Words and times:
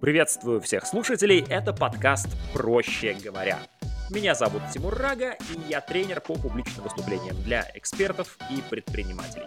Приветствую 0.00 0.62
всех 0.62 0.86
слушателей, 0.86 1.44
это 1.46 1.74
подкаст 1.74 2.28
«Проще 2.54 3.12
говоря». 3.22 3.58
Меня 4.08 4.34
зовут 4.34 4.62
Тимур 4.72 4.94
Рага, 4.94 5.32
и 5.32 5.68
я 5.68 5.82
тренер 5.82 6.22
по 6.22 6.36
публичным 6.36 6.84
выступлениям 6.84 7.36
для 7.42 7.70
экспертов 7.74 8.38
и 8.50 8.62
предпринимателей. 8.62 9.46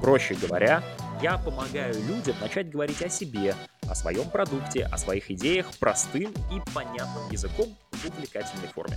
Проще 0.00 0.34
говоря, 0.34 0.84
я 1.20 1.38
помогаю 1.38 1.94
людям 2.06 2.36
начать 2.40 2.70
говорить 2.70 3.02
о 3.02 3.08
себе, 3.08 3.56
о 3.88 3.96
своем 3.96 4.30
продукте, 4.30 4.84
о 4.84 4.96
своих 4.96 5.28
идеях 5.32 5.66
простым 5.80 6.32
и 6.52 6.72
понятным 6.72 7.28
языком 7.32 7.76
в 7.90 8.08
увлекательной 8.10 8.68
форме. 8.68 8.96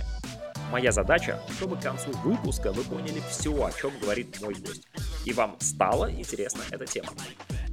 Моя 0.70 0.92
задача, 0.92 1.40
чтобы 1.56 1.76
к 1.76 1.82
концу 1.82 2.12
выпуска 2.22 2.72
вы 2.72 2.84
поняли 2.84 3.20
все, 3.28 3.50
о 3.50 3.72
чем 3.72 3.90
говорит 4.00 4.40
мой 4.40 4.54
гость, 4.54 4.86
и 5.24 5.32
вам 5.32 5.56
стала 5.58 6.08
интересна 6.08 6.62
эта 6.70 6.86
тема. 6.86 7.10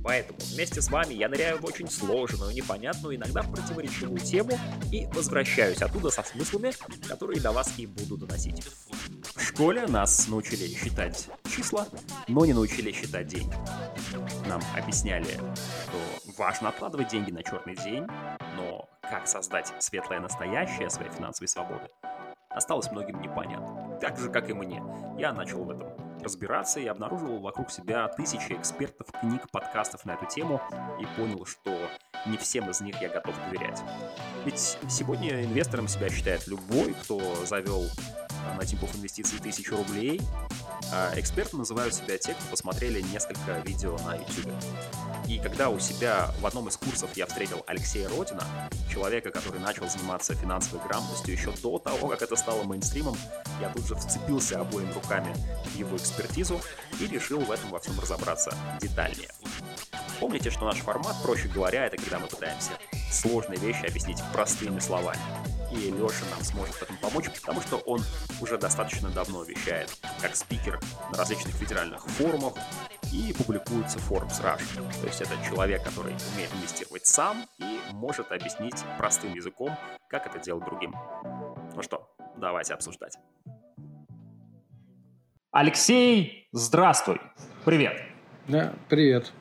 Поэтому 0.03 0.39
вместе 0.39 0.81
с 0.81 0.89
вами 0.89 1.13
я 1.13 1.29
ныряю 1.29 1.59
в 1.59 1.65
очень 1.65 1.89
сложную, 1.89 2.53
непонятную, 2.53 3.15
иногда 3.15 3.43
противоречивую 3.43 4.19
тему 4.19 4.57
и 4.91 5.05
возвращаюсь 5.13 5.81
оттуда 5.81 6.09
со 6.09 6.23
смыслами, 6.23 6.73
которые 7.07 7.39
до 7.39 7.51
вас 7.51 7.73
и 7.77 7.85
буду 7.85 8.17
доносить. 8.17 8.63
В 9.35 9.41
школе 9.41 9.85
нас 9.87 10.27
научили 10.27 10.67
считать 10.67 11.29
числа, 11.49 11.87
но 12.27 12.45
не 12.45 12.53
научили 12.53 12.91
считать 12.91 13.27
деньги. 13.27 13.53
Нам 14.47 14.61
объясняли, 14.75 15.25
что 15.25 16.33
важно 16.37 16.69
откладывать 16.69 17.09
деньги 17.09 17.31
на 17.31 17.43
черный 17.43 17.75
день, 17.75 18.05
но 18.55 18.89
как 19.01 19.27
создать 19.27 19.73
светлое 19.79 20.19
настоящее 20.19 20.89
своей 20.89 21.11
финансовой 21.11 21.47
свободы, 21.47 21.89
осталось 22.49 22.89
многим 22.91 23.21
непонятно. 23.21 23.99
Так 23.99 24.17
же, 24.17 24.29
как 24.29 24.49
и 24.49 24.53
мне. 24.53 24.81
Я 25.17 25.33
начал 25.33 25.63
в 25.63 25.69
этом 25.69 26.00
разбираться 26.23 26.79
и 26.79 26.87
обнаружил 26.87 27.39
вокруг 27.39 27.71
себя 27.71 28.07
тысячи 28.07 28.53
экспертов, 28.53 29.07
книг, 29.19 29.49
подкастов 29.51 30.05
на 30.05 30.11
эту 30.11 30.25
тему 30.25 30.61
и 30.99 31.05
понял, 31.19 31.45
что 31.45 31.77
не 32.25 32.37
всем 32.37 32.69
из 32.69 32.81
них 32.81 33.01
я 33.01 33.09
готов 33.09 33.35
доверять. 33.45 33.81
Ведь 34.45 34.77
сегодня 34.89 35.43
инвестором 35.43 35.87
себя 35.87 36.09
считает 36.09 36.47
любой, 36.47 36.93
кто 36.93 37.19
завел 37.45 37.83
на 38.57 38.65
типов 38.65 38.95
инвестиций 38.95 39.39
тысячу 39.39 39.75
рублей, 39.75 40.21
эксперты 41.15 41.57
называют 41.57 41.93
себя 41.93 42.17
те, 42.17 42.33
кто 42.33 42.43
посмотрели 42.49 43.01
несколько 43.01 43.59
видео 43.65 43.97
на 43.99 44.15
YouTube. 44.15 44.53
И 45.27 45.39
когда 45.39 45.69
у 45.69 45.79
себя 45.79 46.31
в 46.41 46.45
одном 46.45 46.67
из 46.67 46.77
курсов 46.77 47.09
я 47.15 47.25
встретил 47.25 47.63
Алексея 47.67 48.09
Родина, 48.09 48.43
человека, 48.91 49.31
который 49.31 49.61
начал 49.61 49.87
заниматься 49.87 50.35
финансовой 50.35 50.85
грамотностью 50.85 51.33
еще 51.33 51.51
до 51.63 51.79
того, 51.79 52.09
как 52.09 52.21
это 52.21 52.35
стало 52.35 52.63
мейнстримом, 52.63 53.15
я 53.61 53.69
тут 53.69 53.85
же 53.85 53.95
вцепился 53.95 54.59
обоими 54.59 54.91
руками 54.91 55.33
в 55.65 55.75
его 55.75 55.95
экспертизу 55.95 56.59
и 56.99 57.07
решил 57.07 57.39
в 57.39 57.51
этом 57.51 57.69
во 57.69 57.79
всем 57.79 57.99
разобраться 57.99 58.53
детальнее. 58.81 59.29
Помните, 60.19 60.51
что 60.51 60.65
наш 60.65 60.77
формат, 60.79 61.15
проще 61.23 61.47
говоря, 61.47 61.85
это 61.85 61.97
когда 61.97 62.19
мы 62.19 62.27
пытаемся 62.27 62.71
сложные 63.11 63.59
вещи 63.59 63.85
объяснить 63.85 64.21
простыми 64.33 64.79
словами 64.79 65.19
и 65.71 65.91
Леша 65.91 66.25
нам 66.31 66.43
сможет 66.43 66.75
в 66.75 66.83
этом 66.83 66.97
помочь, 66.97 67.25
потому 67.39 67.61
что 67.61 67.77
он 67.77 68.01
уже 68.41 68.57
достаточно 68.57 69.09
давно 69.09 69.43
вещает 69.43 69.89
как 70.21 70.35
спикер 70.35 70.79
на 71.11 71.17
различных 71.17 71.53
федеральных 71.55 72.05
форумах 72.05 72.53
и 73.11 73.33
публикуется 73.33 73.99
в 73.99 74.11
Forbes 74.11 74.41
Rush. 74.43 75.01
То 75.01 75.07
есть 75.07 75.21
это 75.21 75.31
человек, 75.47 75.83
который 75.83 76.15
умеет 76.33 76.53
инвестировать 76.53 77.05
сам 77.05 77.45
и 77.57 77.79
может 77.91 78.31
объяснить 78.31 78.83
простым 78.97 79.33
языком, 79.33 79.75
как 80.09 80.27
это 80.27 80.39
делать 80.39 80.65
другим. 80.65 80.93
Ну 81.75 81.81
что, 81.81 82.13
давайте 82.37 82.73
обсуждать. 82.73 83.17
Алексей, 85.51 86.47
здравствуй. 86.51 87.19
Привет. 87.65 88.01
Да, 88.47 88.73
привет. 88.89 89.31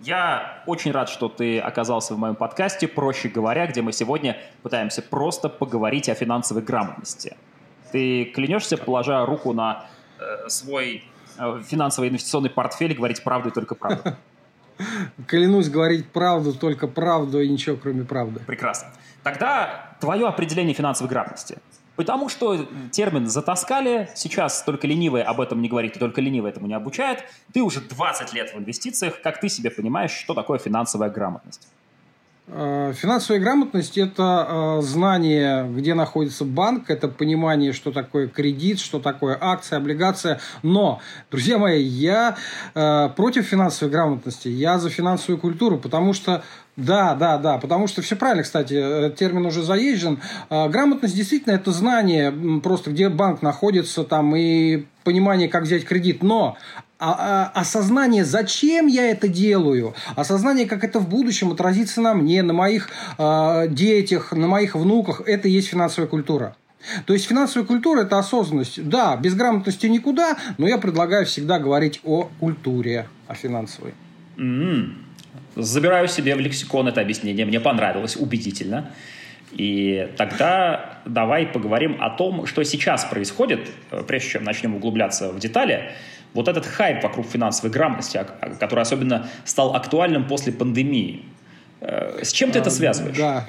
Я 0.00 0.62
очень 0.66 0.92
рад, 0.92 1.08
что 1.08 1.28
ты 1.28 1.58
оказался 1.58 2.14
в 2.14 2.18
моем 2.18 2.34
подкасте, 2.34 2.88
проще 2.88 3.28
говоря, 3.28 3.66
где 3.66 3.82
мы 3.82 3.92
сегодня 3.92 4.38
пытаемся 4.62 5.02
просто 5.02 5.48
поговорить 5.48 6.08
о 6.08 6.14
финансовой 6.14 6.62
грамотности. 6.62 7.36
Ты 7.92 8.24
клянешься, 8.24 8.78
положа 8.78 9.26
руку 9.26 9.52
на 9.52 9.86
э, 10.18 10.48
свой 10.48 11.04
э, 11.38 11.62
финансовый 11.66 12.08
инвестиционный 12.08 12.50
портфель, 12.50 12.94
говорить 12.94 13.22
правду 13.22 13.50
и 13.50 13.52
только 13.52 13.74
правду? 13.74 14.14
Клянусь 15.26 15.68
говорить 15.68 16.08
правду, 16.08 16.54
только 16.54 16.86
правду 16.86 17.40
и 17.40 17.48
ничего 17.48 17.76
кроме 17.76 18.04
правды. 18.04 18.40
Прекрасно. 18.46 18.88
Тогда 19.22 19.96
твое 20.00 20.26
определение 20.26 20.72
финансовой 20.72 21.10
грамотности– 21.10 21.58
Потому 21.96 22.28
что 22.28 22.66
термин 22.92 23.26
затаскали, 23.26 24.08
сейчас 24.14 24.62
только 24.62 24.86
ленивый 24.86 25.22
об 25.22 25.40
этом 25.40 25.60
не 25.60 25.68
говорит, 25.68 25.96
и 25.96 25.98
только 25.98 26.20
ленивый 26.20 26.50
этому 26.50 26.66
не 26.66 26.74
обучает. 26.74 27.24
Ты 27.52 27.62
уже 27.62 27.80
20 27.80 28.32
лет 28.32 28.54
в 28.54 28.58
инвестициях, 28.58 29.20
как 29.22 29.40
ты 29.40 29.48
себе 29.48 29.70
понимаешь, 29.70 30.12
что 30.12 30.34
такое 30.34 30.58
финансовая 30.58 31.10
грамотность? 31.10 31.68
Э, 32.52 32.92
финансовая 32.96 33.40
грамотность– 33.40 33.96
это 33.98 34.46
э, 34.48 34.82
знание, 34.82 35.68
где 35.68 35.94
находится 35.94 36.44
банк, 36.44 36.90
это 36.90 37.06
понимание, 37.08 37.72
что 37.72 37.92
такое 37.92 38.26
кредит, 38.26 38.80
что 38.80 38.98
такое 38.98 39.38
акция, 39.40 39.76
облигация. 39.76 40.40
Но, 40.62 41.00
друзья 41.30 41.58
мои, 41.58 41.82
я 41.82 42.36
э, 42.74 43.08
против 43.14 43.46
финансовой 43.46 43.92
грамотности, 43.92 44.48
я 44.48 44.78
за 44.78 44.90
финансовую 44.90 45.38
культуру, 45.38 45.78
потому 45.78 46.12
что 46.12 46.42
да, 46.76 47.14
да, 47.14 47.36
да, 47.38 47.58
потому 47.58 47.86
что 47.86 48.00
все 48.00 48.16
правильно, 48.16 48.42
кстати, 48.42 49.12
термин 49.18 49.44
уже 49.44 49.62
заезжен. 49.62 50.18
Грамотность 50.48 51.14
действительно 51.14 51.52
это 51.52 51.72
знание 51.72 52.32
просто, 52.62 52.90
где 52.90 53.10
банк 53.10 53.42
находится 53.42 54.02
там 54.02 54.34
и 54.34 54.86
понимание, 55.04 55.48
как 55.48 55.64
взять 55.64 55.84
кредит. 55.84 56.22
Но 56.22 56.56
осознание, 57.00 58.24
зачем 58.24 58.86
я 58.86 59.10
это 59.10 59.26
делаю, 59.26 59.94
осознание, 60.16 60.66
как 60.66 60.84
это 60.84 60.98
в 61.00 61.08
будущем 61.08 61.50
отразится 61.50 62.00
на 62.00 62.14
мне, 62.14 62.42
на 62.42 62.52
моих 62.52 62.90
э, 63.18 63.68
детях, 63.68 64.32
на 64.32 64.46
моих 64.46 64.74
внуках, 64.74 65.22
это 65.26 65.48
и 65.48 65.52
есть 65.52 65.68
финансовая 65.68 66.08
культура. 66.08 66.56
То 67.06 67.12
есть 67.12 67.26
финансовая 67.26 67.66
культура– 67.66 68.00
это 68.02 68.18
осознанность. 68.18 68.88
Да, 68.88 69.16
без 69.16 69.34
грамотности 69.34 69.86
никуда, 69.86 70.36
но 70.58 70.66
я 70.66 70.78
предлагаю 70.78 71.26
всегда 71.26 71.58
говорить 71.58 72.00
о 72.04 72.30
культуре, 72.40 73.06
о 73.26 73.34
финансовой. 73.34 73.94
Mm-hmm. 74.36 74.92
Забираю 75.56 76.08
себе 76.08 76.34
в 76.34 76.40
лексикон 76.40 76.88
это 76.88 77.00
объяснение, 77.00 77.44
мне 77.44 77.60
понравилось, 77.60 78.16
убедительно. 78.16 78.90
И 79.52 80.08
тогда 80.16 81.00
давай 81.04 81.46
поговорим 81.46 81.96
о 82.00 82.10
том, 82.10 82.46
что 82.46 82.62
сейчас 82.62 83.04
происходит, 83.04 83.68
э, 83.90 84.02
прежде 84.06 84.30
чем 84.30 84.44
начнем 84.44 84.76
углубляться 84.76 85.32
в 85.32 85.38
детали. 85.38 85.92
Вот 86.34 86.48
этот 86.48 86.66
хайп 86.66 87.02
вокруг 87.02 87.26
финансовой 87.26 87.70
грамотности, 87.70 88.24
который 88.58 88.80
особенно 88.80 89.28
стал 89.44 89.74
актуальным 89.74 90.26
после 90.26 90.52
пандемии. 90.52 91.24
Э, 91.80 92.20
с 92.22 92.32
чем 92.32 92.50
ты 92.52 92.58
это 92.58 92.68
а, 92.68 92.72
связываешь? 92.72 93.16
Да, 93.16 93.46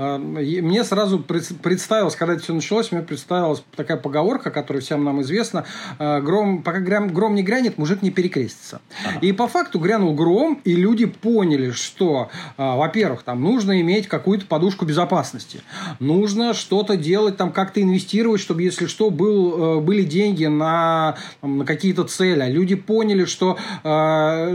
мне 0.00 0.82
сразу 0.84 1.18
представилось, 1.18 2.16
когда 2.16 2.34
это 2.34 2.42
все 2.42 2.54
началось, 2.54 2.90
мне 2.90 3.02
представилась 3.02 3.62
такая 3.76 3.98
поговорка, 3.98 4.50
которая 4.50 4.82
всем 4.82 5.04
нам 5.04 5.20
известна. 5.20 5.66
А, 5.98 6.20
гром, 6.20 6.62
пока 6.62 6.80
гром 6.80 7.34
не 7.34 7.42
грянет, 7.42 7.76
мужик 7.76 8.00
не 8.00 8.10
перекрестится. 8.10 8.80
Ага. 9.04 9.18
И 9.20 9.32
по 9.32 9.46
факту 9.46 9.78
грянул 9.78 10.14
гром, 10.14 10.60
и 10.64 10.74
люди 10.74 11.04
поняли, 11.04 11.70
что, 11.70 12.30
а, 12.56 12.76
во-первых, 12.76 13.24
там 13.24 13.42
нужно 13.42 13.80
иметь 13.82 14.08
какую-то 14.08 14.46
подушку 14.46 14.86
безопасности. 14.86 15.60
Нужно 15.98 16.54
что-то 16.54 16.96
делать, 16.96 17.36
там 17.36 17.52
как-то 17.52 17.82
инвестировать, 17.82 18.40
чтобы, 18.40 18.62
если 18.62 18.86
что, 18.86 19.10
был, 19.10 19.78
э, 19.78 19.80
были 19.80 20.02
деньги 20.02 20.46
на, 20.46 21.16
на 21.42 21.64
какие-то 21.64 22.04
цели. 22.04 22.50
Люди 22.50 22.74
поняли, 22.74 23.24
что 23.24 23.58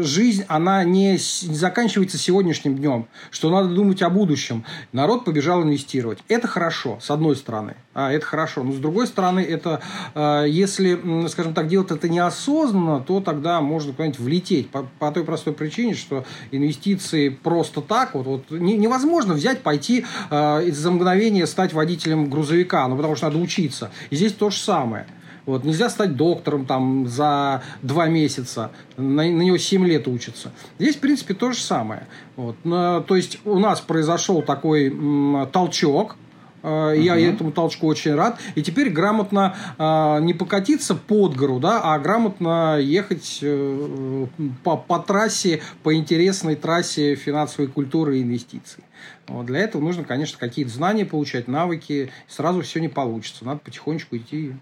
жизнь, 0.02 0.46
она 0.48 0.84
не, 0.84 1.14
не 1.14 1.18
заканчивается 1.18 2.18
сегодняшним 2.18 2.76
днем, 2.78 3.08
что 3.30 3.50
надо 3.50 3.70
думать 3.70 4.02
о 4.02 4.10
будущем. 4.10 4.64
Народ 4.92 5.26
побежал 5.36 5.64
инвестировать. 5.64 6.20
Это 6.30 6.48
хорошо, 6.48 6.98
с 7.02 7.12
одной 7.12 7.36
стороны. 7.36 7.76
А, 7.94 8.10
это 8.10 8.26
хорошо. 8.26 8.64
Но 8.64 8.72
с 8.72 8.78
другой 8.78 9.06
стороны, 9.06 9.42
это 9.42 9.82
э, 10.14 10.46
если, 10.48 11.28
скажем 11.28 11.54
так, 11.54 11.68
делать 11.68 11.92
это 11.92 12.08
неосознанно, 12.08 13.02
то 13.02 13.20
тогда 13.20 13.60
можно 13.60 13.92
куда-нибудь 13.92 14.20
влететь. 14.20 14.70
По, 14.70 14.88
по 14.98 15.12
той 15.12 15.26
простой 15.26 15.52
причине, 15.52 15.94
что 15.94 16.24
инвестиции 16.52 17.28
просто 17.28 17.82
так, 17.82 18.14
вот, 18.14 18.26
вот 18.26 18.52
не, 18.52 18.78
невозможно 18.78 19.34
взять, 19.34 19.62
пойти 19.62 20.06
э, 20.30 20.72
за 20.72 20.92
мгновение 20.92 21.48
стать 21.48 21.74
водителем 21.74 22.30
грузовика, 22.30 22.88
ну, 22.88 22.96
потому 22.96 23.18
что 23.18 23.26
надо 23.26 23.38
учиться. 23.40 23.92
И 24.12 24.16
здесь 24.16 24.32
то 24.32 24.50
же 24.50 24.58
самое. 24.58 25.06
Вот, 25.46 25.64
нельзя 25.64 25.90
стать 25.90 26.16
доктором 26.16 26.66
там 26.66 27.08
за 27.08 27.62
два 27.82 28.08
месяца, 28.08 28.72
на, 28.98 29.24
на 29.24 29.42
него 29.42 29.58
7 29.58 29.86
лет 29.86 30.08
учатся. 30.08 30.52
Здесь, 30.80 30.96
в 30.96 31.00
принципе, 31.00 31.34
то 31.34 31.52
же 31.52 31.60
самое. 31.60 32.08
Вот. 32.36 32.56
То 32.64 33.16
есть 33.16 33.40
у 33.46 33.60
нас 33.60 33.80
произошел 33.82 34.42
такой 34.42 34.90
м, 34.90 35.48
толчок, 35.52 36.18
Uh-huh. 36.66 37.00
Я 37.00 37.16
этому 37.20 37.52
толчку 37.52 37.86
очень 37.86 38.16
рад. 38.16 38.40
И 38.56 38.64
теперь 38.64 38.90
грамотно 38.90 39.56
э, 39.78 40.20
не 40.24 40.34
покатиться 40.34 40.96
под 40.96 41.36
гору, 41.36 41.60
да, 41.60 41.80
а 41.84 42.00
грамотно 42.00 42.80
ехать 42.80 43.38
э, 43.44 44.26
по, 44.64 44.76
по 44.76 44.98
трассе, 44.98 45.62
по 45.84 45.94
интересной 45.94 46.56
трассе 46.56 47.14
финансовой 47.14 47.68
культуры 47.68 48.18
и 48.18 48.24
инвестиций. 48.24 48.84
Вот. 49.28 49.46
Для 49.46 49.60
этого 49.60 49.84
нужно, 49.84 50.06
конечно, 50.06 50.40
какие-то 50.40 50.72
знания 50.72 51.06
получать, 51.06 51.48
навыки. 51.48 52.12
Сразу 52.28 52.62
все 52.62 52.80
не 52.80 52.90
получится. 52.90 53.46
Надо 53.46 53.60
потихонечку 53.60 54.18
идти 54.18 54.54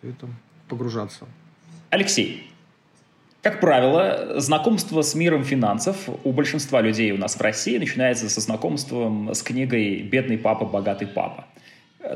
все 0.00 0.10
это 0.10 0.26
погружаться. 0.68 1.26
Алексей, 1.90 2.46
Как 3.42 3.58
правило, 3.60 4.38
знакомство 4.38 5.00
с 5.00 5.14
миром 5.14 5.44
финансов 5.44 5.96
у 6.24 6.32
большинства 6.32 6.82
людей 6.82 7.10
у 7.12 7.16
нас 7.16 7.36
в 7.36 7.40
России 7.40 7.78
начинается 7.78 8.28
со 8.28 8.40
знакомством 8.42 9.34
с 9.34 9.42
книгой 9.42 10.02
«Бедный 10.02 10.36
папа, 10.36 10.66
богатый 10.66 11.06
папа» 11.06 11.46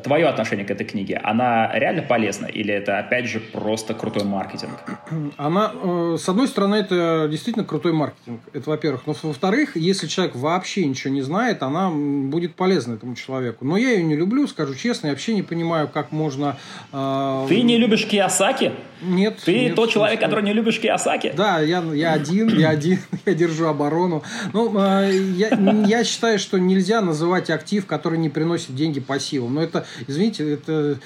твое 0.03 0.27
отношение 0.27 0.65
к 0.65 0.71
этой 0.71 0.87
книге, 0.87 1.21
она 1.23 1.71
реально 1.75 2.03
полезна 2.03 2.47
или 2.47 2.73
это, 2.73 2.99
опять 2.99 3.27
же, 3.27 3.41
просто 3.41 3.93
крутой 3.95 4.25
маркетинг? 4.25 4.73
Она, 5.37 5.73
э, 5.75 6.17
с 6.19 6.29
одной 6.29 6.49
стороны, 6.49 6.77
это 6.77 7.29
действительно 7.31 7.65
крутой 7.65 7.93
маркетинг, 7.93 8.41
это 8.53 8.71
во-первых. 8.71 9.03
Но 9.07 9.15
во-вторых, 9.23 9.77
если 9.77 10.07
человек 10.07 10.37
вообще 10.37 10.87
ничего 10.87 11.13
не 11.13 11.23
знает, 11.23 11.63
она 11.63 11.91
будет 11.91 12.55
полезна 12.55 12.95
этому 12.95 13.15
человеку. 13.15 13.65
Но 13.65 13.77
я 13.77 13.91
ее 13.91 14.05
не 14.05 14.17
люблю, 14.17 14.47
скажу 14.47 14.75
честно, 14.75 15.09
я 15.09 15.13
вообще 15.13 15.35
не 15.35 15.43
понимаю, 15.43 15.89
как 15.89 16.13
можно... 16.13 16.57
Э... 16.93 17.47
Ты 17.49 17.63
не 17.63 17.77
любишь 17.77 18.07
Киосаки? 18.07 18.73
Нет. 19.03 19.39
Ты 19.45 19.67
нет, 19.67 19.75
тот 19.75 19.91
человек, 19.91 20.21
который 20.21 20.45
не 20.45 20.53
любишь 20.53 20.81
Киосаки? 20.81 21.33
Да, 21.37 21.61
я, 21.61 21.83
я 21.93 22.13
один, 22.13 22.49
я 22.49 22.71
один, 22.71 22.99
я 23.27 23.35
держу 23.35 23.67
оборону. 23.67 24.23
Ну, 24.53 24.73
э, 24.79 25.13
я, 25.37 25.49
я 25.87 26.05
считаю, 26.05 26.39
что 26.39 26.59
нельзя 26.59 27.01
называть 27.01 27.51
актив, 27.51 27.87
который 27.87 28.19
не 28.19 28.29
приносит 28.29 28.75
деньги 28.75 29.01
пассивом. 29.01 29.55
Но 29.55 29.63
это, 29.63 29.74
извините, 30.07 30.53
это, 30.53 30.99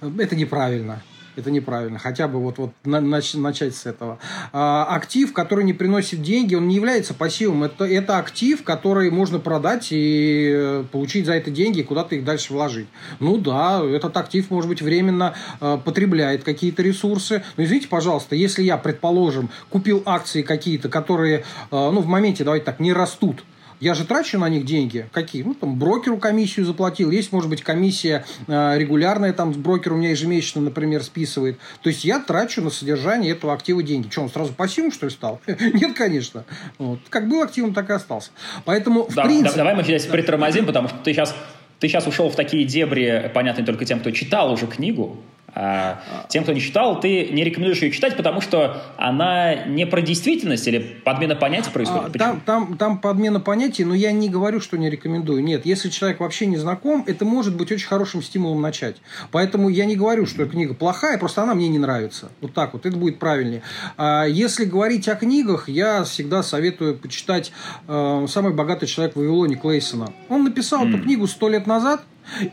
это 0.00 0.36
неправильно. 0.36 1.02
Это 1.36 1.50
неправильно. 1.50 1.98
Хотя 1.98 2.28
бы 2.28 2.40
вот, 2.40 2.56
вот 2.56 2.72
начать 2.84 3.74
с 3.76 3.84
этого. 3.84 4.18
А, 4.54 4.86
актив, 4.88 5.34
который 5.34 5.64
не 5.64 5.74
приносит 5.74 6.22
деньги, 6.22 6.54
он 6.54 6.66
не 6.66 6.76
является 6.76 7.12
пассивом. 7.12 7.64
Это, 7.64 7.84
это 7.84 8.18
актив, 8.18 8.64
который 8.64 9.10
можно 9.10 9.38
продать 9.38 9.88
и 9.90 10.50
э, 10.50 10.84
получить 10.90 11.26
за 11.26 11.34
это 11.34 11.50
деньги 11.50 11.80
и 11.80 11.82
куда-то 11.82 12.14
их 12.14 12.24
дальше 12.24 12.54
вложить. 12.54 12.88
Ну 13.20 13.36
да, 13.36 13.84
этот 13.84 14.16
актив, 14.16 14.50
может 14.50 14.70
быть, 14.70 14.80
временно 14.80 15.34
э, 15.60 15.78
потребляет 15.84 16.42
какие-то 16.42 16.82
ресурсы. 16.82 17.44
Но 17.58 17.64
извините, 17.64 17.88
пожалуйста, 17.88 18.34
если 18.34 18.62
я, 18.62 18.78
предположим, 18.78 19.50
купил 19.68 20.02
акции 20.06 20.40
какие-то, 20.40 20.88
которые 20.88 21.40
э, 21.40 21.42
ну, 21.70 22.00
в 22.00 22.06
моменте, 22.06 22.44
давайте 22.44 22.64
так, 22.64 22.80
не 22.80 22.94
растут, 22.94 23.44
я 23.80 23.94
же 23.94 24.04
трачу 24.04 24.38
на 24.38 24.48
них 24.48 24.64
деньги. 24.64 25.08
Какие? 25.12 25.42
Ну, 25.42 25.54
там, 25.54 25.78
брокеру 25.78 26.18
комиссию 26.18 26.66
заплатил. 26.66 27.10
Есть, 27.10 27.32
может 27.32 27.50
быть, 27.50 27.62
комиссия 27.62 28.24
э, 28.46 28.78
регулярная, 28.78 29.32
там, 29.32 29.52
с 29.52 29.56
брокер 29.56 29.92
у 29.92 29.96
меня 29.96 30.10
ежемесячно, 30.10 30.62
например, 30.62 31.02
списывает. 31.02 31.58
То 31.82 31.88
есть, 31.88 32.04
я 32.04 32.18
трачу 32.18 32.62
на 32.62 32.70
содержание 32.70 33.32
этого 33.32 33.52
актива 33.52 33.82
деньги. 33.82 34.08
Что, 34.10 34.22
он 34.22 34.30
сразу 34.30 34.52
пассивным, 34.52 34.92
что 34.92 35.06
ли, 35.06 35.12
стал? 35.12 35.40
Нет, 35.46 35.96
конечно. 35.96 36.44
Вот. 36.78 37.00
Как 37.08 37.28
был 37.28 37.42
активом, 37.42 37.74
так 37.74 37.90
и 37.90 37.92
остался. 37.92 38.30
Поэтому, 38.64 39.04
в 39.04 39.14
да, 39.14 39.24
принципе... 39.24 39.56
давай 39.56 39.74
мы 39.74 39.82
здесь 39.82 40.06
притормозим, 40.06 40.66
потому 40.66 40.88
что 40.88 40.98
ты 40.98 41.12
сейчас, 41.12 41.34
ты 41.78 41.88
сейчас 41.88 42.06
ушел 42.06 42.30
в 42.30 42.36
такие 42.36 42.64
дебри, 42.64 43.30
понятные 43.34 43.66
только 43.66 43.84
тем, 43.84 44.00
кто 44.00 44.10
читал 44.10 44.52
уже 44.52 44.66
книгу, 44.66 45.22
а 45.58 46.02
тем, 46.28 46.42
кто 46.42 46.52
не 46.52 46.60
читал, 46.60 47.00
ты 47.00 47.28
не 47.28 47.42
рекомендуешь 47.42 47.80
ее 47.80 47.90
читать, 47.90 48.14
потому 48.14 48.42
что 48.42 48.82
она 48.98 49.54
не 49.64 49.86
про 49.86 50.02
действительность 50.02 50.68
или 50.68 50.78
подмена 51.02 51.34
понятий 51.34 51.70
происходит? 51.70 52.14
А, 52.14 52.18
там, 52.18 52.40
там, 52.40 52.76
там 52.76 52.98
подмена 52.98 53.40
понятий, 53.40 53.84
но 53.84 53.94
я 53.94 54.12
не 54.12 54.28
говорю, 54.28 54.60
что 54.60 54.76
не 54.76 54.90
рекомендую. 54.90 55.42
Нет, 55.42 55.64
если 55.64 55.88
человек 55.88 56.20
вообще 56.20 56.44
не 56.44 56.58
знаком, 56.58 57.04
это 57.06 57.24
может 57.24 57.56
быть 57.56 57.72
очень 57.72 57.86
хорошим 57.86 58.22
стимулом 58.22 58.60
начать. 58.60 58.96
Поэтому 59.30 59.70
я 59.70 59.86
не 59.86 59.96
говорю, 59.96 60.26
что 60.26 60.44
книга 60.44 60.74
плохая, 60.74 61.16
просто 61.16 61.42
она 61.42 61.54
мне 61.54 61.68
не 61.68 61.78
нравится. 61.78 62.28
Вот 62.42 62.52
так 62.52 62.74
вот, 62.74 62.84
это 62.84 62.96
будет 62.98 63.18
правильнее. 63.18 63.62
А 63.96 64.24
если 64.26 64.66
говорить 64.66 65.08
о 65.08 65.14
книгах, 65.14 65.70
я 65.70 66.04
всегда 66.04 66.42
советую 66.42 66.98
почитать 66.98 67.50
э, 67.88 68.26
«Самый 68.28 68.52
богатый 68.52 68.86
человек 68.86 69.16
в 69.16 69.20
Вавилоне» 69.20 69.56
Клейсона. 69.56 70.12
Он 70.28 70.44
написал 70.44 70.84
mm. 70.84 70.88
эту 70.90 71.02
книгу 71.02 71.26
сто 71.26 71.48
лет 71.48 71.66
назад, 71.66 72.02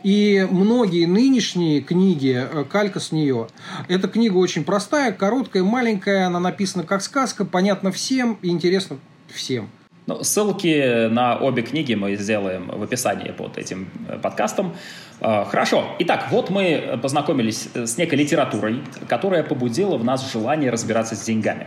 и 0.02 0.46
многие 0.50 1.06
нынешние 1.06 1.80
книги, 1.80 2.36
э, 2.36 2.64
калька 2.64 3.00
с 3.00 3.12
нее. 3.12 3.48
Эта 3.88 4.08
книга 4.08 4.36
очень 4.36 4.64
простая, 4.64 5.12
короткая, 5.12 5.62
маленькая, 5.62 6.26
она 6.26 6.40
написана 6.40 6.84
как 6.84 7.02
сказка, 7.02 7.44
понятна 7.44 7.92
всем 7.92 8.38
и 8.42 8.48
интересна 8.48 8.98
всем. 9.28 9.68
Ну, 10.06 10.22
ссылки 10.22 11.08
на 11.08 11.38
обе 11.38 11.62
книги 11.62 11.94
мы 11.94 12.14
сделаем 12.16 12.68
в 12.68 12.82
описании 12.82 13.30
под 13.30 13.58
этим 13.58 13.88
э, 14.08 14.18
подкастом. 14.18 14.74
Э, 15.20 15.44
хорошо. 15.44 15.96
Итак, 15.98 16.28
вот 16.30 16.50
мы 16.50 16.98
познакомились 17.02 17.68
с 17.74 17.96
некой 17.98 18.18
литературой, 18.18 18.82
которая 19.08 19.42
побудила 19.42 19.96
в 19.96 20.04
нас 20.04 20.30
желание 20.30 20.70
разбираться 20.70 21.16
с 21.16 21.22
деньгами. 21.22 21.66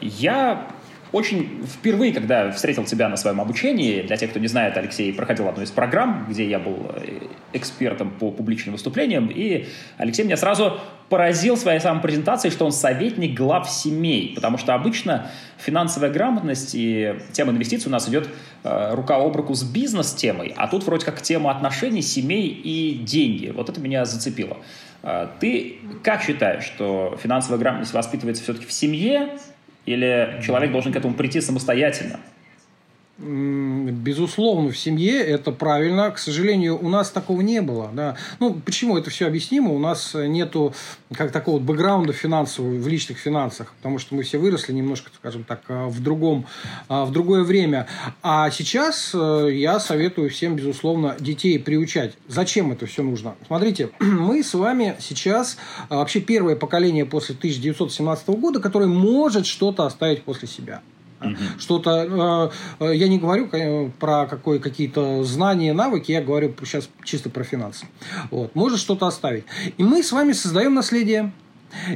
Я 0.00 0.68
очень 1.12 1.64
впервые, 1.66 2.12
когда 2.12 2.50
встретил 2.50 2.84
тебя 2.84 3.08
на 3.08 3.16
своем 3.16 3.40
обучении, 3.40 4.02
для 4.02 4.16
тех, 4.16 4.30
кто 4.30 4.38
не 4.38 4.46
знает, 4.46 4.76
Алексей 4.76 5.12
проходил 5.12 5.48
одну 5.48 5.62
из 5.62 5.70
программ, 5.70 6.26
где 6.28 6.48
я 6.48 6.58
был 6.58 6.90
э, 6.94 7.18
экспертом 7.52 8.10
по 8.10 8.30
публичным 8.30 8.74
выступлениям, 8.74 9.28
и 9.28 9.66
Алексей 9.98 10.24
меня 10.24 10.36
сразу 10.36 10.78
поразил 11.08 11.56
своей 11.56 11.80
самой 11.80 12.00
презентацией, 12.00 12.52
что 12.52 12.64
он 12.64 12.72
советник 12.72 13.36
глав 13.36 13.68
семей, 13.68 14.32
потому 14.34 14.56
что 14.56 14.74
обычно 14.74 15.26
финансовая 15.58 16.10
грамотность 16.10 16.70
и 16.74 17.16
тема 17.32 17.50
инвестиций 17.50 17.88
у 17.88 17.92
нас 17.92 18.08
идет 18.08 18.28
э, 18.62 18.94
рука 18.94 19.16
об 19.16 19.34
руку 19.34 19.54
с 19.54 19.64
бизнес-темой, 19.64 20.54
а 20.56 20.68
тут 20.68 20.84
вроде 20.84 21.04
как 21.04 21.20
тема 21.20 21.50
отношений, 21.50 22.02
семей 22.02 22.46
и 22.46 22.94
деньги. 22.94 23.50
Вот 23.50 23.68
это 23.68 23.80
меня 23.80 24.04
зацепило. 24.04 24.58
Э, 25.02 25.26
ты 25.40 25.78
как 26.04 26.22
считаешь, 26.22 26.62
что 26.64 27.18
финансовая 27.20 27.58
грамотность 27.58 27.92
воспитывается 27.92 28.44
все-таки 28.44 28.66
в 28.66 28.72
семье, 28.72 29.30
или 29.86 30.40
человек 30.44 30.72
должен 30.72 30.92
к 30.92 30.96
этому 30.96 31.14
прийти 31.14 31.40
самостоятельно? 31.40 32.20
Безусловно, 33.20 34.70
в 34.70 34.78
семье 34.78 35.20
это 35.20 35.52
правильно. 35.52 36.10
К 36.10 36.18
сожалению, 36.18 36.78
у 36.82 36.88
нас 36.88 37.10
такого 37.10 37.42
не 37.42 37.60
было. 37.60 37.90
Да. 37.92 38.16
Ну, 38.38 38.54
почему 38.54 38.96
это 38.96 39.10
все 39.10 39.26
объяснимо? 39.26 39.72
У 39.72 39.78
нас 39.78 40.14
нету 40.14 40.74
как 41.14 41.30
такого 41.30 41.56
вот 41.56 41.62
бэкграунда 41.62 42.12
финансового 42.12 42.72
в 42.72 42.88
личных 42.88 43.18
финансах, 43.18 43.74
потому 43.76 43.98
что 43.98 44.14
мы 44.14 44.22
все 44.22 44.38
выросли 44.38 44.72
немножко, 44.72 45.10
скажем 45.14 45.44
так, 45.44 45.60
а, 45.68 45.88
в 45.88 46.00
другом, 46.00 46.46
а, 46.88 47.04
в 47.04 47.12
другое 47.12 47.44
время. 47.44 47.86
А 48.22 48.50
сейчас 48.50 49.10
э, 49.14 49.48
я 49.52 49.80
советую 49.80 50.30
всем, 50.30 50.56
безусловно, 50.56 51.16
детей 51.20 51.58
приучать. 51.58 52.14
Зачем 52.28 52.72
это 52.72 52.86
все 52.86 53.02
нужно? 53.02 53.34
Смотрите, 53.46 53.90
мы 54.00 54.42
с 54.42 54.54
вами 54.54 54.96
сейчас 54.98 55.58
а, 55.88 55.96
вообще 55.96 56.20
первое 56.20 56.56
поколение 56.56 57.04
после 57.04 57.34
1917 57.34 58.28
года, 58.28 58.60
которое 58.60 58.86
может 58.86 59.46
что-то 59.46 59.84
оставить 59.84 60.22
после 60.22 60.48
себя. 60.48 60.80
Угу. 61.20 61.36
Что-то, 61.58 62.52
э, 62.80 62.84
э, 62.84 62.96
я 62.96 63.08
не 63.08 63.18
говорю 63.18 63.48
про 63.98 64.26
какой, 64.26 64.58
какие-то 64.58 65.22
знания, 65.24 65.72
навыки, 65.72 66.12
я 66.12 66.22
говорю 66.22 66.54
сейчас 66.64 66.88
чисто 67.04 67.30
про 67.30 67.44
финансы. 67.44 67.86
Вот. 68.30 68.54
Может 68.54 68.78
что-то 68.78 69.06
оставить. 69.06 69.44
И 69.76 69.82
мы 69.82 70.02
с 70.02 70.12
вами 70.12 70.32
создаем 70.32 70.74
наследие. 70.74 71.32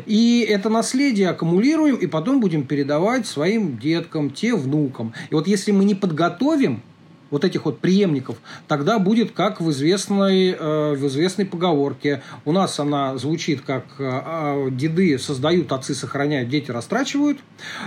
И 0.07 0.47
это 0.49 0.69
наследие 0.69 1.31
аккумулируем, 1.31 1.97
и 1.97 2.07
потом 2.07 2.41
будем 2.41 2.65
передавать 2.65 3.27
своим 3.27 3.77
деткам, 3.77 4.31
те 4.31 4.55
внукам. 4.55 5.13
И 5.31 5.35
вот 5.35 5.49
если 5.49 5.73
мы 5.73 5.85
не 5.85 5.97
подготовим 5.97 6.83
вот 7.31 7.45
этих 7.45 7.65
вот 7.65 7.81
преемников, 7.81 8.37
тогда 8.69 8.99
будет 8.99 9.33
как 9.33 9.61
в 9.61 9.71
известной, 9.71 10.51
э, 10.51 10.95
в 10.95 11.07
известной 11.07 11.47
поговорке. 11.47 12.23
У 12.45 12.53
нас 12.53 12.79
она 12.79 13.17
звучит 13.19 13.63
как 13.63 13.85
э, 13.99 14.05
а, 14.09 14.71
«деды 14.71 15.19
создают, 15.19 15.73
отцы 15.73 15.95
сохраняют, 15.95 16.49
дети 16.49 16.71
растрачивают». 16.71 17.39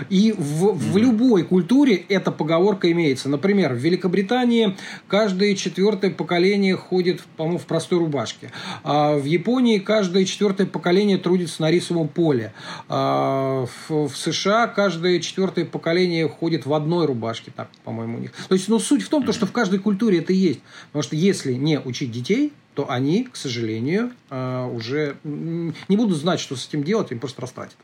И 0.10 0.34
в, 0.38 0.74
в 0.74 0.98
любой 0.98 1.44
культуре 1.44 1.96
эта 2.10 2.32
поговорка 2.32 2.92
имеется. 2.92 3.30
Например, 3.30 3.74
в 3.74 3.78
Великобритании 3.78 4.76
каждое 5.08 5.56
четвертое 5.56 6.12
поколение 6.12 6.76
ходит, 6.76 7.22
по-моему, 7.38 7.60
в 7.60 7.66
простой 7.66 8.00
рубашке. 8.00 8.52
А 8.84 9.18
в 9.18 9.26
Японии 9.26 9.80
каждое 9.80 10.26
четвертое 10.26 10.66
поколение 10.66 11.18
трудится 11.18 11.62
на 11.62 11.72
рисовом 11.72 12.08
поле. 12.08 12.54
А 12.90 13.66
в, 13.88 14.08
в 14.08 14.18
США 14.18 14.68
каждое 14.68 15.20
четвертое 15.20 15.66
поколение 15.66 16.28
ходит 16.28 16.66
в 16.66 16.74
одной 16.74 17.06
рубашке, 17.06 17.52
так, 17.56 17.70
по-моему, 17.84 18.18
у 18.18 18.22
них. 18.22 18.32
То 18.48 18.56
есть, 18.56 18.68
ну, 18.68 18.80
суть 18.80 19.04
в 19.04 19.10
том, 19.10 19.24
то, 19.24 19.32
что 19.38 19.46
в 19.46 19.52
каждой 19.52 19.80
культуре 19.80 20.20
это 20.20 20.34
есть. 20.34 20.60
Потому 20.88 21.04
что 21.04 21.16
если 21.16 21.54
не 21.54 21.80
учить 21.80 22.12
детей, 22.12 22.52
то 22.74 22.90
они, 22.90 23.24
к 23.24 23.36
сожалению, 23.36 24.12
э, 24.30 24.66
уже 24.66 25.16
не 25.24 25.96
будут 25.96 26.18
знать, 26.18 26.40
что 26.40 26.56
с 26.56 26.68
этим 26.68 26.84
делать, 26.84 27.12
им 27.12 27.20
просто 27.20 27.42
растратят. 27.42 27.78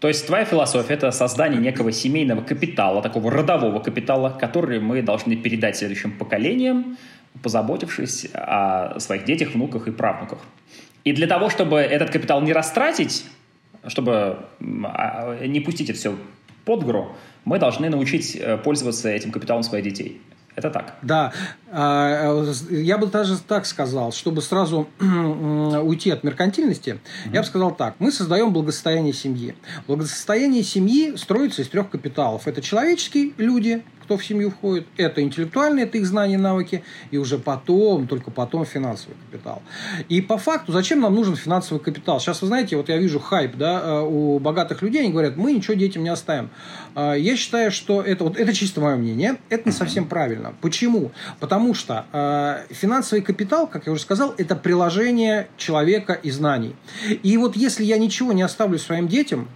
То 0.00 0.08
есть 0.08 0.26
твоя 0.26 0.44
философия– 0.44 0.94
это 0.94 1.10
создание 1.10 1.60
некого 1.60 1.92
семейного 1.92 2.40
капитала, 2.40 3.02
такого 3.02 3.30
родового 3.30 3.80
капитала, 3.80 4.30
который 4.30 4.80
мы 4.80 5.02
должны 5.02 5.36
передать 5.36 5.76
следующим 5.76 6.12
поколениям, 6.12 6.96
позаботившись 7.42 8.28
о 8.32 8.98
своих 8.98 9.24
детях, 9.26 9.54
внуках 9.54 9.88
и 9.88 9.90
правнуках. 9.90 10.38
И 11.04 11.12
для 11.12 11.26
того, 11.26 11.50
чтобы 11.50 11.78
этот 11.78 12.10
капитал 12.10 12.40
не 12.40 12.52
растратить, 12.52 13.26
чтобы 13.86 14.38
а, 14.60 15.46
не 15.46 15.60
пустить 15.60 15.90
это 15.90 15.98
все 15.98 16.16
под 16.64 16.84
гору, 16.84 17.16
мы 17.44 17.58
должны 17.58 17.88
научить 17.88 18.36
э, 18.36 18.58
пользоваться 18.58 19.08
этим 19.08 19.32
капиталом 19.32 19.62
своих 19.62 19.84
детей. 19.84 20.20
Это 20.60 20.70
так. 20.70 20.94
Да. 21.00 21.32
А, 21.72 22.44
я 22.70 22.98
бы 22.98 23.06
даже 23.06 23.38
так 23.38 23.64
сказал, 23.64 24.12
чтобы 24.12 24.42
сразу 24.42 24.88
уйти 25.00 26.10
от 26.10 26.22
меркантильности, 26.22 26.90
mm-hmm. 26.90 27.32
я 27.32 27.40
бы 27.40 27.46
сказал 27.46 27.74
так. 27.74 27.94
Мы 27.98 28.12
создаем 28.12 28.52
благосостояние 28.52 29.14
семьи. 29.14 29.56
Благосостояние 29.86 30.62
семьи 30.62 31.16
строится 31.16 31.62
из 31.62 31.68
трех 31.68 31.88
капиталов. 31.88 32.46
Это 32.46 32.60
человеческие 32.60 33.32
люди, 33.38 33.82
кто 34.10 34.16
в 34.16 34.24
семью 34.24 34.50
входит? 34.50 34.88
Это 34.96 35.22
интеллектуальные, 35.22 35.84
это 35.84 35.98
их 35.98 36.04
знания, 36.04 36.36
навыки, 36.36 36.82
и 37.12 37.16
уже 37.16 37.38
потом, 37.38 38.08
только 38.08 38.32
потом 38.32 38.64
финансовый 38.66 39.14
капитал. 39.14 39.62
И 40.08 40.20
по 40.20 40.36
факту, 40.36 40.72
зачем 40.72 41.00
нам 41.00 41.14
нужен 41.14 41.36
финансовый 41.36 41.78
капитал? 41.78 42.18
Сейчас, 42.18 42.42
вы 42.42 42.48
знаете, 42.48 42.76
вот 42.76 42.88
я 42.88 42.96
вижу 42.96 43.20
хайп 43.20 43.54
да, 43.54 43.80
э, 43.80 44.00
у 44.00 44.40
богатых 44.40 44.82
людей, 44.82 45.02
они 45.02 45.12
говорят, 45.12 45.36
мы 45.36 45.52
ничего 45.52 45.74
детям 45.74 46.02
не 46.02 46.08
оставим. 46.08 46.50
А, 46.96 47.14
я 47.14 47.36
считаю, 47.36 47.70
что 47.70 48.02
это, 48.02 48.24
вот 48.24 48.36
это 48.36 48.52
чисто 48.52 48.80
мое 48.80 48.96
мнение, 48.96 49.36
это 49.48 49.68
не 49.68 49.72
совсем 49.72 50.08
правильно. 50.08 50.54
Почему? 50.60 51.12
Потому 51.38 51.72
что 51.72 52.06
э, 52.12 52.64
финансовый 52.74 53.20
капитал, 53.20 53.68
как 53.68 53.86
я 53.86 53.92
уже 53.92 54.02
сказал, 54.02 54.34
это 54.36 54.56
приложение 54.56 55.46
человека 55.56 56.14
и 56.14 56.32
знаний. 56.32 56.74
И 57.22 57.36
вот 57.36 57.54
если 57.54 57.84
я 57.84 57.96
ничего 57.96 58.32
не 58.32 58.42
оставлю 58.42 58.76
своим 58.80 59.06
детям, 59.06 59.46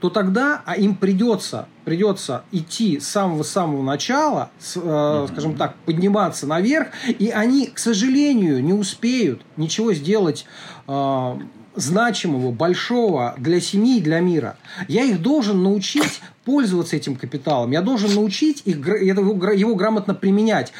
то 0.00 0.10
тогда 0.10 0.62
а 0.64 0.76
им 0.76 0.96
придется, 0.96 1.68
придется 1.84 2.44
идти 2.52 3.00
с 3.00 3.08
самого-самого 3.08 3.82
начала, 3.82 4.50
с, 4.58 4.76
э, 4.76 5.26
скажем 5.30 5.56
так, 5.56 5.76
подниматься 5.84 6.46
наверх, 6.46 6.88
и 7.06 7.28
они, 7.28 7.66
к 7.66 7.78
сожалению, 7.78 8.62
не 8.62 8.72
успеют 8.72 9.42
ничего 9.56 9.92
сделать 9.92 10.46
э, 10.86 11.38
значимого, 11.76 12.52
большого 12.52 13.34
для 13.38 13.60
семьи 13.60 13.98
и 13.98 14.02
для 14.02 14.20
мира. 14.20 14.56
Я 14.88 15.04
их 15.04 15.22
должен 15.22 15.62
научить 15.62 16.20
пользоваться 16.44 16.96
этим 16.96 17.16
капиталом. 17.16 17.70
Я 17.70 17.82
должен 17.82 18.14
научить 18.14 18.62
их, 18.64 18.76
его, 18.76 19.52
его 19.52 19.74
грамотно 19.74 20.14
применять 20.14 20.72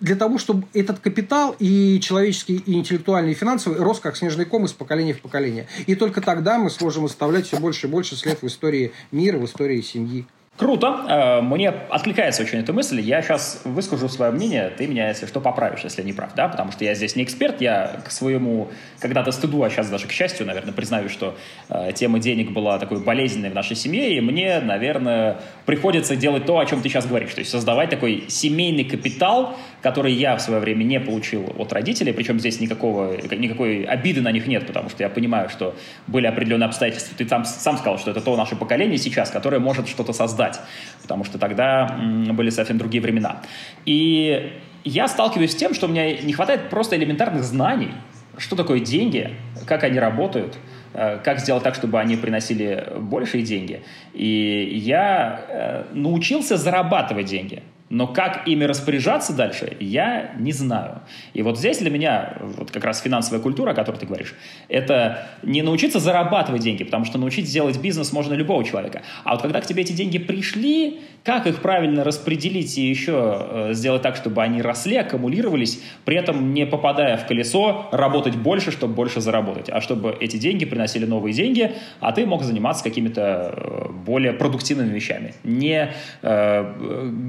для 0.00 0.16
того, 0.16 0.38
чтобы 0.38 0.66
этот 0.74 0.98
капитал 0.98 1.54
и 1.58 2.00
человеческий, 2.00 2.56
и 2.56 2.74
интеллектуальный, 2.74 3.32
и 3.32 3.34
финансовый 3.34 3.78
рос 3.78 4.00
как 4.00 4.16
снежный 4.16 4.44
ком 4.44 4.64
из 4.64 4.72
поколения 4.72 5.14
в 5.14 5.20
поколение. 5.20 5.66
И 5.86 5.94
только 5.94 6.20
тогда 6.20 6.58
мы 6.58 6.70
сможем 6.70 7.04
оставлять 7.04 7.46
все 7.46 7.58
больше 7.58 7.86
и 7.86 7.90
больше 7.90 8.16
след 8.16 8.42
в 8.42 8.46
истории 8.46 8.92
мира, 9.10 9.38
в 9.38 9.44
истории 9.44 9.80
семьи. 9.80 10.26
Круто. 10.60 11.06
Э, 11.08 11.40
мне 11.40 11.70
откликается 11.70 12.42
очень 12.42 12.58
эта 12.58 12.74
мысль. 12.74 13.00
Я 13.00 13.22
сейчас 13.22 13.62
выскажу 13.64 14.10
свое 14.10 14.30
мнение, 14.30 14.68
ты 14.68 14.86
меня, 14.86 15.08
если 15.08 15.24
что, 15.24 15.40
поправишь, 15.40 15.80
если 15.84 16.02
не 16.02 16.12
прав, 16.12 16.34
да, 16.34 16.48
потому 16.48 16.70
что 16.70 16.84
я 16.84 16.94
здесь 16.94 17.16
не 17.16 17.22
эксперт, 17.22 17.62
я 17.62 18.02
к 18.04 18.10
своему 18.10 18.68
когда-то 18.98 19.32
стыду, 19.32 19.62
а 19.62 19.70
сейчас 19.70 19.88
даже 19.88 20.06
к 20.06 20.12
счастью, 20.12 20.44
наверное, 20.44 20.74
признаю, 20.74 21.08
что 21.08 21.34
э, 21.70 21.92
тема 21.94 22.18
денег 22.18 22.50
была 22.50 22.78
такой 22.78 23.00
болезненной 23.00 23.48
в 23.48 23.54
нашей 23.54 23.74
семье, 23.74 24.14
и 24.14 24.20
мне, 24.20 24.60
наверное, 24.60 25.40
приходится 25.70 26.16
делать 26.16 26.46
то, 26.46 26.58
о 26.58 26.66
чем 26.66 26.82
ты 26.82 26.88
сейчас 26.88 27.06
говоришь, 27.06 27.32
то 27.32 27.38
есть 27.38 27.50
создавать 27.52 27.90
такой 27.90 28.24
семейный 28.26 28.82
капитал, 28.82 29.56
который 29.82 30.12
я 30.12 30.36
в 30.36 30.40
свое 30.40 30.58
время 30.60 30.82
не 30.82 30.98
получил 30.98 31.54
от 31.58 31.72
родителей, 31.72 32.12
причем 32.12 32.40
здесь 32.40 32.60
никакого, 32.60 33.16
никакой 33.30 33.84
обиды 33.84 34.20
на 34.20 34.32
них 34.32 34.48
нет, 34.48 34.66
потому 34.66 34.90
что 34.90 35.04
я 35.04 35.08
понимаю, 35.08 35.48
что 35.48 35.76
были 36.08 36.26
определенные 36.26 36.66
обстоятельства. 36.66 37.16
Ты 37.16 37.24
там 37.24 37.44
сам 37.44 37.78
сказал, 37.78 38.00
что 38.00 38.10
это 38.10 38.20
то 38.20 38.36
наше 38.36 38.56
поколение 38.56 38.98
сейчас, 38.98 39.30
которое 39.30 39.60
может 39.60 39.88
что-то 39.88 40.12
создать 40.12 40.58
потому 41.02 41.24
что 41.24 41.38
тогда 41.38 41.98
были 42.32 42.50
совсем 42.50 42.78
другие 42.78 43.02
времена. 43.02 43.42
И 43.84 44.52
я 44.84 45.08
сталкиваюсь 45.08 45.52
с 45.52 45.56
тем, 45.56 45.74
что 45.74 45.86
у 45.86 45.90
меня 45.90 46.20
не 46.20 46.32
хватает 46.32 46.70
просто 46.70 46.96
элементарных 46.96 47.42
знаний, 47.42 47.90
что 48.38 48.56
такое 48.56 48.80
деньги, 48.80 49.30
как 49.66 49.82
они 49.84 49.98
работают, 49.98 50.56
как 50.92 51.38
сделать 51.38 51.62
так, 51.62 51.74
чтобы 51.74 52.00
они 52.00 52.16
приносили 52.16 52.92
большие 52.98 53.42
деньги. 53.44 53.82
И 54.12 54.80
я 54.82 55.40
э, 55.48 55.84
научился 55.92 56.56
зарабатывать 56.56 57.26
деньги. 57.26 57.62
Но 57.90 58.06
как 58.06 58.46
ими 58.46 58.62
распоряжаться 58.62 59.34
дальше, 59.34 59.76
я 59.80 60.30
не 60.38 60.52
знаю. 60.52 61.00
И 61.34 61.42
вот 61.42 61.58
здесь 61.58 61.78
для 61.78 61.90
меня, 61.90 62.38
вот 62.40 62.70
как 62.70 62.84
раз 62.84 63.00
финансовая 63.00 63.40
культура, 63.40 63.72
о 63.72 63.74
которой 63.74 63.96
ты 63.96 64.06
говоришь, 64.06 64.34
это 64.68 65.26
не 65.42 65.62
научиться 65.62 65.98
зарабатывать 65.98 66.62
деньги, 66.62 66.84
потому 66.84 67.04
что 67.04 67.18
научить 67.18 67.48
сделать 67.48 67.80
бизнес 67.80 68.12
можно 68.12 68.34
любого 68.34 68.64
человека. 68.64 69.02
А 69.24 69.32
вот 69.32 69.42
когда 69.42 69.60
к 69.60 69.66
тебе 69.66 69.82
эти 69.82 69.92
деньги 69.92 70.18
пришли, 70.18 71.00
как 71.24 71.48
их 71.48 71.60
правильно 71.62 72.04
распределить 72.04 72.78
и 72.78 72.88
еще 72.88 73.46
э, 73.50 73.74
сделать 73.74 74.02
так, 74.02 74.14
чтобы 74.14 74.40
они 74.42 74.62
росли, 74.62 74.96
аккумулировались, 74.96 75.82
при 76.04 76.16
этом 76.16 76.54
не 76.54 76.66
попадая 76.66 77.16
в 77.16 77.26
колесо, 77.26 77.88
работать 77.90 78.36
больше, 78.36 78.70
чтобы 78.70 78.94
больше 78.94 79.20
заработать, 79.20 79.68
а 79.68 79.80
чтобы 79.80 80.16
эти 80.20 80.36
деньги 80.36 80.64
приносили 80.64 81.06
новые 81.06 81.34
деньги, 81.34 81.72
а 81.98 82.12
ты 82.12 82.24
мог 82.24 82.44
заниматься 82.44 82.84
какими-то 82.84 83.52
э, 83.56 83.92
более 83.92 84.32
продуктивными 84.32 84.94
вещами, 84.94 85.34
не 85.42 85.90
э, 86.22 86.74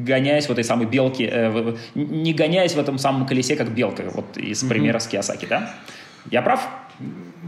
гоняясь 0.06 0.50
в 0.51 0.53
этой 0.53 0.63
самой 0.63 0.86
белке, 0.86 1.29
э, 1.31 1.75
не 1.96 2.34
гоняясь 2.34 2.74
в 2.74 2.79
этом 2.79 2.98
самом 2.98 3.25
колесе, 3.25 3.55
как 3.55 3.72
белка, 3.72 4.03
вот 4.13 4.38
из 4.38 4.63
примера 4.63 4.98
mm-hmm. 4.98 5.01
с 5.01 5.08
Киосаки, 5.08 5.46
да? 5.46 5.74
Я 6.29 6.41
прав? 6.41 6.67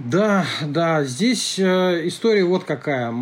Да, 0.06 0.46
да, 0.62 1.04
здесь 1.04 1.60
э, 1.60 2.08
история 2.08 2.44
вот 2.44 2.64
какая. 2.64 3.14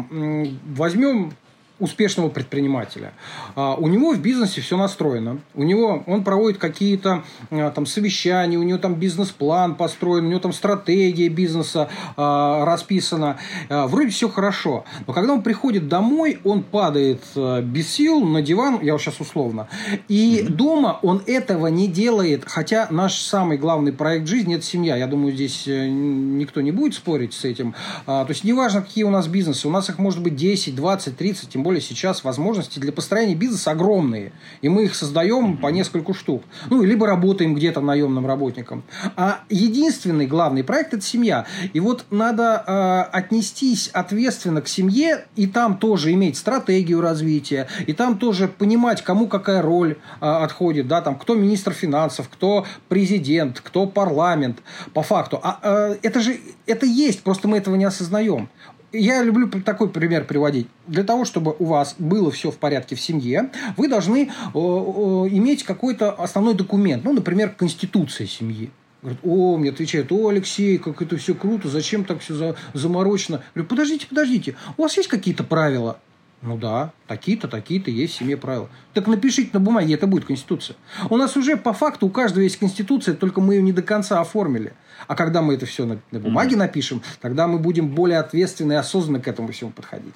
Возьмем 0.66 1.34
успешного 1.82 2.30
предпринимателя. 2.30 3.12
А, 3.56 3.76
у 3.76 3.88
него 3.88 4.14
в 4.14 4.22
бизнесе 4.22 4.62
все 4.62 4.78
настроено. 4.78 5.40
У 5.56 5.64
него 5.64 6.04
он 6.06 6.24
проводит 6.24 6.60
какие-то 6.60 7.24
а, 7.50 7.72
там 7.72 7.86
совещания, 7.86 8.58
у 8.58 8.64
него 8.64 8.78
там 8.78 8.96
бизнес-план 8.96 9.76
построен, 9.76 10.28
у 10.28 10.30
него 10.30 10.40
там 10.40 10.54
стратегия 10.54 11.28
бизнеса 11.28 11.90
а, 12.16 12.64
расписана. 12.66 13.38
Вроде 13.70 14.10
все 14.10 14.30
хорошо. 14.30 14.86
Но 15.08 15.14
когда 15.14 15.34
он 15.34 15.42
приходит 15.42 15.88
домой, 15.88 16.40
он 16.44 16.62
падает 16.64 17.22
без 17.36 17.92
сил 17.92 18.22
на 18.22 18.42
диван, 18.42 18.80
я 18.82 18.94
вот 18.94 19.02
сейчас 19.02 19.20
условно. 19.20 19.68
И 20.08 20.40
mm-hmm. 20.40 20.50
дома 20.50 21.00
он 21.02 21.24
этого 21.26 21.68
не 21.68 21.88
делает, 21.88 22.44
хотя 22.46 22.88
наш 22.92 23.22
самый 23.22 23.58
главный 23.58 23.92
проект 23.92 24.28
жизни– 24.28 24.56
это 24.58 24.66
семья. 24.66 24.96
Я 24.96 25.08
думаю, 25.08 25.34
здесь 25.34 25.68
э, 25.68 25.88
никто 25.88 26.62
не 26.62 26.72
будет 26.72 26.94
спорить 26.94 27.34
с 27.34 27.44
этим. 27.44 27.74
То 28.06 28.28
есть, 28.30 28.44
неважно, 28.44 28.82
какие 28.82 29.04
у 29.04 29.10
нас 29.10 29.28
бизнесы, 29.28 29.68
у 29.68 29.72
нас 29.72 29.90
их 29.90 29.98
может 29.98 30.22
быть 30.22 30.36
10, 30.36 30.76
20, 30.76 31.18
30, 31.18 31.50
тем 31.50 31.64
более 31.64 31.71
более 31.72 31.82
сейчас 31.82 32.25
возможности 32.25 32.80
для 32.80 32.92
построения 32.92 33.34
бизнеса 33.34 33.72
огромные. 33.72 34.34
И 34.62 34.68
мы 34.68 34.84
их 34.84 34.94
создаем 34.94 35.56
по 35.56 35.68
нескольку 35.68 36.13
штук. 36.13 36.44
Ну, 36.70 36.84
либо 36.84 37.08
работаем 37.08 37.56
где-то 37.56 37.80
наемным 37.80 38.28
работником. 38.28 38.84
А 39.16 39.40
единственный 39.48 40.28
главный 40.28 40.66
проект– 40.66 40.94
это 40.96 41.01
семья. 41.01 41.46
И 41.72 41.80
вот 41.80 42.04
надо 42.12 42.62
э, 42.68 43.18
отнестись 43.18 43.90
ответственно 43.94 44.62
к 44.62 44.68
семье 44.68 45.28
и 45.38 45.48
там 45.48 45.78
тоже 45.78 46.12
иметь 46.12 46.36
стратегию 46.36 47.00
развития, 47.00 47.68
и 47.88 47.94
там 47.94 48.18
тоже 48.18 48.50
понимать, 48.50 49.01
кому 49.01 49.30
какая 49.30 49.62
роль 49.62 49.92
э, 50.20 50.25
отходит, 50.25 50.90
да, 50.90 51.01
там, 51.01 51.18
кто 51.18 51.36
министр 51.36 51.72
финансов, 51.72 52.28
кто 52.28 52.66
президент, 52.90 53.62
кто 53.62 53.88
парламент, 53.88 54.60
по 54.94 55.04
факту. 55.04 55.40
А 55.42 55.60
э, 55.63 55.96
это 56.01 56.20
же, 56.20 56.38
это 56.66 56.86
есть, 56.86 57.24
просто 57.24 57.48
мы 57.48 57.60
этого 57.60 57.75
не 57.75 57.86
осознаем 57.86 58.50
я 58.92 59.24
люблю 59.24 59.50
такой 59.50 59.90
пример 59.90 60.26
приводить. 60.26 60.68
Для 60.88 61.04
того, 61.04 61.26
чтобы 61.26 61.56
у 61.60 61.66
вас 61.66 61.96
было 61.98 62.32
все 62.32 62.52
в 62.52 62.58
порядке 62.58 62.96
в 62.96 63.02
семье, 63.02 63.52
вы 63.78 63.88
должны 63.88 64.32
иметь 64.54 65.64
какой-то 65.64 66.12
основной 66.12 66.54
документ. 66.54 67.04
Ну, 67.04 67.14
например, 67.14 67.52
конституция 67.52 68.28
семьи. 68.28 68.72
Говорит, 69.02 69.20
о, 69.24 69.58
мне 69.58 69.72
отвечает, 69.72 70.12
о, 70.12 70.28
Алексей, 70.28 70.78
как 70.78 71.02
это 71.02 71.18
все 71.18 71.34
круто, 71.34 71.70
зачем 71.70 72.06
так 72.06 72.20
все 72.20 72.36
за, 72.36 72.56
заморочено? 72.74 73.44
Говорю, 73.56 73.68
подождите, 73.68 74.06
подождите, 74.08 74.56
у 74.78 74.84
вас 74.84 74.96
есть 74.96 75.10
какие-то 75.10 75.44
правила? 75.44 76.00
Ну 76.42 76.58
да, 76.58 76.92
такие-то, 77.08 77.48
такие-то 77.48 77.92
есть 77.92 78.16
в 78.16 78.18
семье 78.18 78.36
правила. 78.36 78.68
Так 78.96 79.06
напишите 79.06 79.52
на 79.54 79.60
бумаге, 79.60 79.94
это 79.94 80.08
будет 80.08 80.26
Конституция. 80.26 80.76
У 81.10 81.18
нас 81.18 81.38
уже 81.38 81.56
по 81.56 81.72
факту 81.72 82.08
у 82.08 82.10
каждого 82.10 82.42
есть 82.42 82.58
Конституция, 82.58 83.14
только 83.14 83.42
мы 83.42 83.56
ее 83.56 83.62
не 83.62 83.74
до 83.74 83.84
конца 83.84 84.20
оформили. 84.20 84.74
А 85.08 85.16
когда 85.16 85.42
мы 85.42 85.54
это 85.54 85.68
все 85.68 85.86
на, 85.86 86.00
на 86.10 86.20
бумаге 86.20 86.56
mm-hmm. 86.56 86.60
напишем, 86.60 87.02
тогда 87.22 87.48
мы 87.48 87.60
будем 87.60 87.90
более 87.90 88.20
ответственно 88.20 88.74
и 88.74 88.76
осознанно 88.76 89.20
к 89.20 89.28
этому 89.28 89.52
всему 89.52 89.70
подходить. 89.70 90.14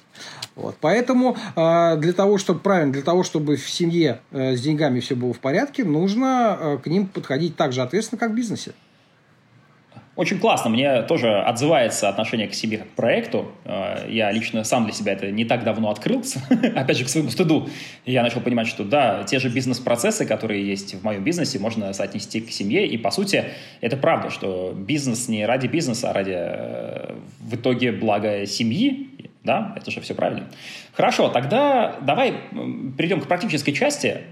Вот. 0.56 0.76
Поэтому 0.80 1.36
э, 1.54 1.96
для 1.98 2.12
того, 2.12 2.38
чтобы 2.38 2.60
правильно, 2.60 2.92
для 2.92 3.02
того, 3.02 3.22
чтобы 3.22 3.56
в 3.56 3.68
семье 3.68 4.20
э, 4.32 4.56
с 4.56 4.60
деньгами 4.60 5.00
все 5.00 5.14
было 5.14 5.32
в 5.32 5.38
порядке, 5.38 5.84
нужно 5.84 6.58
э, 6.58 6.78
к 6.82 6.86
ним 6.88 7.06
подходить 7.06 7.56
так 7.56 7.72
же 7.72 7.82
ответственно, 7.82 8.18
как 8.18 8.32
в 8.32 8.34
бизнесе. 8.34 8.72
Очень 10.16 10.38
классно, 10.38 10.70
мне 10.70 11.02
тоже 11.02 11.40
отзывается 11.40 12.08
отношение 12.08 12.48
к 12.48 12.54
себе 12.54 12.78
как 12.78 12.88
к 12.88 12.92
проекту. 12.92 13.52
Э, 13.66 14.06
я 14.08 14.32
лично 14.32 14.64
сам 14.64 14.84
для 14.84 14.94
себя 14.94 15.12
это 15.12 15.30
не 15.30 15.44
так 15.44 15.62
давно 15.62 15.90
открыл, 15.90 16.24
опять 16.74 16.96
же, 16.96 17.04
к 17.04 17.10
своему 17.10 17.28
стыду. 17.28 17.68
Я 18.06 18.22
начал 18.22 18.40
понимать, 18.40 18.66
что 18.66 18.82
да, 18.82 19.24
те 19.24 19.38
же 19.38 19.50
бизнес-процессы, 19.50 20.24
которые 20.24 20.66
есть 20.66 20.94
в 20.94 21.04
моем 21.04 21.22
бизнесе, 21.22 21.58
можно 21.58 21.92
соотнести 21.92 22.40
к 22.40 22.50
семье. 22.50 22.86
И, 22.86 22.96
по 22.96 23.10
сути, 23.10 23.44
это 23.82 23.98
правда, 23.98 24.30
что 24.30 24.74
бизнес 24.74 25.28
не 25.28 25.44
ради 25.44 25.66
бизнеса, 25.66 26.10
а 26.10 26.12
ради 26.14 26.34
э, 26.34 27.14
в 27.40 27.54
итоге 27.56 27.92
блага 27.92 28.46
семьи. 28.46 29.10
Да, 29.44 29.74
это 29.76 29.90
же 29.90 30.00
все 30.00 30.14
правильно. 30.14 30.48
Хорошо, 30.94 31.28
тогда 31.28 31.96
давай 32.00 32.32
перейдем 32.96 33.20
к 33.20 33.28
практической 33.28 33.72
части. 33.72 34.22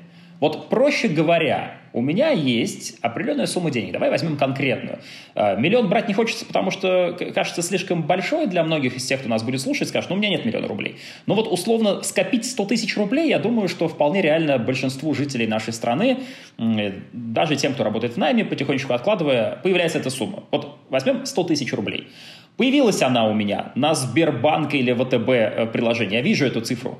Вот 0.41 0.69
проще 0.69 1.09
говоря, 1.09 1.79
у 1.95 2.01
меня 2.01 2.31
есть 2.31 2.99
определенная 3.03 3.47
сумма 3.47 3.71
денег. 3.71 3.93
Давай 3.93 4.11
возьмем 4.11 4.37
конкретную. 4.37 4.99
Э, 5.37 5.57
миллион 5.57 5.89
брать 5.89 6.09
не 6.09 6.15
хочется, 6.15 6.45
потому 6.45 6.73
что 6.73 7.17
кажется 7.33 7.63
слишком 7.63 8.03
большой 8.03 8.49
для 8.49 8.65
многих 8.65 8.97
из 8.97 9.07
тех, 9.07 9.21
кто 9.21 9.29
нас 9.29 9.45
будет 9.45 9.61
слушать, 9.61 9.89
скажет, 9.89 10.11
ну 10.11 10.17
у 10.17 10.19
меня 10.19 10.29
нет 10.29 10.45
миллиона 10.45 10.67
рублей. 10.67 10.97
Но 11.27 11.35
вот 11.35 11.47
условно 11.47 12.03
скопить 12.03 12.47
100 12.47 12.65
тысяч 12.67 12.97
рублей, 12.97 13.29
я 13.29 13.39
думаю, 13.39 13.69
что 13.69 13.87
вполне 13.87 14.23
реально 14.23 14.59
большинству 14.59 15.15
жителей 15.15 15.47
нашей 15.47 15.73
страны, 15.73 16.19
даже 17.13 17.55
тем, 17.55 17.75
кто 17.75 17.85
работает 17.85 18.15
в 18.15 18.17
найме, 18.17 18.45
потихонечку 18.45 18.93
откладывая, 18.93 19.61
появляется 19.63 19.99
эта 19.99 20.11
сумма. 20.11 20.43
Вот 20.51 20.77
возьмем 20.91 21.27
100 21.27 21.45
тысяч 21.45 21.73
рублей. 21.73 22.09
Появилась 22.57 23.03
она 23.03 23.29
у 23.29 23.35
меня 23.35 23.73
на 23.77 23.95
Сбербанк 23.95 24.75
или 24.75 24.93
ВТБ 24.93 25.29
э, 25.29 25.67
приложении. 25.73 26.17
Я 26.17 26.23
вижу 26.23 26.45
эту 26.45 26.61
цифру. 26.61 26.99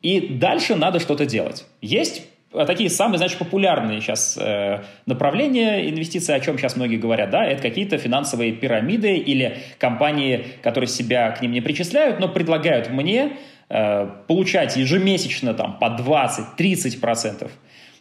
И 0.00 0.20
дальше 0.20 0.76
надо 0.76 1.00
что-то 1.00 1.26
делать. 1.26 1.64
Есть 1.80 2.22
такие 2.50 2.90
самые, 2.90 3.18
значит, 3.18 3.38
популярные 3.38 4.00
сейчас 4.00 4.38
э, 4.40 4.82
направления 5.06 5.88
инвестиций, 5.88 6.34
о 6.34 6.40
чем 6.40 6.58
сейчас 6.58 6.76
многие 6.76 6.96
говорят, 6.96 7.30
да, 7.30 7.44
это 7.44 7.62
какие-то 7.62 7.98
финансовые 7.98 8.52
пирамиды 8.52 9.16
или 9.16 9.58
компании, 9.78 10.46
которые 10.62 10.88
себя 10.88 11.30
к 11.32 11.42
ним 11.42 11.52
не 11.52 11.60
причисляют, 11.60 12.20
но 12.20 12.28
предлагают 12.28 12.90
мне 12.90 13.36
э, 13.68 14.08
получать 14.26 14.76
ежемесячно 14.76 15.54
там 15.54 15.78
по 15.78 15.86
20-30% 15.86 17.50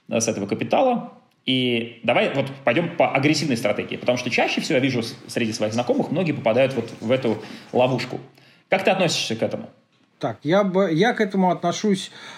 с 0.09 0.27
этого 0.27 0.47
капитала, 0.47 1.13
и 1.45 2.01
давай 2.03 2.33
вот 2.33 2.47
пойдем 2.65 2.95
по 2.95 3.13
агрессивной 3.13 3.57
стратегии, 3.57 3.95
потому 3.95 4.17
что 4.17 4.29
чаще 4.29 4.61
всего 4.61 4.75
я 4.75 4.81
вижу 4.81 5.01
среди 5.27 5.53
своих 5.53 5.73
знакомых, 5.73 6.11
многие 6.11 6.33
попадают 6.33 6.73
вот 6.73 6.91
в 6.99 7.11
эту 7.11 7.41
ловушку. 7.71 8.19
Как 8.69 8.83
ты 8.83 8.91
относишься 8.91 9.35
к 9.35 9.41
этому? 9.41 9.69
Так, 10.19 10.39
я, 10.43 10.63
бы, 10.63 10.91
я 10.91 11.13
к 11.13 11.21
этому 11.21 11.51
отношусь 11.51 12.11
э, 12.11 12.36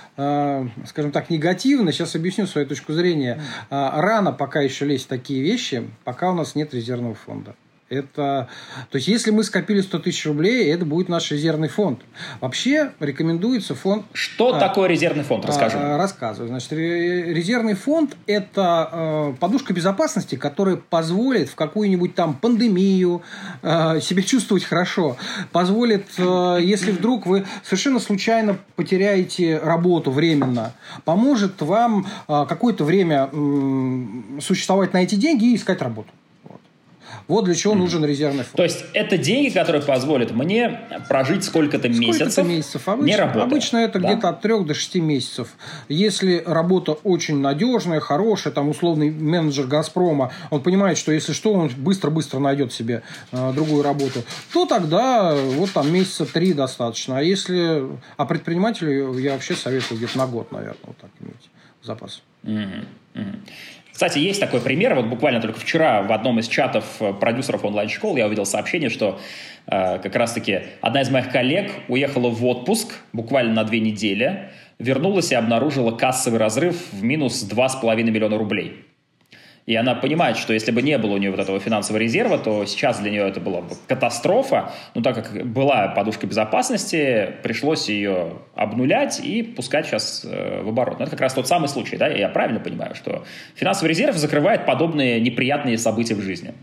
скажем 0.86 1.12
так, 1.12 1.30
негативно. 1.30 1.92
Сейчас 1.92 2.16
объясню 2.16 2.46
свою 2.46 2.68
точку 2.68 2.94
зрения. 2.94 3.42
Э, 3.70 3.90
рано 3.94 4.34
пока 4.34 4.62
еще 4.62 4.86
лезть 4.86 5.06
в 5.06 5.08
такие 5.08 5.42
вещи, 5.42 5.90
пока 6.04 6.32
у 6.32 6.36
нас 6.36 6.56
нет 6.56 6.74
резервного 6.74 7.16
фонда. 7.16 7.56
Это, 7.90 8.48
то 8.92 8.96
есть, 8.98 9.08
если 9.08 9.32
мы 9.32 9.44
скопили 9.44 9.82
100 9.82 10.00
тысяч 10.00 10.26
рублей, 10.28 10.72
это 10.72 10.86
будет 10.86 11.10
наш 11.10 11.32
резервный 11.32 11.70
фонд. 11.70 12.02
Вообще 12.40 12.92
рекомендуется 13.00 13.74
фонд... 13.74 14.06
Что 14.14 14.56
а, 14.56 14.60
такое 14.60 14.88
резервный 14.88 15.24
фонд? 15.24 15.46
Расскажи. 15.46 15.78
А, 15.80 15.98
рассказываю. 15.98 16.50
Значит, 16.50 16.72
резервный 16.72 17.74
фонд– 17.74 18.16
это 18.28 18.90
а, 18.92 19.36
подушка 19.40 19.74
безопасности, 19.74 20.36
которая 20.36 20.76
позволит 20.76 21.50
в 21.50 21.56
какую-нибудь 21.56 22.14
там 22.14 22.36
пандемию 22.36 23.24
а, 23.64 24.00
себя 24.00 24.22
чувствовать 24.22 24.64
хорошо. 24.64 25.18
Позволит, 25.52 26.06
а, 26.20 26.58
если 26.58 26.92
вдруг 26.92 27.26
вы 27.26 27.46
совершенно 27.64 28.00
случайно 28.00 28.60
потеряете 28.76 29.58
работу 29.58 30.12
временно, 30.12 30.74
поможет 31.06 31.60
вам 31.64 32.06
а, 32.28 32.46
какое-то 32.46 32.84
время 32.84 33.30
м, 33.34 34.40
существовать 34.42 34.94
на 34.94 35.02
эти 35.02 35.16
деньги 35.16 35.46
и 35.46 35.56
искать 35.56 35.82
работу. 35.82 36.10
Вот 37.30 37.46
для 37.46 37.54
чего 37.54 37.76
нужен 37.76 38.04
резервный 38.04 38.44
фонд. 38.44 38.56
То 38.56 38.64
есть 38.64 38.84
это 38.94 39.18
деньги, 39.20 39.50
которые 39.50 39.84
позволят 39.84 40.32
мне 40.32 40.82
прожить 41.08 41.44
сколько-то 41.44 41.88
месяцев, 41.88 42.32
сколько 42.34 42.50
месяцев. 42.50 42.88
Обычно, 42.90 43.06
не 43.06 43.16
работая. 43.16 43.44
Обычно 43.44 43.78
это 43.78 44.00
да? 44.00 44.12
где-то 44.12 44.30
от 44.30 44.42
3 44.42 44.64
до 44.64 44.74
6 44.74 44.96
месяцев. 44.96 45.50
Если 45.88 46.44
работа 46.44 46.94
очень 46.94 47.40
надежная, 47.40 48.00
хорошая, 48.00 48.52
там 48.52 48.68
условный 48.68 49.12
менеджер 49.12 49.68
«Газпрома», 49.68 50.32
он 50.50 50.64
понимает, 50.64 50.98
что 50.98 51.12
если 51.12 51.34
что, 51.34 51.54
он 51.54 51.70
быстро-быстро 51.78 52.40
найдет 52.40 52.74
себе 52.74 53.04
э, 53.32 53.54
другую 53.54 53.84
работу, 53.84 54.24
то 54.52 54.66
тогда 54.66 55.36
вот 55.36 55.72
там 55.72 55.94
месяца 55.94 56.26
три 56.26 56.54
достаточно. 56.54 57.20
А 57.20 57.22
если... 57.22 57.84
А 58.18 58.26
предпринимателю 58.26 59.16
я 59.20 59.34
вообще 59.34 59.54
советую 59.54 60.00
где-то 60.00 60.18
на 60.18 60.26
год, 60.26 60.52
наверное, 60.52 60.80
вот 60.84 60.98
так 60.98 61.12
иметь 61.22 61.50
запас. 61.84 62.24
Mm-hmm. 62.44 62.86
Mm-hmm. 63.16 63.40
Кстати, 64.00 64.20
есть 64.20 64.40
такой 64.40 64.62
пример. 64.62 64.96
Вот 64.96 65.08
буквально 65.08 65.42
только 65.42 65.60
вчера 65.60 66.02
в 66.04 66.14
одном 66.14 66.40
из 66.40 66.48
чатов 66.48 66.86
э, 67.02 67.12
продюсеров 67.12 67.66
онлайн-школ 67.66 68.16
я 68.16 68.28
увидел 68.28 68.46
сообщение, 68.46 68.90
что 68.90 69.20
э, 69.68 70.00
как 70.00 70.16
раз-таки 70.16 70.62
одна 70.80 71.02
из 71.02 71.10
моих 71.10 71.30
коллег 71.30 71.70
уехала 71.90 72.30
в 72.30 72.46
отпуск 72.46 72.94
буквально 73.12 73.52
на 73.52 73.66
две 73.66 73.82
недели, 73.82 74.52
вернулась 74.78 75.34
и 75.34 75.36
обнаружила 75.36 75.92
кассовый 75.92 76.40
разрыв 76.40 76.94
в 76.94 77.04
минус 77.04 77.46
2,5 77.46 78.04
миллиона 78.04 78.38
рублей. 78.38 78.86
И 79.70 79.76
она 79.76 79.94
понимает, 79.94 80.36
что 80.38 80.52
если 80.52 80.72
бы 80.72 80.82
не 80.82 80.98
было 80.98 81.12
у 81.12 81.18
нее 81.18 81.30
вот 81.30 81.40
этого 81.40 81.60
финансового 81.60 82.02
резерва, 82.02 82.40
то 82.40 82.66
сейчас 82.66 82.98
для 82.98 83.12
нее 83.12 83.30
это 83.30 83.40
была 83.40 83.62
бы 83.62 83.76
катастрофа. 83.86 84.72
Но 84.96 85.04
так 85.04 85.14
как 85.14 85.46
была 85.46 85.90
подушка 85.90 86.26
безопасности, 86.26 87.36
пришлось 87.44 87.88
ее 87.88 88.34
обнулять 88.56 89.20
и 89.24 89.44
пускать 89.44 89.86
сейчас 89.86 90.26
э, 90.26 90.64
в 90.64 90.70
оборот. 90.70 90.98
Но 90.98 91.04
это 91.04 91.12
как 91.12 91.22
раз 91.22 91.36
тот 91.36 91.48
самый 91.48 91.70
случай, 91.70 91.98
да? 91.98 92.08
Я 92.08 92.30
правильно 92.30 92.60
понимаю, 92.60 92.96
что 92.96 93.24
финансовый 93.54 93.90
резерв 93.90 94.18
закрывает 94.18 94.66
подобные 94.66 95.22
неприятные 95.22 95.78
события 95.78 96.16
в 96.16 96.22
жизни 96.22 96.56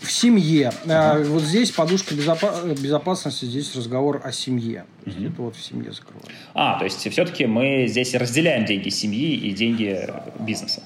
в 0.00 0.12
семье. 0.12 0.70
Uh-huh. 0.84 1.24
Вот 1.24 1.42
здесь 1.42 1.72
подушка 1.72 2.14
безопа- 2.14 2.80
безопасности, 2.80 3.46
здесь 3.46 3.74
разговор 3.74 4.20
о 4.22 4.30
семье. 4.30 4.84
Uh-huh. 5.04 5.32
Это 5.32 5.42
вот 5.42 5.56
в 5.56 5.60
семье 5.60 5.90
закрывают. 5.90 6.30
А, 6.54 6.78
то 6.78 6.84
есть 6.84 7.00
все-таки 7.10 7.46
мы 7.46 7.86
здесь 7.88 8.14
разделяем 8.14 8.64
деньги 8.64 8.90
семьи 8.90 9.34
и 9.34 9.50
деньги 9.50 10.08
бизнеса. 10.38 10.84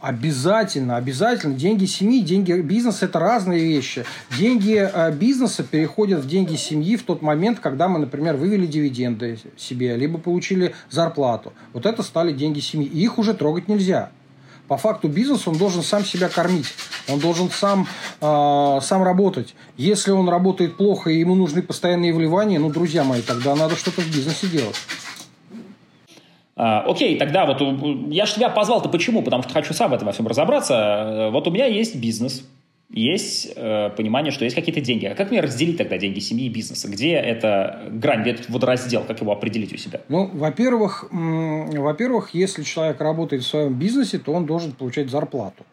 Обязательно, 0.00 0.96
обязательно. 0.96 1.54
Деньги 1.54 1.84
семьи, 1.84 2.22
деньги 2.22 2.52
бизнеса– 2.52 3.04
это 3.06 3.18
разные 3.18 3.62
вещи. 3.62 4.06
Деньги 4.38 4.90
э, 4.90 5.12
бизнеса 5.12 5.62
переходят 5.62 6.20
в 6.20 6.26
деньги 6.26 6.56
семьи 6.56 6.96
в 6.96 7.02
тот 7.02 7.20
момент, 7.20 7.60
когда 7.60 7.86
мы, 7.86 7.98
например, 7.98 8.36
вывели 8.36 8.66
дивиденды 8.66 9.38
себе, 9.58 9.96
либо 9.96 10.18
получили 10.18 10.74
зарплату. 10.88 11.52
Вот 11.74 11.84
это 11.84 12.02
стали 12.02 12.32
деньги 12.32 12.60
семьи. 12.60 12.86
И 12.86 13.02
их 13.02 13.18
уже 13.18 13.34
трогать 13.34 13.68
нельзя. 13.68 14.10
По 14.68 14.78
факту 14.78 15.08
бизнес 15.08 15.46
он 15.46 15.58
должен 15.58 15.82
сам 15.82 16.04
себя 16.04 16.28
кормить, 16.28 16.72
он 17.08 17.18
должен 17.18 17.50
сам, 17.50 17.86
э, 18.20 18.78
сам 18.80 19.02
работать. 19.02 19.54
Если 19.76 20.12
он 20.12 20.28
работает 20.28 20.76
плохо 20.76 21.10
и 21.10 21.18
ему 21.18 21.34
нужны 21.34 21.60
постоянные 21.60 22.14
вливания, 22.14 22.58
ну, 22.58 22.70
друзья 22.70 23.04
мои, 23.04 23.20
тогда 23.20 23.54
надо 23.54 23.76
что-то 23.76 24.00
в 24.00 24.06
бизнесе 24.06 24.46
делать. 24.46 24.76
А, 26.62 26.82
окей, 26.86 27.16
тогда 27.16 27.46
вот 27.46 27.62
я 28.12 28.26
же 28.26 28.34
тебя 28.34 28.50
позвал-то 28.50 28.90
почему? 28.90 29.22
Потому 29.22 29.42
что 29.42 29.54
хочу 29.54 29.72
сам 29.72 29.92
в 29.92 29.94
этом 29.94 30.04
во 30.04 30.12
всем 30.12 30.28
разобраться. 30.28 30.74
Э, 30.74 31.30
вот 31.30 31.48
у 31.48 31.50
меня 31.50 31.64
есть 31.64 31.96
бизнес, 31.96 32.46
есть 32.90 33.50
э, 33.56 33.88
понимание, 33.96 34.30
что 34.30 34.44
есть 34.44 34.56
какие-то 34.56 34.82
деньги. 34.82 35.06
А 35.06 35.14
как 35.14 35.30
мне 35.30 35.40
разделить 35.40 35.78
тогда 35.78 35.96
деньги 35.96 36.18
семьи 36.18 36.44
и 36.44 36.48
бизнеса? 36.50 36.90
Где 36.90 37.12
эта 37.12 37.84
грань, 37.90 38.20
где 38.20 38.32
этот 38.32 38.50
водораздел, 38.50 39.04
как 39.04 39.22
его 39.22 39.32
определить 39.32 39.72
у 39.72 39.78
себя? 39.78 40.02
Ну, 40.10 40.28
во-первых, 40.34 41.06
во-первых, 41.10 42.34
если 42.34 42.62
человек 42.62 43.00
работает 43.00 43.42
в 43.42 43.46
своем 43.46 43.72
бизнесе, 43.72 44.18
то 44.18 44.34
он 44.34 44.44
должен 44.44 44.72
получать 44.72 45.08
зарплату. 45.08 45.64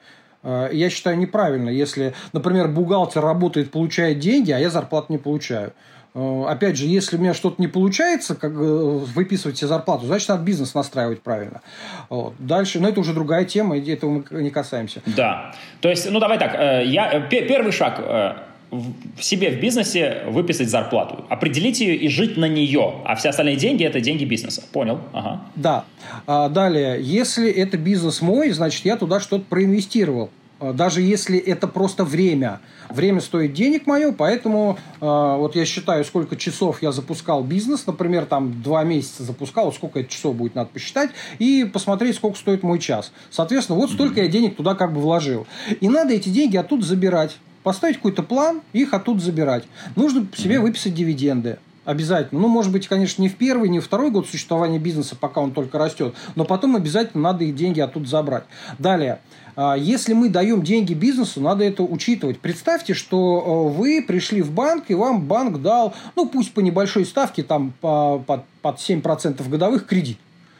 Э, 0.41 0.69
я 0.71 0.89
считаю 0.89 1.17
неправильно, 1.17 1.69
если, 1.69 2.13
например, 2.31 2.69
бухгалтер 2.69 3.21
работает, 3.21 3.71
получает 3.71 4.19
деньги, 4.19 4.51
а 4.51 4.57
я 4.57 4.69
зарплату 4.69 5.07
не 5.09 5.17
получаю. 5.17 5.73
Э, 6.17 6.45
опять 6.47 6.77
же, 6.77 6.87
если 6.87 7.17
у 7.17 7.19
меня 7.19 7.35
что-то 7.35 7.61
не 7.61 7.67
получается, 7.67 8.33
как 8.33 8.51
э, 8.51 8.55
выписывать 8.55 9.57
себе 9.57 9.67
зарплату, 9.67 10.07
значит, 10.07 10.27
надо 10.29 10.43
бизнес 10.43 10.73
настраивать 10.73 11.21
правильно. 11.21 11.61
Вот. 12.09 12.33
Дальше, 12.39 12.79
но 12.79 12.89
это 12.89 12.99
уже 12.99 13.13
другая 13.13 13.45
тема, 13.45 13.77
и 13.77 13.91
этого 13.91 14.23
мы 14.31 14.41
не 14.41 14.49
касаемся. 14.49 15.01
Да. 15.05 15.53
То 15.79 15.89
есть, 15.89 16.09
ну 16.09 16.19
давай 16.19 16.39
так, 16.39 16.55
э, 16.55 16.85
я, 16.87 17.19
первый 17.29 17.71
шаг 17.71 18.45
в 18.69 19.23
себе 19.23 19.51
в 19.51 19.61
бизнесе 19.61 20.23
выписать 20.27 20.69
зарплату, 20.69 21.25
определить 21.29 21.79
ее 21.79 21.95
и 21.95 22.09
жить 22.09 22.35
на 22.35 22.49
нее, 22.49 22.95
а 23.05 23.15
все 23.15 23.29
остальные 23.29 23.55
деньги 23.55 23.85
это 23.85 24.01
деньги 24.01 24.25
бизнеса. 24.25 24.61
Понял? 24.73 24.99
Ага. 25.13 25.41
Да. 25.55 25.85
А 26.25 26.49
далее, 26.49 26.97
если 26.99 27.49
это 27.49 27.77
бизнес 27.77 28.21
мой, 28.21 28.49
значит 28.49 28.83
я 28.83 28.97
туда 28.97 29.21
что-то 29.21 29.45
проинвестировал. 29.45 30.31
А, 30.59 30.73
даже 30.73 31.01
если 31.01 31.37
это 31.37 31.67
просто 31.67 32.03
время. 32.03 32.59
Время 32.89 33.19
стоит 33.19 33.53
денег 33.53 33.85
мое, 33.85 34.13
поэтому 34.13 34.77
э, 35.01 35.05
вот 35.05 35.55
я 35.55 35.65
считаю, 35.65 36.05
сколько 36.05 36.37
часов 36.37 36.81
я 36.81 36.91
запускал 36.93 37.43
бизнес, 37.43 37.85
например, 37.85 38.25
там 38.25 38.61
два 38.61 38.83
месяца 38.85 39.23
запускал, 39.23 39.73
сколько 39.73 39.99
это 39.99 40.09
часов 40.09 40.35
будет, 40.35 40.55
надо 40.55 40.69
посчитать, 40.69 41.09
и 41.37 41.65
посмотреть, 41.65 42.15
сколько 42.15 42.37
стоит 42.37 42.63
мой 42.63 42.79
час. 42.79 43.11
Соответственно, 43.29 43.77
вот 43.77 43.91
столько 43.91 44.21
я 44.21 44.29
денег 44.29 44.55
туда 44.55 44.73
как 44.73 44.93
бы 44.93 45.01
вложил. 45.01 45.45
И 45.81 45.89
надо 45.89 46.13
эти 46.13 46.29
деньги 46.29 46.55
оттуда 46.55 46.85
забирать. 46.85 47.37
Поставить 47.63 47.97
какой-то 47.97 48.23
план, 48.23 48.61
их 48.71 48.93
оттуда 48.93 49.19
забирать. 49.19 49.65
Нужно 49.97 50.25
себе 50.37 50.61
выписать 50.61 50.93
дивиденды. 50.93 51.59
Обязательно. 51.87 52.41
Ну, 52.41 52.49
может 52.49 52.73
быть, 52.73 52.85
конечно, 52.85 53.21
не 53.21 53.29
в 53.29 53.35
первый, 53.35 53.69
не 53.69 53.79
в 53.79 53.85
второй 53.85 54.11
год 54.11 54.27
существования 54.27 54.77
бизнеса, 54.77 55.15
пока 55.17 55.39
он 55.39 55.53
только 55.53 55.77
растет, 55.77 56.13
но 56.35 56.43
потом 56.43 56.75
обязательно 56.75 57.23
надо 57.23 57.45
их 57.45 57.55
деньги 57.55 57.79
оттуда 57.79 58.05
забрать. 58.05 58.43
Далее. 58.77 59.21
А, 59.55 59.75
если 59.75 60.11
мы 60.11 60.27
даем 60.27 60.63
деньги 60.63 60.93
бизнесу, 60.93 61.39
надо 61.39 61.63
это 61.63 61.83
учитывать. 61.83 62.41
Представьте, 62.41 62.93
что 62.93 63.69
э, 63.71 63.77
вы 63.77 64.03
пришли 64.05 64.41
в 64.41 64.51
банк, 64.51 64.89
и 64.89 64.95
вам 64.95 65.21
банк 65.21 65.61
дал, 65.61 65.93
ну 66.17 66.27
пусть 66.27 66.53
по 66.53 66.59
небольшой 66.59 67.05
ставке, 67.05 67.41
там 67.41 67.71
по, 67.79 68.19
под, 68.19 68.43
под 68.61 68.79
7% 68.79 69.47
годовых 69.47 69.85
кредит. 69.85 70.17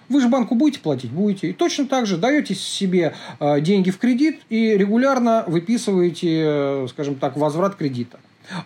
Вы 0.08 0.22
же 0.22 0.30
банку 0.30 0.56
будете 0.56 0.80
платить? 0.80 1.12
Будете. 1.12 1.50
И 1.50 1.54
точно 1.54 1.88
так 1.88 2.06
же 2.06 2.16
даете 2.16 2.56
себе 2.56 3.16
э, 3.42 3.60
деньги 3.60 3.92
в 3.92 3.98
кредит 3.98 4.40
и 4.48 4.78
регулярно 4.78 5.44
выписываете, 5.46 6.44
э, 6.46 6.88
скажем 6.90 7.16
так, 7.16 7.36
возврат 7.36 7.76
кредита. 7.76 8.18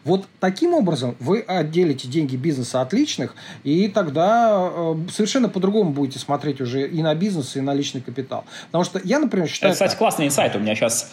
Вот 0.04 0.28
таким 0.40 0.74
образом 0.74 1.16
вы 1.20 1.40
отделите 1.42 2.08
деньги 2.08 2.36
бизнеса 2.36 2.82
от 2.82 2.94
личных, 2.94 3.36
и 3.64 3.88
тогда 3.88 4.70
э, 4.72 4.96
совершенно 5.12 5.50
по-другому 5.50 5.92
будете 5.92 6.20
смотреть 6.20 6.62
уже 6.62 6.88
и 6.88 7.02
на 7.02 7.14
бизнес, 7.16 7.56
и 7.56 7.62
на 7.62 7.74
личный 7.74 8.02
капитал. 8.02 8.46
Потому 8.68 8.84
что 8.84 9.02
я, 9.04 9.20
например, 9.20 9.48
считаю... 9.48 9.74
Это, 9.74 9.86
кстати, 9.86 9.98
классный 9.98 10.28
инсайт 10.28 10.56
у 10.56 10.60
меня 10.60 10.76
сейчас 10.76 11.12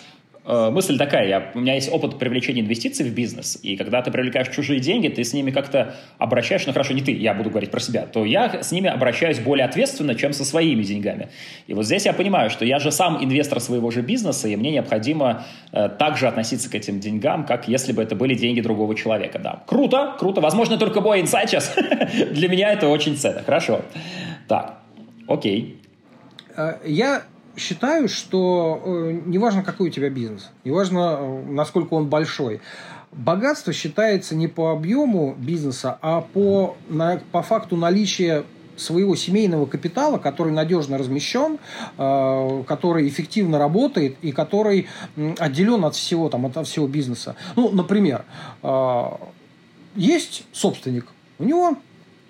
мысль 0.49 0.97
такая, 0.97 1.51
у 1.55 1.61
меня 1.61 1.75
есть 1.75 1.93
опыт 1.93 2.19
привлечения 2.19 2.63
инвестиций 2.63 3.05
в 3.05 3.13
бизнес, 3.13 3.59
и 3.63 3.77
когда 3.77 4.01
ты 4.01 4.11
привлекаешь 4.11 4.49
чужие 4.49 4.81
деньги, 4.81 5.09
ты 5.09 5.23
с 5.23 5.35
ними 5.35 5.51
как-то 5.51 5.95
обращаешь, 6.17 6.67
ну 6.67 6.73
хорошо, 6.73 6.95
не 6.95 7.03
ты, 7.03 7.13
я 7.13 7.35
буду 7.35 7.51
говорить 7.51 7.71
про 7.71 7.81
себя, 7.81 8.07
то 8.07 8.25
я 8.25 8.63
с 8.63 8.73
ними 8.73 8.89
обращаюсь 8.89 9.41
более 9.41 9.67
ответственно, 9.67 10.15
чем 10.15 10.33
со 10.33 10.47
своими 10.47 10.83
деньгами. 10.83 11.29
И 11.67 11.75
вот 11.75 11.85
здесь 11.85 12.07
я 12.07 12.15
понимаю, 12.15 12.49
что 12.49 12.65
я 12.65 12.79
же 12.79 12.91
сам 12.91 13.23
инвестор 13.23 13.61
своего 13.61 13.91
же 13.91 14.01
бизнеса, 14.01 14.49
и 14.49 14.57
мне 14.57 14.71
необходимо 14.71 15.45
э, 15.73 15.91
также 15.91 16.27
относиться 16.27 16.71
к 16.71 16.75
этим 16.75 16.99
деньгам, 16.99 17.45
как 17.45 17.69
если 17.69 17.93
бы 17.93 18.03
это 18.03 18.15
были 18.17 18.35
деньги 18.35 18.63
другого 18.63 18.95
человека. 18.95 19.39
Да. 19.39 19.63
Круто, 19.67 20.17
круто, 20.19 20.41
возможно, 20.41 20.79
только 20.79 21.03
мой 21.03 21.21
инсайт 21.21 21.51
сейчас. 21.51 21.77
Для 22.33 22.49
меня 22.49 22.73
это 22.73 22.89
очень 22.89 23.17
ценно. 23.17 23.43
Хорошо. 23.43 23.83
Так, 24.49 24.79
окей. 25.27 25.77
я 26.87 27.23
считаю, 27.59 28.09
что 28.09 28.83
э, 28.85 29.21
неважно, 29.27 29.63
какой 29.63 29.89
у 29.89 29.91
тебя 29.91 30.11
бизнес, 30.11 30.51
неважно, 30.65 31.19
э, 31.19 31.43
насколько 31.49 31.95
он 31.95 32.07
большой, 32.07 32.61
богатство 33.13 33.73
считается 33.73 34.35
не 34.35 34.49
по 34.49 34.73
объему 34.73 35.35
бизнеса, 35.37 35.99
а 36.03 36.21
по, 36.21 36.77
на, 36.89 37.21
по 37.33 37.43
факту 37.43 37.77
наличия 37.77 38.45
своего 38.77 39.17
семейного 39.17 39.67
капитала, 39.67 40.19
который 40.19 40.53
надежно 40.53 40.99
размещен, 40.99 41.59
э, 41.97 42.63
который 42.67 43.09
эффективно 43.09 43.59
работает 43.59 44.17
и 44.23 44.33
который 44.33 44.87
отделен 45.39 45.85
от 45.85 45.95
всего, 45.95 46.29
там, 46.29 46.47
от 46.47 46.67
всего 46.67 46.87
бизнеса. 46.87 47.37
Ну, 47.57 47.71
например, 47.71 48.25
э, 48.63 49.05
есть 49.97 50.45
собственник, 50.53 51.07
у 51.39 51.45
него 51.45 51.77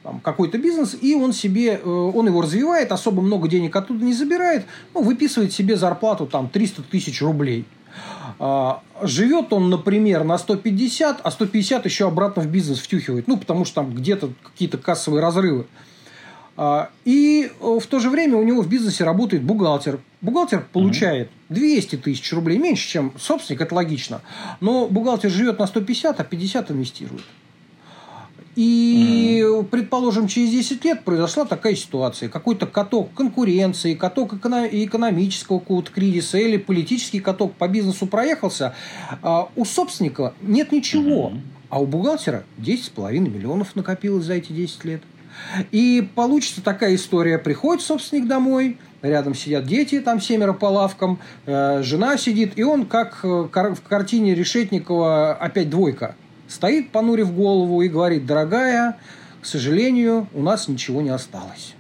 там, 0.09 0.21
какой-то 0.21 0.57
бизнес, 0.57 0.97
и 0.99 1.15
он 1.15 1.35
себе, 1.35 1.75
э, 1.75 1.87
он 1.87 2.27
его 2.27 2.41
развивает, 2.41 2.93
особо 2.93 3.21
много 3.21 3.47
денег 3.47 3.77
оттуда 3.77 4.03
не 4.03 4.15
забирает, 4.15 4.65
ну, 4.95 5.03
выписывает 5.03 5.53
себе 5.53 5.77
зарплату 5.77 6.27
там 6.27 6.49
300 6.49 6.83
тысяч 6.85 7.21
рублей. 7.21 7.67
А, 8.39 8.81
живет 9.03 9.53
он, 9.53 9.69
например, 9.69 10.25
на 10.25 10.39
150, 10.39 11.21
а 11.23 11.31
150 11.31 11.85
еще 11.85 12.07
обратно 12.07 12.43
в 12.43 12.47
бизнес 12.47 12.79
втюхивает, 12.79 13.29
ну, 13.29 13.37
потому 13.37 13.67
что 13.67 13.77
там 13.77 13.93
где-то 13.93 14.31
какие-то 14.43 14.79
кассовые 14.79 15.21
разрывы. 15.21 15.67
А, 16.57 16.89
и 17.05 17.51
э, 17.61 17.79
в 17.79 17.87
то 17.87 17.99
же 17.99 18.09
время 18.09 18.39
у 18.39 18.43
него 18.43 18.63
в 18.63 18.69
бизнесе 18.69 19.05
работает 19.05 19.43
бухгалтер. 19.43 20.01
Бухгалтер 20.23 20.65
получает 20.73 21.31
200 21.51 21.97
тысяч 21.97 22.33
рублей 22.33 22.57
меньше, 22.57 22.89
чем 22.89 23.13
собственник, 23.19 23.61
это 23.61 23.75
логично. 23.75 24.23
Но 24.61 24.89
бухгалтер 24.89 25.31
живет 25.31 25.59
на 25.59 25.67
150, 25.67 26.19
а 26.19 26.25
50 26.25 26.71
инвестирует. 26.71 27.25
И, 28.59 29.41
mm-hmm. 29.41 29.67
предположим, 29.67 30.27
через 30.27 30.51
10 30.51 30.85
лет 30.85 31.05
произошла 31.05 31.45
такая 31.45 31.77
ситуация. 31.77 32.29
Какой-то 32.29 32.67
каток 32.67 33.15
конкуренции, 33.15 33.95
каток 33.95 34.35
экономического 34.35 35.61
какого-то 35.61 35.93
кризиса 35.93 36.39
или 36.39 36.57
политический 36.57 37.21
каток 37.21 37.55
по 37.55 37.69
бизнесу 37.69 38.09
проехался. 38.09 38.75
А 39.23 39.49
у 39.55 39.65
собственника 39.65 40.35
нет 40.43 40.73
ничего. 40.73 41.29
Mm-hmm. 41.29 41.41
А 41.71 41.81
у 41.81 41.87
бухгалтера 41.87 42.43
10,5 42.59 43.21
миллионов 43.21 43.77
накопилось 43.77 44.25
за 44.25 44.35
эти 44.35 44.51
10 44.51 44.85
лет. 44.87 45.03
И 45.71 46.09
получится 46.17 46.61
такая 46.61 46.97
история. 46.97 47.39
Приходит 47.39 47.85
собственник 47.85 48.27
домой, 48.27 48.79
рядом 49.03 49.37
сидят 49.37 49.67
дети, 49.67 50.01
там 50.01 50.21
семеро 50.21 50.53
по 50.53 50.67
лавкам, 50.67 51.21
э, 51.47 51.85
жена 51.85 52.19
сидит, 52.19 52.55
и 52.59 52.65
он, 52.65 52.87
как 52.87 53.21
э, 53.23 53.29
в 53.29 53.83
картине 53.89 54.35
Решетникова, 54.35 55.35
опять 55.35 55.71
двойка– 55.71 56.17
стоит, 56.49 56.91
понурив 56.91 57.33
голову, 57.35 57.83
и 57.83 57.89
говорит, 57.89 58.27
дорогая, 58.27 58.99
к 59.41 59.47
сожалению, 59.47 60.27
у 60.35 60.43
нас 60.43 60.67
ничего 60.67 61.01
не 61.03 61.11
осталось. 61.11 61.75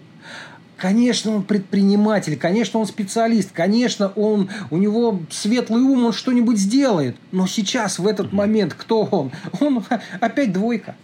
Конечно, 0.76 1.34
он 1.34 1.42
предприниматель, 1.42 2.36
конечно, 2.36 2.78
он 2.78 2.86
специалист, 2.86 3.50
конечно, 3.52 4.12
он, 4.14 4.48
у 4.70 4.76
него 4.76 5.18
светлый 5.28 5.82
ум, 5.82 6.04
он 6.04 6.12
что-нибудь 6.12 6.56
сделает. 6.56 7.16
Но 7.32 7.48
сейчас, 7.48 7.98
в 7.98 8.06
этот 8.06 8.32
момент, 8.32 8.74
кто 8.74 9.02
он? 9.02 9.32
Он 9.60 9.84
опять 10.20 10.52
двойка. 10.52 10.94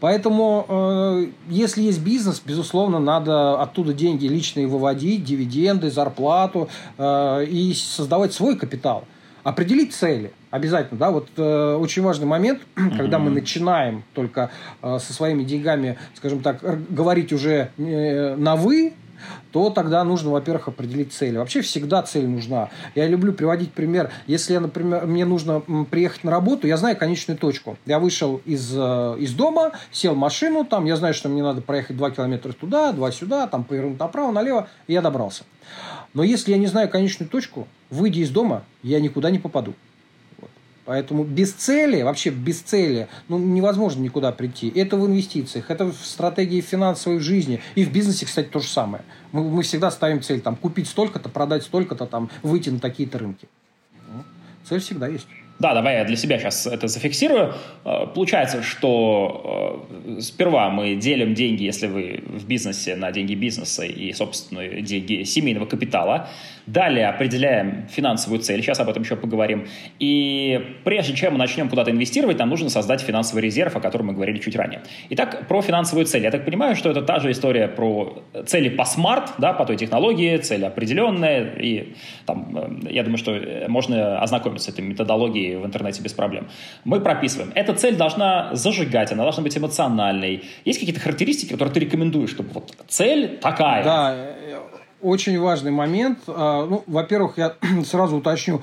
Поэтому, 0.00 0.66
э, 0.68 1.26
если 1.48 1.82
есть 1.82 2.00
бизнес, 2.00 2.42
безусловно, 2.44 2.98
надо 2.98 3.60
оттуда 3.62 3.94
деньги 3.94 4.26
личные 4.26 4.66
выводить, 4.66 5.24
дивиденды, 5.24 5.90
зарплату 5.90 6.68
э, 6.98 7.46
и 7.46 7.72
создавать 7.72 8.34
свой 8.34 8.56
капитал. 8.56 9.04
Определить 9.42 9.94
цели 9.94 10.32
обязательно, 10.54 11.00
да, 11.00 11.10
вот 11.10 11.28
э, 11.36 11.74
очень 11.74 12.02
важный 12.02 12.26
момент, 12.26 12.60
mm-hmm. 12.76 12.96
когда 12.96 13.18
мы 13.18 13.30
начинаем 13.30 14.04
только 14.14 14.50
э, 14.82 14.98
со 15.00 15.12
своими 15.12 15.42
деньгами, 15.42 15.98
скажем 16.14 16.42
так, 16.42 16.60
говорить 16.90 17.32
уже 17.32 17.70
э, 17.76 18.36
на 18.36 18.54
вы, 18.54 18.94
то 19.50 19.70
тогда 19.70 20.04
нужно, 20.04 20.30
во-первых, 20.30 20.68
определить 20.68 21.12
цель. 21.12 21.38
Вообще 21.38 21.60
всегда 21.62 22.02
цель 22.02 22.28
нужна. 22.28 22.68
Я 22.94 23.08
люблю 23.08 23.32
приводить 23.32 23.72
пример. 23.72 24.12
Если, 24.26 24.56
например, 24.56 25.06
мне 25.06 25.24
нужно 25.24 25.60
приехать 25.90 26.22
на 26.22 26.30
работу, 26.30 26.66
я 26.68 26.76
знаю 26.76 26.96
конечную 26.96 27.36
точку. 27.36 27.76
Я 27.84 27.98
вышел 27.98 28.40
из, 28.44 28.72
э, 28.76 29.16
из 29.18 29.32
дома, 29.32 29.72
сел 29.90 30.14
в 30.14 30.18
машину, 30.18 30.64
там, 30.64 30.84
я 30.84 30.94
знаю, 30.94 31.14
что 31.14 31.28
мне 31.28 31.42
надо 31.42 31.62
проехать 31.62 31.96
2 31.96 32.12
километра 32.12 32.52
туда, 32.52 32.92
2 32.92 33.10
сюда, 33.10 33.48
там 33.48 33.64
повернуть 33.64 33.98
направо, 33.98 34.30
налево, 34.30 34.68
и 34.86 34.92
я 34.92 35.02
добрался. 35.02 35.42
Но 36.12 36.22
если 36.22 36.52
я 36.52 36.58
не 36.58 36.68
знаю 36.68 36.88
конечную 36.88 37.28
точку, 37.28 37.66
выйдя 37.90 38.20
из 38.20 38.30
дома, 38.30 38.62
я 38.84 39.00
никуда 39.00 39.30
не 39.30 39.40
попаду. 39.40 39.74
Поэтому 40.84 41.24
без 41.24 41.52
цели, 41.52 42.02
вообще 42.02 42.30
без 42.30 42.60
цели, 42.60 43.08
ну, 43.28 43.38
невозможно 43.38 44.02
никуда 44.02 44.32
прийти. 44.32 44.68
Это 44.74 44.96
в 44.96 45.06
инвестициях, 45.06 45.70
это 45.70 45.86
в 45.86 45.94
стратегии 45.94 46.60
финансовой 46.60 47.20
жизни. 47.20 47.60
И 47.74 47.84
в 47.84 47.92
бизнесе, 47.92 48.26
кстати, 48.26 48.48
то 48.48 48.58
же 48.60 48.68
самое. 48.68 49.02
Мы, 49.32 49.42
мы 49.42 49.62
всегда 49.62 49.90
ставим 49.90 50.20
цель 50.20 50.40
там, 50.40 50.56
купить 50.56 50.88
столько-то, 50.88 51.30
продать 51.30 51.62
столько-то, 51.62 52.06
там, 52.06 52.28
выйти 52.42 52.68
на 52.68 52.80
такие-то 52.80 53.18
рынки. 53.18 53.48
Ну, 54.12 54.24
цель 54.68 54.80
всегда 54.80 55.08
есть. 55.08 55.26
Да, 55.60 55.72
давай 55.72 55.98
я 55.98 56.04
для 56.04 56.16
себя 56.16 56.38
сейчас 56.38 56.66
это 56.66 56.88
зафиксирую. 56.88 57.54
Э, 57.84 58.06
получается, 58.12 58.62
что 58.62 59.86
э, 60.04 60.20
сперва 60.20 60.68
мы 60.68 60.96
делим 60.96 61.34
деньги, 61.34 61.62
если 61.62 61.86
вы 61.86 62.24
в 62.26 62.46
бизнесе, 62.46 62.96
на 62.96 63.12
деньги 63.12 63.34
бизнеса 63.34 63.84
и, 63.84 64.12
собственно, 64.12 64.66
деньги 64.80 65.22
семейного 65.22 65.66
капитала. 65.66 66.28
Далее 66.66 67.08
определяем 67.08 67.86
финансовую 67.88 68.40
цель, 68.40 68.62
сейчас 68.62 68.80
об 68.80 68.88
этом 68.88 69.02
еще 69.02 69.16
поговорим. 69.16 69.66
И 69.98 70.76
прежде 70.82 71.14
чем 71.14 71.34
мы 71.34 71.38
начнем 71.38 71.68
куда-то 71.68 71.90
инвестировать, 71.90 72.38
нам 72.38 72.48
нужно 72.48 72.68
создать 72.70 73.02
финансовый 73.02 73.40
резерв, 73.40 73.76
о 73.76 73.80
котором 73.80 74.06
мы 74.06 74.14
говорили 74.14 74.38
чуть 74.38 74.56
ранее. 74.56 74.82
Итак, 75.10 75.46
про 75.46 75.62
финансовую 75.62 76.06
цель. 76.06 76.22
Я 76.22 76.30
так 76.30 76.44
понимаю, 76.44 76.74
что 76.74 76.90
это 76.90 77.02
та 77.02 77.20
же 77.20 77.30
история 77.30 77.68
про 77.68 78.22
цели 78.46 78.70
по 78.70 78.84
смарт, 78.86 79.34
да, 79.38 79.52
по 79.52 79.66
той 79.66 79.76
технологии, 79.76 80.36
цели 80.38 80.64
определенные. 80.64 81.52
И 81.60 81.94
там, 82.26 82.56
э, 82.56 82.92
я 82.92 83.02
думаю, 83.04 83.18
что 83.18 83.38
можно 83.68 84.18
ознакомиться 84.20 84.70
с 84.70 84.74
этой 84.74 84.84
методологией 84.84 85.43
в 85.52 85.66
интернете 85.66 86.02
без 86.02 86.12
проблем. 86.12 86.48
Мы 86.84 87.00
прописываем. 87.00 87.52
Эта 87.54 87.74
цель 87.74 87.96
должна 87.96 88.54
зажигать, 88.54 89.12
она 89.12 89.22
должна 89.22 89.42
быть 89.42 89.56
эмоциональной. 89.56 90.44
Есть 90.64 90.80
какие-то 90.80 91.00
характеристики, 91.00 91.52
которые 91.52 91.74
ты 91.74 91.80
рекомендуешь, 91.80 92.30
чтобы 92.30 92.50
вот 92.52 92.74
цель 92.88 93.38
такая? 93.40 93.84
Да, 93.84 94.16
очень 95.04 95.38
важный 95.38 95.70
момент. 95.70 96.20
А, 96.26 96.66
ну, 96.66 96.82
во-первых, 96.86 97.36
я 97.36 97.54
сразу 97.84 98.16
уточню, 98.16 98.62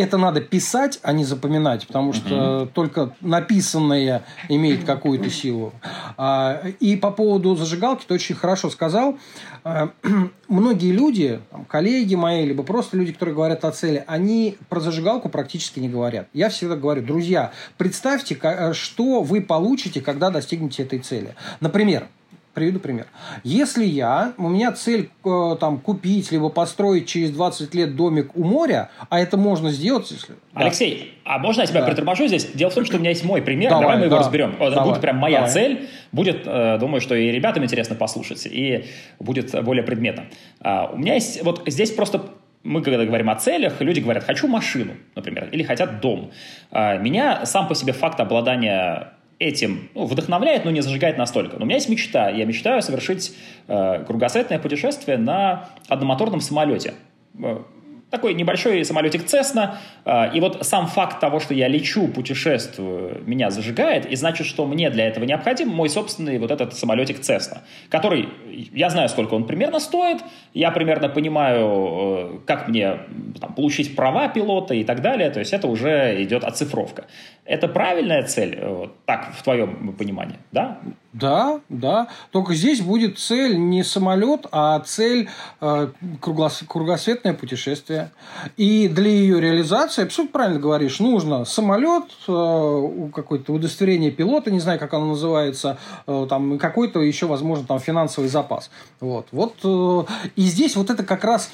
это 0.00 0.18
надо 0.18 0.40
писать, 0.40 0.98
а 1.02 1.12
не 1.12 1.24
запоминать, 1.24 1.86
потому 1.86 2.12
что 2.12 2.62
угу. 2.62 2.70
только 2.72 3.14
написанное 3.20 4.24
имеет 4.48 4.84
какую-то 4.84 5.30
силу. 5.30 5.72
А, 6.16 6.60
и 6.80 6.96
по 6.96 7.10
поводу 7.10 7.54
зажигалки 7.56 8.04
ты 8.06 8.14
очень 8.14 8.34
хорошо 8.34 8.70
сказал. 8.70 9.18
А, 9.64 9.90
многие 10.48 10.92
люди, 10.92 11.40
коллеги 11.68 12.14
мои, 12.14 12.44
либо 12.44 12.62
просто 12.62 12.96
люди, 12.96 13.12
которые 13.12 13.34
говорят 13.34 13.64
о 13.64 13.70
цели, 13.70 14.04
они 14.06 14.56
про 14.68 14.80
зажигалку 14.80 15.28
практически 15.28 15.80
не 15.80 15.88
говорят. 15.88 16.28
Я 16.32 16.48
всегда 16.48 16.76
говорю, 16.76 17.02
друзья, 17.02 17.52
представьте, 17.76 18.38
что 18.72 19.22
вы 19.22 19.40
получите, 19.40 20.00
когда 20.00 20.30
достигнете 20.30 20.82
этой 20.82 20.98
цели. 20.98 21.34
Например, 21.60 22.08
Приведу 22.52 22.80
пример. 22.80 23.06
Если 23.44 23.84
я, 23.84 24.32
у 24.36 24.48
меня 24.48 24.72
цель 24.72 25.10
э, 25.24 25.56
там 25.60 25.78
купить, 25.78 26.32
либо 26.32 26.48
построить 26.48 27.06
через 27.06 27.30
20 27.30 27.74
лет 27.74 27.94
домик 27.94 28.36
у 28.36 28.42
моря, 28.42 28.90
а 29.08 29.20
это 29.20 29.36
можно 29.36 29.70
сделать, 29.70 30.10
если... 30.10 30.34
Алексей, 30.52 31.14
да. 31.24 31.36
а 31.36 31.38
можно 31.38 31.60
я 31.60 31.68
тебя 31.68 31.80
да. 31.82 31.86
приторможу 31.86 32.26
здесь? 32.26 32.50
Дело 32.52 32.70
в 32.70 32.74
том, 32.74 32.84
что 32.84 32.96
у 32.96 33.00
меня 33.00 33.10
есть 33.10 33.24
мой 33.24 33.40
пример, 33.40 33.70
давай, 33.70 33.82
давай 33.82 33.98
мы 33.98 34.04
его 34.06 34.16
да. 34.16 34.22
разберем. 34.22 34.56
Это 34.58 34.70
давай, 34.70 34.88
будет 34.88 35.00
прям 35.00 35.16
моя 35.18 35.38
давай. 35.38 35.52
цель, 35.52 35.88
будет, 36.10 36.42
э, 36.44 36.78
думаю, 36.78 37.00
что 37.00 37.14
и 37.14 37.30
ребятам 37.30 37.62
интересно 37.62 37.94
послушать, 37.94 38.44
и 38.46 38.86
будет 39.20 39.52
более 39.64 39.84
предметно. 39.84 40.24
А, 40.60 40.90
у 40.92 40.98
меня 40.98 41.14
есть, 41.14 41.44
вот 41.44 41.62
здесь 41.66 41.92
просто 41.92 42.30
мы, 42.62 42.82
когда 42.82 43.04
говорим 43.04 43.30
о 43.30 43.36
целях, 43.36 43.80
люди 43.80 44.00
говорят, 44.00 44.24
хочу 44.24 44.48
машину, 44.48 44.94
например, 45.14 45.48
или 45.52 45.62
хотят 45.62 46.00
дом. 46.00 46.30
А, 46.70 46.96
меня 46.96 47.46
сам 47.46 47.68
по 47.68 47.74
себе 47.74 47.92
факт 47.92 48.20
обладания 48.20 49.14
этим 49.40 49.88
ну, 49.94 50.04
вдохновляет, 50.04 50.64
но 50.64 50.70
не 50.70 50.82
зажигает 50.82 51.18
настолько. 51.18 51.56
Но 51.56 51.62
у 51.62 51.66
меня 51.66 51.76
есть 51.76 51.88
мечта. 51.88 52.28
Я 52.28 52.44
мечтаю 52.44 52.82
совершить 52.82 53.34
э, 53.66 54.04
кругосветное 54.06 54.60
путешествие 54.60 55.16
на 55.16 55.70
одномоторном 55.88 56.40
самолете. 56.40 56.94
Э, 57.42 57.62
такой 58.10 58.34
небольшой 58.34 58.84
самолетик 58.84 59.24
Cessna, 59.24 59.76
э, 60.04 60.34
и 60.34 60.40
вот 60.40 60.58
сам 60.66 60.86
факт 60.88 61.20
того, 61.20 61.40
что 61.40 61.54
я 61.54 61.68
лечу, 61.68 62.08
путешествую, 62.08 63.22
меня 63.24 63.50
зажигает, 63.50 64.04
и 64.04 64.14
значит, 64.14 64.46
что 64.46 64.66
мне 64.66 64.90
для 64.90 65.06
этого 65.06 65.24
необходим 65.24 65.68
мой 65.68 65.88
собственный 65.88 66.38
вот 66.38 66.50
этот 66.50 66.74
самолетик 66.74 67.20
Cessna, 67.20 67.60
который, 67.88 68.28
я 68.50 68.90
знаю, 68.90 69.08
сколько 69.08 69.34
он 69.34 69.44
примерно 69.44 69.80
стоит, 69.80 70.18
я 70.54 70.70
примерно 70.70 71.08
понимаю, 71.08 71.66
э, 71.66 72.38
как 72.46 72.68
мне 72.68 72.98
там, 73.40 73.54
получить 73.54 73.96
права 73.96 74.28
пилота 74.28 74.74
и 74.74 74.84
так 74.84 75.02
далее, 75.02 75.30
то 75.30 75.40
есть 75.40 75.52
это 75.52 75.68
уже 75.68 76.22
идет 76.22 76.44
оцифровка. 76.44 77.06
Это 77.44 77.68
правильная 77.68 78.22
цель, 78.22 78.56
э, 78.56 78.68
вот, 78.68 79.04
так, 79.04 79.32
в 79.34 79.42
твоем 79.42 79.92
понимании, 79.94 80.38
да? 80.52 80.78
Да, 81.12 81.60
да. 81.68 82.06
Только 82.30 82.54
здесь 82.54 82.80
будет 82.80 83.18
цель 83.18 83.58
не 83.58 83.82
самолет, 83.82 84.46
а 84.52 84.78
цель 84.80 85.28
э, 85.60 85.88
кругосветное 86.20 87.34
путешествие. 87.34 88.12
И 88.56 88.86
для 88.86 89.10
ее 89.10 89.40
реализации 89.40 90.04
абсолютно 90.04 90.32
правильно 90.32 90.60
говоришь, 90.60 91.00
нужно 91.00 91.44
самолет, 91.44 92.04
э, 92.28 93.08
какое-то 93.12 93.52
удостоверение 93.52 94.12
пилота, 94.12 94.52
не 94.52 94.60
знаю, 94.60 94.78
как 94.78 94.94
оно 94.94 95.06
называется, 95.06 95.78
э, 96.06 96.26
там 96.28 96.58
какой-то 96.58 97.00
еще, 97.00 97.26
возможно, 97.26 97.66
там 97.66 97.80
финансовый 97.80 98.28
запас. 98.40 98.70
Вот. 99.00 99.28
Вот, 99.32 99.54
э, 99.64 100.30
и 100.36 100.42
здесь 100.42 100.76
вот 100.76 100.90
это 100.90 101.04
как 101.04 101.24
раз 101.24 101.50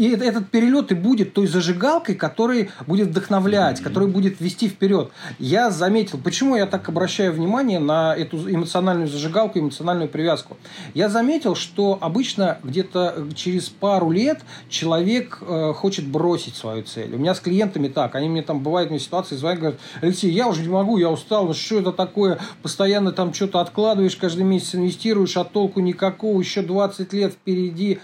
и 0.00 0.16
этот 0.16 0.48
перелет 0.48 0.92
и 0.92 0.94
будет 0.94 1.34
той 1.34 1.46
зажигалкой, 1.46 2.14
который 2.14 2.70
будет 2.86 3.08
вдохновлять, 3.08 3.82
который 3.82 4.08
будет 4.08 4.40
вести 4.40 4.66
вперед. 4.66 5.10
Я 5.38 5.70
заметил, 5.70 6.18
почему 6.18 6.56
я 6.56 6.64
так 6.64 6.88
обращаю 6.88 7.34
внимание 7.34 7.78
на 7.78 8.16
эту 8.16 8.50
эмоциональную 8.50 9.08
зажигалку, 9.08 9.58
эмоциональную 9.58 10.08
привязку. 10.08 10.56
Я 10.94 11.10
заметил, 11.10 11.54
что 11.54 11.98
обычно 12.00 12.58
где-то 12.62 13.26
через 13.34 13.68
пару 13.68 14.10
лет 14.10 14.40
человек 14.70 15.42
э, 15.42 15.74
хочет 15.76 16.06
бросить 16.06 16.56
свою 16.56 16.82
цель. 16.82 17.14
У 17.14 17.18
меня 17.18 17.34
с 17.34 17.40
клиентами 17.40 17.88
так, 17.88 18.14
они 18.14 18.30
мне 18.30 18.40
там 18.40 18.60
бывают 18.60 18.88
мне 18.88 18.98
ситуации 18.98 19.36
звонят, 19.36 19.58
говорят, 19.58 19.80
Алексей, 20.00 20.30
я 20.30 20.48
уже 20.48 20.62
не 20.62 20.68
могу, 20.68 20.96
я 20.96 21.10
устал, 21.10 21.46
ну 21.46 21.52
что 21.52 21.78
это 21.78 21.92
такое, 21.92 22.38
постоянно 22.62 23.12
там 23.12 23.34
что-то 23.34 23.60
откладываешь, 23.60 24.16
каждый 24.16 24.44
месяц 24.44 24.76
инвестируешь, 24.76 25.36
а 25.36 25.44
толку 25.44 25.80
никакого, 25.80 26.40
еще 26.40 26.62
20 26.62 27.12
лет 27.12 27.34
впереди 27.34 27.98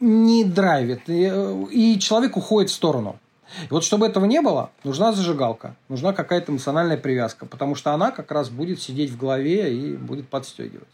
не 0.00 0.44
драйвит, 0.44 1.02
и 1.08 1.98
человек 2.00 2.36
уходит 2.36 2.70
в 2.70 2.74
сторону. 2.74 3.16
И 3.62 3.68
вот 3.70 3.84
чтобы 3.84 4.06
этого 4.06 4.24
не 4.24 4.40
было, 4.40 4.70
нужна 4.84 5.12
зажигалка, 5.12 5.76
нужна 5.88 6.12
какая-то 6.12 6.52
эмоциональная 6.52 6.96
привязка, 6.96 7.46
потому 7.46 7.74
что 7.74 7.92
она 7.92 8.10
как 8.10 8.30
раз 8.32 8.50
будет 8.50 8.82
сидеть 8.82 9.10
в 9.10 9.16
голове 9.16 9.72
и 9.72 9.96
будет 9.96 10.28
подстегивать. 10.28 10.88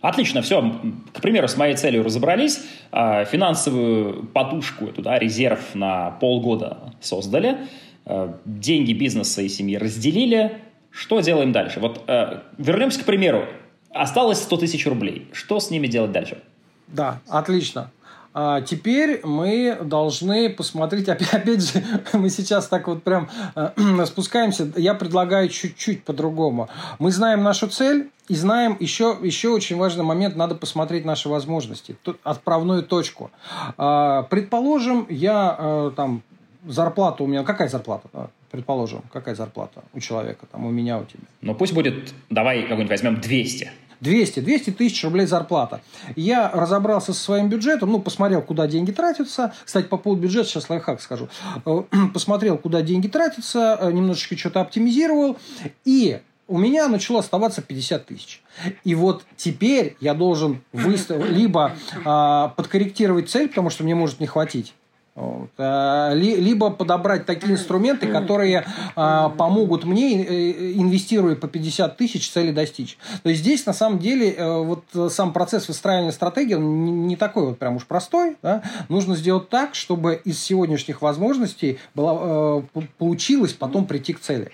Отлично, 0.00 0.42
все. 0.42 0.80
К 1.12 1.20
примеру, 1.20 1.48
с 1.48 1.56
моей 1.56 1.76
целью 1.76 2.02
разобрались. 2.02 2.60
А, 2.92 3.24
финансовую 3.24 4.26
подушку, 4.26 4.86
эту, 4.86 5.00
да, 5.00 5.18
резерв 5.18 5.74
на 5.74 6.10
полгода 6.10 6.92
создали. 7.00 7.58
А, 8.04 8.36
деньги 8.44 8.92
бизнеса 8.92 9.42
и 9.42 9.48
семьи 9.48 9.76
разделили. 9.76 10.60
Что 10.90 11.20
делаем 11.20 11.52
дальше? 11.52 11.80
Вот 11.80 12.02
а, 12.08 12.42
вернемся 12.58 13.00
к 13.00 13.04
примеру. 13.04 13.46
Осталось 13.90 14.38
100 14.38 14.56
тысяч 14.58 14.86
рублей. 14.86 15.28
Что 15.32 15.60
с 15.60 15.70
ними 15.70 15.86
делать 15.86 16.12
дальше? 16.12 16.42
Да, 16.88 17.20
отлично. 17.28 17.90
А 18.38 18.60
теперь 18.60 19.22
мы 19.24 19.78
должны 19.80 20.50
посмотреть, 20.50 21.08
опять, 21.08 21.32
опять 21.32 21.62
же, 21.62 21.82
мы 22.12 22.28
сейчас 22.28 22.68
так 22.68 22.86
вот 22.86 23.02
прям 23.02 23.30
э, 23.54 23.70
спускаемся, 24.06 24.70
я 24.76 24.92
предлагаю 24.92 25.48
чуть-чуть 25.48 26.04
по-другому. 26.04 26.68
Мы 26.98 27.12
знаем 27.12 27.42
нашу 27.42 27.66
цель, 27.68 28.10
и 28.28 28.34
знаем 28.34 28.76
еще, 28.78 29.16
еще 29.22 29.48
очень 29.48 29.76
важный 29.78 30.04
момент, 30.04 30.36
надо 30.36 30.54
посмотреть 30.54 31.06
наши 31.06 31.30
возможности, 31.30 31.96
отправную 32.24 32.82
точку. 32.82 33.30
А, 33.78 34.24
предположим, 34.24 35.06
я 35.08 35.56
э, 35.58 35.92
там 35.96 36.22
зарплата 36.66 37.22
у 37.22 37.26
меня, 37.26 37.42
какая 37.42 37.68
зарплата? 37.68 38.30
Предположим, 38.50 39.02
какая 39.14 39.34
зарплата 39.34 39.82
у 39.94 40.00
человека, 40.00 40.44
там 40.52 40.66
у 40.66 40.70
меня, 40.70 40.98
у 40.98 41.04
тебя? 41.04 41.22
Ну 41.40 41.54
пусть 41.54 41.72
будет, 41.72 42.12
давай 42.28 42.64
какой-нибудь 42.64 42.90
возьмем 42.90 43.18
200. 43.18 43.70
200, 44.00 44.40
200 44.40 44.70
тысяч 44.70 45.02
рублей 45.04 45.26
зарплата. 45.26 45.80
Я 46.14 46.50
разобрался 46.50 47.12
со 47.12 47.20
своим 47.20 47.48
бюджетом, 47.48 47.92
ну, 47.92 48.00
посмотрел, 48.00 48.42
куда 48.42 48.66
деньги 48.66 48.92
тратятся. 48.92 49.52
Кстати, 49.64 49.86
по 49.86 49.96
поводу 49.96 50.22
бюджета 50.22 50.48
сейчас 50.48 50.68
лайфхак 50.70 51.00
скажу. 51.00 51.28
Э, 51.64 51.82
посмотрел, 52.14 52.58
куда 52.58 52.82
деньги 52.82 53.08
тратятся, 53.08 53.78
э, 53.80 53.92
немножечко 53.92 54.36
что-то 54.36 54.60
оптимизировал. 54.60 55.36
И 55.84 56.20
у 56.48 56.58
меня 56.58 56.88
начало 56.88 57.20
оставаться 57.20 57.62
50 57.62 58.06
тысяч. 58.06 58.42
И 58.84 58.94
вот 58.94 59.24
теперь 59.36 59.96
я 60.00 60.14
должен 60.14 60.62
выставить, 60.72 61.30
либо 61.30 61.72
а, 62.04 62.48
подкорректировать 62.56 63.28
цель, 63.28 63.48
потому 63.48 63.70
что 63.70 63.82
мне 63.82 63.94
может 63.94 64.20
не 64.20 64.26
хватить 64.26 64.72
вот. 65.16 65.48
А, 65.56 66.12
либо 66.12 66.70
подобрать 66.70 67.24
такие 67.24 67.54
инструменты, 67.54 68.06
которые 68.06 68.66
а, 68.94 69.30
помогут 69.30 69.84
мне, 69.84 70.22
э, 70.22 70.72
инвестируя 70.74 71.34
по 71.34 71.48
50 71.48 71.96
тысяч, 71.96 72.30
цели 72.30 72.52
достичь. 72.52 72.98
То 73.22 73.30
есть 73.30 73.40
здесь 73.40 73.64
на 73.64 73.72
самом 73.72 73.98
деле 73.98 74.32
э, 74.32 74.58
вот 74.58 74.84
сам 75.10 75.32
процесс 75.32 75.68
выстраивания 75.68 76.12
стратегии 76.12 76.54
он 76.54 77.06
не 77.06 77.16
такой 77.16 77.46
вот 77.46 77.58
прям 77.58 77.76
уж 77.76 77.86
простой. 77.86 78.36
Да? 78.42 78.62
Нужно 78.90 79.16
сделать 79.16 79.48
так, 79.48 79.74
чтобы 79.74 80.20
из 80.22 80.38
сегодняшних 80.38 81.00
возможностей 81.00 81.78
было, 81.94 82.62
э, 82.74 82.80
получилось 82.98 83.54
потом 83.54 83.86
прийти 83.86 84.12
к 84.12 84.20
цели. 84.20 84.52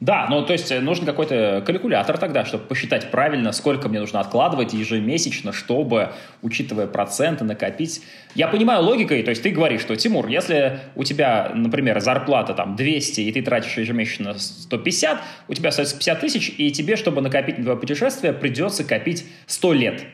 Да, 0.00 0.26
ну 0.30 0.42
то 0.42 0.54
есть 0.54 0.72
э, 0.72 0.80
нужен 0.80 1.04
какой-то 1.04 1.62
калькулятор 1.66 2.16
тогда, 2.16 2.46
чтобы 2.46 2.64
посчитать 2.64 3.10
правильно, 3.10 3.52
сколько 3.52 3.90
мне 3.90 4.00
нужно 4.00 4.20
откладывать 4.20 4.72
ежемесячно, 4.72 5.52
чтобы, 5.52 6.12
учитывая 6.40 6.86
проценты, 6.86 7.44
накопить. 7.44 8.02
Я 8.34 8.48
понимаю 8.48 8.82
логикой, 8.82 9.22
то 9.22 9.28
есть 9.28 9.42
ты 9.42 9.50
говоришь, 9.50 9.82
что, 9.82 9.94
Тимур, 9.96 10.26
если 10.28 10.80
у 10.94 11.04
тебя, 11.04 11.52
например, 11.54 12.00
зарплата 12.00 12.54
там 12.54 12.76
200, 12.76 13.20
и 13.20 13.30
ты 13.30 13.42
тратишь 13.42 13.76
ежемесячно 13.76 14.38
150, 14.38 15.20
у 15.48 15.54
тебя 15.54 15.68
остается 15.68 15.96
50 15.96 16.20
тысяч, 16.20 16.54
и 16.56 16.70
тебе, 16.70 16.96
чтобы 16.96 17.20
накопить 17.20 17.58
на 17.58 17.64
твое 17.64 17.78
путешествие, 17.78 18.32
придется 18.32 18.84
копить 18.84 19.26
100 19.48 19.72
лет. 19.74 20.04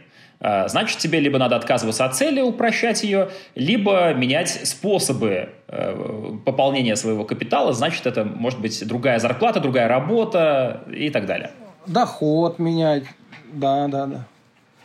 А, 0.40 0.68
значит, 0.68 0.98
тебе 0.98 1.20
либо 1.20 1.38
надо 1.38 1.56
отказываться 1.56 2.04
от 2.04 2.14
цели, 2.14 2.40
упрощать 2.40 3.02
ее, 3.02 3.30
либо 3.54 4.12
менять 4.12 4.48
способы 4.68 5.50
э, 5.68 6.32
пополнения 6.44 6.96
своего 6.96 7.24
капитала. 7.24 7.72
Значит, 7.72 8.06
это 8.06 8.24
может 8.24 8.60
быть 8.60 8.86
другая 8.86 9.18
зарплата, 9.18 9.60
другая 9.60 9.88
работа 9.88 10.82
и 10.92 11.10
так 11.10 11.26
далее. 11.26 11.50
Доход 11.86 12.58
менять. 12.58 13.04
Да, 13.52 13.88
да, 13.88 14.06
да. 14.06 14.24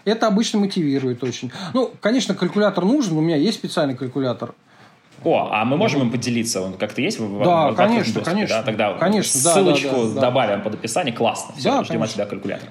Это 0.05 0.27
обычно 0.27 0.59
мотивирует 0.59 1.23
очень. 1.23 1.51
Ну, 1.73 1.91
конечно, 1.99 2.33
калькулятор 2.33 2.85
нужен. 2.85 3.17
У 3.17 3.21
меня 3.21 3.35
есть 3.35 3.57
специальный 3.57 3.95
калькулятор. 3.95 4.53
О, 5.23 5.49
а 5.51 5.65
мы 5.65 5.77
можем 5.77 6.01
им 6.01 6.11
поделиться? 6.11 6.61
Он 6.61 6.73
как-то 6.73 7.01
есть 7.01 7.19
в, 7.19 7.43
да, 7.43 7.69
в, 7.69 7.73
в 7.73 7.75
конечно, 7.75 8.13
доступе, 8.13 8.25
конечно, 8.25 8.57
да? 8.57 8.63
Тогда 8.63 8.93
конечно, 8.95 9.39
ссылочку 9.39 10.07
да, 10.07 10.13
да, 10.15 10.21
добавим 10.21 10.57
да. 10.57 10.63
под 10.63 10.73
описание. 10.75 11.13
Классно. 11.13 11.53
Все, 11.55 11.69
да, 11.69 11.83
ждем 11.83 11.99
конечно. 11.99 12.05
от 12.05 12.11
тебя 12.13 12.25
калькулятор. 12.25 12.69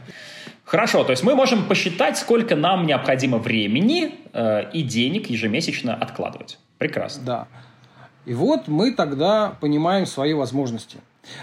Хорошо, 0.71 1.03
то 1.03 1.11
есть 1.11 1.25
мы 1.25 1.35
можем 1.35 1.67
посчитать, 1.67 2.17
сколько 2.17 2.55
нам 2.55 2.87
необходимо 2.87 3.39
времени 3.39 4.15
э, 4.33 4.71
и 4.71 4.83
денег 4.83 5.29
ежемесячно 5.29 5.97
откладывать. 5.97 6.61
Прекрасно. 6.79 7.25
Да. 7.25 7.49
И 8.25 8.35
вот 8.35 8.69
мы 8.69 8.93
тогда 8.93 9.57
понимаем 9.61 10.07
свои 10.07 10.33
возможности. 10.33 10.99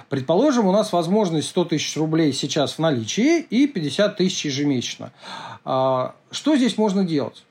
Предположим, 0.08 0.66
у 0.66 0.72
нас 0.72 0.94
возможность 0.94 1.50
100 1.50 1.66
тысяч 1.66 1.98
рублей 1.98 2.32
сейчас 2.32 2.76
в 2.76 2.80
наличии 2.80 3.42
и 3.42 3.68
50 3.68 4.16
тысяч 4.16 4.46
ежемесячно. 4.46 5.12
А, 5.66 6.16
что 6.32 6.56
здесь 6.56 6.78
можно 6.78 7.04
делать? 7.04 7.44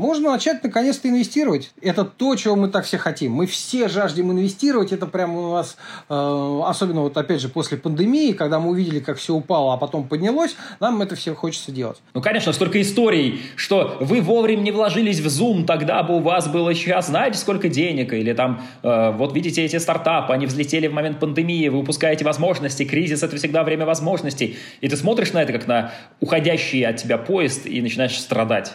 Можно 0.00 0.32
начать 0.32 0.64
наконец-то 0.64 1.08
инвестировать. 1.08 1.72
Это 1.82 2.04
то, 2.04 2.34
чего 2.34 2.56
мы 2.56 2.68
так 2.68 2.86
все 2.86 2.96
хотим. 2.96 3.32
Мы 3.32 3.46
все 3.46 3.86
жаждем 3.88 4.32
инвестировать. 4.32 4.92
Это 4.92 5.06
прямо 5.06 5.38
у 5.38 5.52
нас, 5.52 5.76
э, 6.08 6.60
особенно 6.64 7.02
вот 7.02 7.16
опять 7.16 7.40
же 7.40 7.48
после 7.48 7.76
пандемии, 7.76 8.32
когда 8.32 8.58
мы 8.58 8.70
увидели, 8.70 9.00
как 9.00 9.18
все 9.18 9.34
упало, 9.34 9.74
а 9.74 9.76
потом 9.76 10.08
поднялось, 10.08 10.56
нам 10.80 11.02
это 11.02 11.16
все 11.16 11.34
хочется 11.34 11.70
делать. 11.70 11.98
Ну, 12.14 12.22
конечно, 12.22 12.52
столько 12.52 12.80
историй, 12.80 13.42
что 13.56 13.98
вы 14.00 14.22
вовремя 14.22 14.62
не 14.62 14.72
вложились 14.72 15.20
в 15.20 15.26
Zoom, 15.26 15.66
тогда 15.66 16.02
бы 16.02 16.16
у 16.16 16.20
вас 16.20 16.48
было 16.48 16.74
сейчас, 16.74 17.08
знаете, 17.08 17.38
сколько 17.38 17.68
денег, 17.68 18.14
или 18.14 18.32
там, 18.32 18.62
э, 18.82 19.12
вот 19.12 19.34
видите 19.34 19.62
эти 19.62 19.76
стартапы, 19.76 20.32
они 20.32 20.46
взлетели 20.46 20.86
в 20.86 20.94
момент 20.94 21.20
пандемии, 21.20 21.68
вы 21.68 21.80
упускаете 21.80 22.24
возможности, 22.24 22.84
кризис– 22.84 23.22
это 23.22 23.36
всегда 23.36 23.64
время 23.64 23.84
возможностей. 23.84 24.56
И 24.80 24.88
ты 24.88 24.96
смотришь 24.96 25.34
на 25.34 25.42
это, 25.42 25.52
как 25.52 25.66
на 25.66 25.92
уходящий 26.20 26.86
от 26.86 26.96
тебя 26.96 27.18
поезд, 27.18 27.66
и 27.66 27.82
начинаешь 27.82 28.18
страдать. 28.18 28.72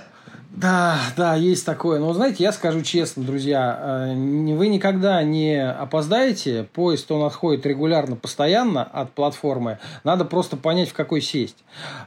Да, 0.56 0.98
да, 1.18 1.36
есть 1.36 1.66
такое. 1.66 2.00
Но, 2.00 2.14
знаете, 2.14 2.42
я 2.42 2.54
скажу 2.54 2.82
честно, 2.82 3.24
друзья, 3.24 4.08
э, 4.08 4.16
вы 4.16 4.70
никогда 4.70 5.22
не 5.22 5.62
опоздаете. 5.62 6.66
Поезд, 6.72 7.12
он 7.12 7.24
отходит 7.24 7.66
регулярно, 7.66 8.16
постоянно 8.16 8.82
от 8.84 9.12
платформы. 9.12 9.80
Надо 10.06 10.24
просто 10.24 10.56
понять, 10.56 10.90
в 10.90 10.94
какой 10.94 11.22
сесть. 11.22 11.58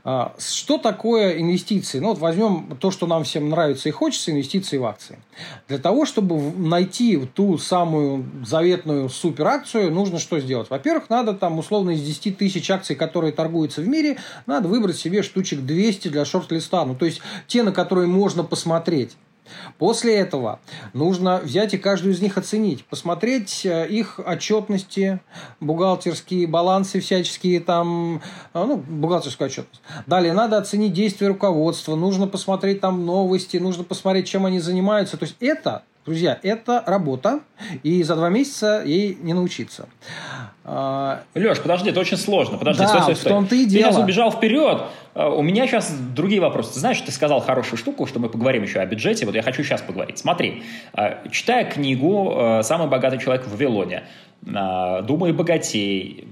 А, 0.02 0.34
что 0.38 0.78
такое 0.78 1.38
инвестиции? 1.38 1.98
Ну, 1.98 2.08
вот 2.08 2.18
возьмем 2.20 2.78
то, 2.80 2.90
что 2.90 3.06
нам 3.06 3.24
всем 3.24 3.50
нравится 3.50 3.90
и 3.90 3.92
хочется, 3.92 4.30
инвестиции 4.30 4.78
в 4.78 4.86
акции. 4.86 5.18
Для 5.68 5.78
того, 5.78 6.06
чтобы 6.06 6.40
найти 6.56 7.18
ту 7.34 7.58
самую 7.58 8.24
заветную 8.46 9.10
суперакцию, 9.10 9.92
нужно 9.92 10.18
что 10.18 10.40
сделать? 10.40 10.70
Во-первых, 10.70 11.10
надо 11.10 11.34
там 11.34 11.58
условно 11.58 11.90
из 11.90 12.00
10 12.00 12.38
тысяч 12.38 12.70
акций, 12.70 12.96
которые 12.96 13.32
торгуются 13.32 13.82
в 13.82 13.88
мире, 13.88 14.16
надо 14.46 14.68
выбрать 14.68 14.96
себе 14.96 15.22
штучек 15.22 15.60
200 15.60 16.08
для 16.08 16.24
шорт-листа. 16.24 16.86
Ну, 16.86 16.94
то 16.94 17.04
есть, 17.04 17.20
те, 17.46 17.62
на 17.62 17.72
которые 17.72 18.06
можно 18.06 18.37
нужно 18.38 18.44
посмотреть. 18.44 19.16
После 19.78 20.14
этого 20.16 20.60
нужно 20.92 21.38
взять 21.38 21.72
и 21.72 21.78
каждую 21.78 22.12
из 22.12 22.20
них 22.20 22.36
оценить, 22.36 22.84
посмотреть 22.84 23.64
э, 23.64 23.88
их 23.88 24.20
отчетности, 24.20 25.20
бухгалтерские 25.60 26.46
балансы 26.46 27.00
всяческие 27.00 27.60
там, 27.60 28.20
э, 28.52 28.64
ну, 28.64 28.76
бухгалтерскую 28.76 29.46
отчетность. 29.46 29.80
Далее 30.06 30.34
надо 30.34 30.58
оценить 30.58 30.92
действия 30.92 31.28
руководства, 31.28 31.96
нужно 31.96 32.26
посмотреть 32.26 32.82
там 32.82 33.06
новости, 33.06 33.56
нужно 33.56 33.84
посмотреть, 33.84 34.28
чем 34.28 34.44
они 34.44 34.60
занимаются. 34.60 35.16
То 35.16 35.24
есть 35.24 35.36
это 35.40 35.82
Друзья, 36.08 36.38
это 36.42 36.82
работа, 36.86 37.40
и 37.82 38.02
за 38.02 38.16
два 38.16 38.30
месяца 38.30 38.82
ей 38.82 39.18
не 39.20 39.34
научиться. 39.34 39.90
А, 40.64 41.20
Леш, 41.34 41.60
подожди, 41.60 41.90
это 41.90 42.00
очень 42.00 42.16
сложно. 42.16 42.56
Подожди, 42.56 42.80
да, 42.80 42.88
стой, 42.88 43.02
стой, 43.02 43.16
стой. 43.16 43.30
в 43.30 43.34
том-то 43.34 43.54
и 43.54 43.66
дело. 43.66 43.84
Ты 43.84 43.92
сейчас 43.92 44.02
убежал 44.02 44.32
вперед. 44.32 44.84
А, 45.12 45.28
у 45.28 45.42
меня 45.42 45.66
сейчас 45.66 45.94
другие 46.16 46.40
вопросы. 46.40 46.72
Ты 46.72 46.80
знаешь, 46.80 46.98
ты 47.02 47.12
сказал 47.12 47.40
хорошую 47.42 47.78
штуку, 47.78 48.06
что 48.06 48.20
мы 48.20 48.30
поговорим 48.30 48.62
еще 48.62 48.80
о 48.80 48.86
бюджете. 48.86 49.26
Вот 49.26 49.34
я 49.34 49.42
хочу 49.42 49.62
сейчас 49.62 49.82
поговорить. 49.82 50.16
Смотри, 50.16 50.62
а, 50.94 51.28
читая 51.30 51.66
книгу 51.66 52.62
«Самый 52.62 52.88
богатый 52.88 53.18
человек 53.18 53.46
в 53.46 53.50
Вавилоне», 53.50 54.04
«Думай 54.40 55.32
богатей», 55.32 56.26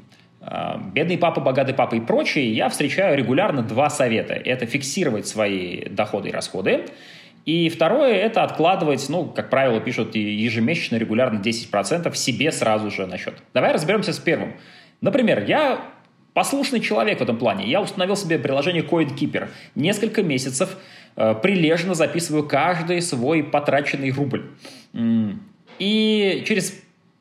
«Бедный 0.94 1.18
папа, 1.18 1.42
богатый 1.42 1.74
папа» 1.74 1.96
и 1.96 2.00
прочие, 2.00 2.50
я 2.54 2.70
встречаю 2.70 3.14
регулярно 3.18 3.60
два 3.60 3.90
совета. 3.90 4.32
Это 4.32 4.64
фиксировать 4.64 5.26
свои 5.26 5.84
доходы 5.90 6.30
и 6.30 6.32
расходы– 6.32 6.86
и 7.46 7.68
второе– 7.68 8.12
это 8.14 8.42
откладывать, 8.42 9.08
ну, 9.08 9.24
как 9.24 9.50
правило, 9.50 9.80
пишут 9.80 10.16
ежемесячно, 10.16 10.96
регулярно 10.96 11.38
10% 11.38 12.12
себе 12.14 12.50
сразу 12.50 12.90
же 12.90 13.06
на 13.06 13.16
счет. 13.18 13.34
Давай 13.54 13.72
разберемся 13.72 14.12
с 14.12 14.18
первым. 14.18 14.54
Например, 15.00 15.44
я 15.46 15.80
послушный 16.34 16.80
человек 16.80 17.20
в 17.20 17.22
этом 17.22 17.38
плане. 17.38 17.64
Я 17.66 17.80
установил 17.80 18.16
себе 18.16 18.40
приложение 18.40 18.82
CoinKeeper. 18.82 19.48
Несколько 19.76 20.24
месяцев 20.24 20.76
э, 21.14 21.34
прилежно 21.40 21.94
записываю 21.94 22.48
каждый 22.48 23.00
свой 23.00 23.44
потраченный 23.44 24.10
рубль. 24.10 24.50
И 25.78 26.42
через 26.48 26.74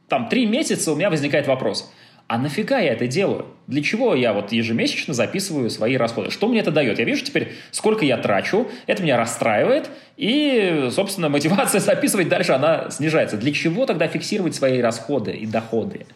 там, 0.10 0.28
три 0.28 0.48
месяца 0.48 0.92
у 0.92 0.96
меня 0.96 1.12
возникает 1.12 1.46
вопрос– 1.46 1.94
а 2.28 2.38
нафига 2.40 2.80
я 2.80 2.94
это 2.94 3.08
делаю? 3.08 3.46
Для 3.68 3.84
чего 3.84 4.16
я 4.16 4.34
вот 4.34 4.52
ежемесячно 4.52 5.14
записываю 5.14 5.70
свои 5.70 5.96
расходы? 5.96 6.32
Что 6.32 6.48
мне 6.48 6.60
это 6.60 6.72
дает? 6.72 6.98
Я 6.98 7.06
вижу 7.06 7.24
теперь, 7.24 7.54
сколько 7.72 8.04
я 8.04 8.18
трачу, 8.18 8.68
это 8.88 9.04
меня 9.04 9.18
расстраивает, 9.18 9.90
и, 10.18 10.90
собственно, 10.92 11.30
мотивация 11.30 11.80
записывать 11.82 12.28
дальше, 12.28 12.54
она 12.54 12.90
снижается. 12.90 13.38
Для 13.38 13.52
чего 13.52 13.86
тогда 13.86 14.08
фиксировать 14.08 14.56
свои 14.56 14.82
расходы 14.82 15.32
и 15.34 15.46
доходы? 15.46 16.08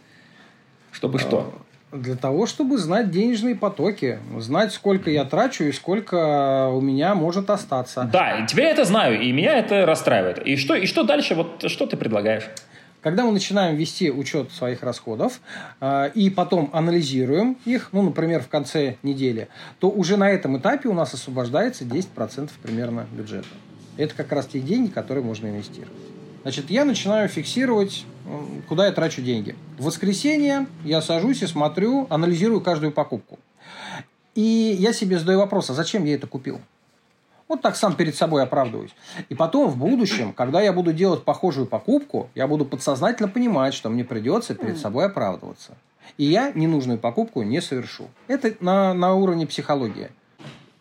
Чтобы 0.92 1.20
что? 1.20 1.54
А, 1.92 1.98
для 1.98 2.16
того, 2.16 2.48
чтобы 2.48 2.78
знать 2.78 3.12
денежные 3.12 3.56
потоки, 3.56 4.20
знать, 4.38 4.74
сколько 4.74 5.12
я 5.12 5.26
трачу 5.26 5.66
и 5.66 5.72
сколько 5.72 6.70
у 6.70 6.82
меня 6.82 7.14
может 7.14 7.52
остаться. 7.52 8.10
Да, 8.12 8.46
теперь 8.48 8.66
я 8.66 8.72
это 8.72 8.86
знаю, 8.86 9.22
и 9.22 9.32
меня 9.32 9.58
это 9.58 9.86
расстраивает. 9.86 10.40
И 10.40 10.56
что, 10.56 10.74
и 10.74 10.88
что 10.88 11.04
дальше? 11.04 11.36
Вот 11.36 11.64
что 11.68 11.86
ты 11.86 11.98
предлагаешь? 11.98 12.50
Когда 13.02 13.24
мы 13.24 13.32
начинаем 13.32 13.78
вести 13.78 14.12
учет 14.12 14.52
своих 14.52 14.84
расходов 14.84 15.40
э, 15.80 16.12
и 16.16 16.30
потом 16.30 16.70
анализируем 16.74 17.58
их, 17.64 17.90
ну, 17.94 18.02
например, 18.02 18.42
в 18.42 18.50
конце 18.50 18.98
недели, 19.04 19.48
то 19.80 19.90
уже 19.90 20.18
на 20.18 20.30
этом 20.30 20.58
этапе 20.58 20.90
у 20.90 20.94
нас 20.94 21.14
освобождается 21.14 21.86
10% 21.86 22.50
примерно 22.62 23.08
бюджета. 23.12 23.48
Это 23.96 24.14
как 24.16 24.32
раз 24.34 24.48
те 24.48 24.60
деньги, 24.60 24.90
которые 24.90 25.24
можно 25.24 25.48
инвестировать. 25.48 25.94
Значит, 26.42 26.70
я 26.70 26.86
начинаю 26.86 27.28
фиксировать, 27.30 28.06
куда 28.68 28.86
я 28.86 28.92
трачу 28.92 29.22
деньги. 29.22 29.56
В 29.78 29.86
воскресенье 29.86 30.68
я 30.84 31.02
сажусь 31.02 31.42
и 31.42 31.48
смотрю, 31.48 32.08
анализирую 32.10 32.62
каждую 32.62 32.92
покупку. 32.92 33.40
И 34.36 34.76
я 34.80 34.94
себе 34.94 35.20
задаю 35.20 35.40
вопрос, 35.40 35.70
а 35.70 35.74
зачем 35.74 36.06
я 36.06 36.16
это 36.16 36.28
купил? 36.28 36.62
Вот 37.50 37.62
так 37.64 37.76
сам 37.76 37.96
перед 37.96 38.16
собой 38.16 38.44
оправдываюсь. 38.44 38.92
И 39.28 39.36
потом 39.36 39.70
в 39.70 39.76
будущем, 39.76 40.34
когда 40.34 40.62
я 40.62 40.72
буду 40.72 40.94
делать 40.94 41.24
похожую 41.24 41.66
покупку, 41.66 42.30
я 42.36 42.48
буду 42.48 42.64
подсознательно 42.64 43.28
понимать, 43.28 43.74
что 43.74 43.90
мне 43.90 44.06
придется 44.06 44.54
перед 44.54 44.78
собой 44.78 45.08
оправдываться. 45.08 45.76
И 46.18 46.26
я 46.26 46.52
ненужную 46.54 47.00
покупку 47.00 47.42
не 47.42 47.60
совершу. 47.60 48.08
Это 48.28 48.54
на, 48.60 48.94
на 48.94 49.16
уровне 49.16 49.48
психологии. 49.48 50.10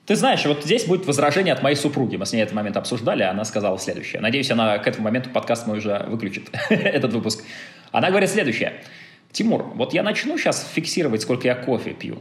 Ты 0.04 0.16
знаешь, 0.16 0.44
вот 0.44 0.64
здесь 0.64 0.86
будет 0.86 1.06
возражение 1.06 1.54
от 1.54 1.62
моей 1.62 1.76
супруги. 1.76 2.16
Мы 2.16 2.26
с 2.26 2.32
ней 2.32 2.42
этот 2.42 2.54
момент 2.54 2.76
обсуждали, 2.76 3.22
она 3.22 3.44
сказала 3.44 3.78
следующее. 3.78 4.20
Надеюсь, 4.20 4.50
она 4.50 4.78
к 4.78 4.86
этому 4.86 5.04
моменту 5.04 5.30
подкаст 5.30 5.66
мой 5.66 5.78
уже 5.78 6.04
выключит, 6.08 6.50
этот 6.70 7.12
выпуск. 7.12 7.44
Она 7.92 8.10
говорит 8.10 8.30
следующее. 8.30 8.74
Тимур, 9.32 9.64
вот 9.74 9.94
я 9.94 10.02
начну 10.02 10.36
сейчас 10.38 10.66
фиксировать, 10.66 11.22
сколько 11.22 11.46
я 11.46 11.54
кофе 11.54 11.92
пью. 11.92 12.18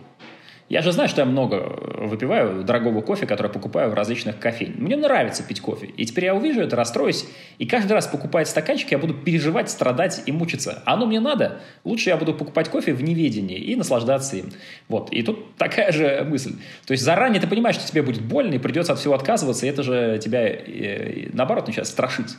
Я 0.70 0.82
же 0.82 0.92
знаю, 0.92 1.08
что 1.08 1.22
я 1.22 1.26
много 1.26 1.62
выпиваю 1.98 2.64
дорогого 2.64 3.02
кофе, 3.02 3.26
который 3.26 3.50
покупаю 3.50 3.90
в 3.90 3.94
различных 3.94 4.38
кофейнях. 4.38 4.78
Мне 4.78 4.98
нравится 4.98 5.42
пить 5.42 5.62
кофе. 5.62 5.88
И 5.88 6.06
теперь 6.06 6.26
я 6.26 6.36
увижу 6.36 6.60
это, 6.60 6.76
расстроюсь. 6.76 7.26
И 7.58 7.66
каждый 7.66 7.94
раз, 7.94 8.08
покупая 8.08 8.44
стаканчик, 8.44 8.92
я 8.92 8.98
буду 8.98 9.14
переживать, 9.14 9.70
страдать 9.70 10.24
и 10.26 10.32
мучиться. 10.34 10.84
А 10.86 10.96
оно 10.96 11.06
мне 11.06 11.22
надо. 11.22 11.62
Лучше 11.86 12.10
я 12.10 12.18
буду 12.18 12.34
покупать 12.34 12.68
кофе 12.70 12.94
в 12.94 13.02
неведении 13.02 13.58
и 13.58 13.78
наслаждаться 13.78 14.36
им. 14.36 14.52
Вот. 14.90 15.10
И 15.12 15.24
тут 15.24 15.56
такая 15.56 15.94
же 15.94 16.26
мысль. 16.30 16.56
То 16.86 16.92
есть 16.92 17.04
заранее 17.04 17.40
ты 17.40 17.48
понимаешь, 17.48 17.78
что 17.78 17.88
тебе 17.88 18.02
будет 18.02 18.22
больно 18.22 18.56
и 18.56 18.60
придется 18.60 18.92
от 18.92 19.00
всего 19.00 19.14
отказываться. 19.14 19.66
И 19.66 19.70
это 19.70 19.84
же 19.84 20.20
тебя, 20.22 20.50
э, 20.50 21.30
наоборот, 21.32 21.68
начинает 21.68 21.88
страшить. 21.88 22.36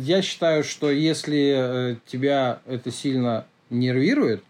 Я 0.00 0.20
считаю, 0.22 0.64
что 0.64 0.90
если 0.90 1.92
э, 1.92 1.96
тебя 2.06 2.58
это 2.66 2.90
сильно 2.90 3.46
нервирует, 3.70 4.42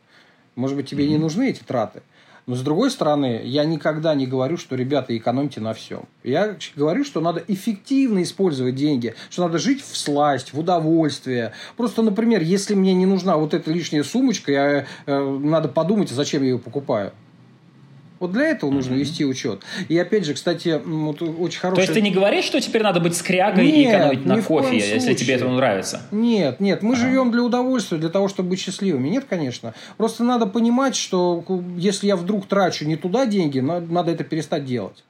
может 0.55 0.77
быть, 0.77 0.89
тебе 0.89 1.05
mm-hmm. 1.05 1.09
не 1.09 1.19
нужны 1.19 1.51
эти 1.51 1.63
траты. 1.63 2.03
Но 2.47 2.57
с 2.57 2.63
другой 2.63 2.91
стороны, 2.91 3.41
я 3.45 3.65
никогда 3.65 4.15
не 4.15 4.27
говорю, 4.27 4.57
что, 4.57 4.75
ребята, 4.75 5.17
экономьте 5.17 5.61
на 5.61 5.75
всем. 5.75 6.09
Я 6.25 6.57
говорю, 6.75 7.05
что 7.05 7.21
надо 7.21 7.43
эффективно 7.47 8.23
использовать 8.23 8.75
деньги, 8.75 9.15
что 9.31 9.43
надо 9.43 9.59
жить 9.59 9.83
в 9.83 9.97
сласть, 9.97 10.53
в 10.53 10.59
удовольствие. 10.59 11.53
Просто, 11.77 12.03
например, 12.03 12.43
если 12.43 12.75
мне 12.75 12.95
не 12.95 13.07
нужна 13.07 13.37
вот 13.37 13.55
эта 13.55 13.71
лишняя 13.71 14.03
сумочка, 14.03 14.51
я, 14.51 14.87
э, 15.07 15.39
надо 15.39 15.69
подумать, 15.69 16.11
зачем 16.11 16.43
я 16.43 16.51
ее 16.51 16.59
покупаю. 16.59 17.13
Вот 18.23 18.31
для 18.31 18.51
этого 18.51 18.71
нужно 18.71 18.95
вести 18.95 19.25
учет. 19.25 19.63
И 19.89 19.99
опять 19.99 20.25
же, 20.25 20.35
кстати, 20.35 20.81
вот 20.85 21.21
очень 21.21 21.59
хороший... 21.59 21.75
То 21.75 21.83
есть 21.83 21.95
ты 21.95 22.01
не 22.01 22.13
говоришь, 22.13 22.45
что 22.45 22.61
теперь 22.61 22.85
надо 22.85 23.01
быть 23.01 23.17
скрягой 23.17 23.67
нет, 23.67 23.75
и 23.75 23.83
экономить 23.83 24.25
на 24.25 24.41
кофе, 24.41 24.77
если 24.77 25.15
тебе 25.15 25.35
это 25.35 25.49
нравится? 25.49 26.03
Нет, 26.13 26.61
нет, 26.61 26.83
мы 26.83 26.95
ага. 26.95 27.03
живем 27.03 27.33
для 27.33 27.43
удовольствия, 27.43 27.99
для 27.99 28.11
того, 28.11 28.29
чтобы 28.29 28.51
быть 28.51 28.61
счастливыми. 28.61 29.09
Нет, 29.09 29.25
конечно. 29.29 29.75
Просто 29.97 30.23
надо 30.23 30.47
понимать, 30.47 30.95
что 30.95 31.45
если 31.77 32.07
я 32.07 32.15
вдруг 32.15 32.47
трачу 32.47 32.85
не 32.85 32.95
туда 32.95 33.27
деньги, 33.27 33.59
надо 33.59 34.13
это 34.13 34.23
перестать 34.23 34.65
делать. 34.65 35.03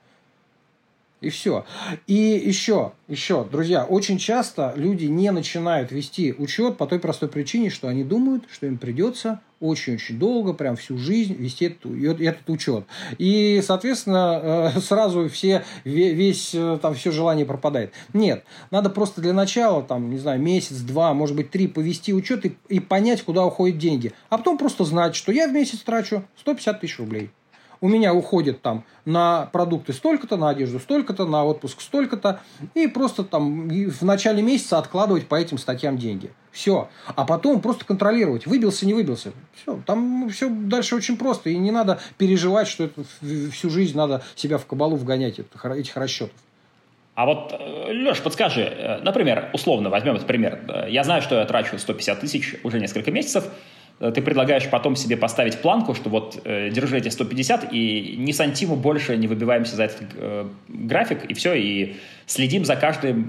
И 1.23 1.31
все. 1.31 1.65
И 2.09 2.15
еще, 2.15 2.93
еще, 3.07 3.45
друзья, 3.45 3.85
очень 3.85 4.19
часто 4.19 4.73
люди 4.77 5.05
не 5.05 5.31
начинают 5.31 5.93
вести 5.93 6.35
учет 6.37 6.77
по 6.77 6.87
той 6.87 6.99
простой 6.99 7.29
причине, 7.29 7.71
что 7.71 7.87
они 7.87 8.03
думают, 8.03 8.45
что 8.51 8.67
им 8.67 8.77
придется 8.77 9.41
очень-очень 9.61 10.19
долго, 10.19 10.53
прям 10.53 10.75
всю 10.75 10.99
жизнь 10.99 11.35
вести 11.35 11.67
эту, 11.67 11.95
этот 12.21 12.51
учет. 12.51 12.85
И, 13.19 13.63
соответственно, 13.65 14.73
э, 14.75 14.81
сразу 14.81 15.29
все, 15.29 15.65
весь, 15.85 16.51
э, 16.55 16.81
там, 16.83 16.95
все 16.95 17.13
желание 17.13 17.47
пропадает. 17.47 17.93
Нет, 18.13 18.45
надо 18.73 18.91
просто 18.91 19.21
для 19.21 19.33
начала, 19.33 19.85
там, 19.85 20.11
не 20.11 20.19
знаю, 20.19 20.41
месяц, 20.41 20.79
два, 20.79 21.15
может 21.15 21.37
быть, 21.37 21.53
три 21.53 21.69
повести 21.69 22.13
учет 22.13 22.45
и, 22.45 22.57
и 22.69 22.81
понять, 22.81 23.23
куда 23.23 23.47
уходят 23.47 23.79
деньги. 23.79 24.13
А 24.29 24.39
потом 24.39 24.59
просто 24.59 24.83
знать, 24.85 25.15
что 25.15 25.31
я 25.31 25.47
в 25.47 25.53
месяц 25.53 25.79
трачу 25.79 26.25
150 26.41 26.81
тысяч 26.81 26.99
рублей 26.99 27.31
у 27.83 27.89
меня 27.89 28.15
уходит 28.15 28.63
там 28.63 28.85
на 29.05 29.47
продукты 29.53 29.93
столько-то, 29.93 30.39
на 30.39 30.49
одежду 30.49 30.79
столько-то, 30.79 31.27
на 31.27 31.45
отпуск 31.45 31.83
столько-то, 31.83 32.41
и 32.75 32.87
просто 32.87 33.25
там 33.25 33.69
в 33.69 34.03
начале 34.03 34.41
месяца 34.41 34.79
откладывать 34.79 35.27
по 35.27 35.35
этим 35.35 35.59
статьям 35.59 35.99
деньги. 35.99 36.31
Все. 36.53 36.89
А 37.07 37.25
потом 37.25 37.61
просто 37.61 37.85
контролировать, 37.85 38.47
выбился, 38.47 38.87
не 38.87 38.95
выбился. 38.95 39.33
Все. 39.55 39.81
Там 39.85 40.29
все 40.31 40.49
дальше 40.49 40.95
очень 40.95 41.17
просто. 41.17 41.51
И 41.51 41.57
не 41.59 41.73
надо 41.73 41.99
переживать, 42.19 42.69
что 42.69 42.85
это 42.85 43.03
всю 43.51 43.69
жизнь 43.69 43.97
надо 43.97 44.23
себя 44.37 44.59
в 44.59 44.67
кабалу 44.67 44.97
вгонять 44.97 45.41
этих 45.41 45.97
расчетов. 45.97 46.37
А 47.15 47.27
вот, 47.27 47.53
э, 47.53 47.93
Леш, 47.93 48.21
подскажи, 48.23 48.63
э, 48.63 48.99
например, 49.03 49.51
условно 49.53 49.91
возьмем 49.91 50.15
этот 50.15 50.27
пример. 50.27 50.61
Э, 50.69 50.87
я 50.89 51.05
знаю, 51.05 51.21
что 51.21 51.35
я 51.35 51.45
трачу 51.45 51.79
150 51.79 52.21
тысяч 52.21 52.55
уже 52.63 52.81
несколько 52.81 53.11
месяцев, 53.11 53.49
ты 54.11 54.21
предлагаешь 54.21 54.69
потом 54.69 54.97
себе 54.97 55.17
поставить 55.17 55.61
планку, 55.63 55.95
что 55.95 56.11
вот 56.11 56.41
э, 56.45 56.71
держи 56.71 56.99
эти 56.99 57.09
150 57.09 57.73
и 57.73 58.17
ни 58.19 58.33
сантиму 58.33 58.75
больше 58.75 59.17
не 59.17 59.29
выбиваемся 59.29 59.77
за 59.77 59.85
этот 59.85 60.09
э, 60.17 60.47
график, 60.69 61.25
и 61.27 61.35
все, 61.35 61.55
и 61.55 61.97
следим 62.27 62.65
за 62.65 62.77
каждой, 62.77 63.25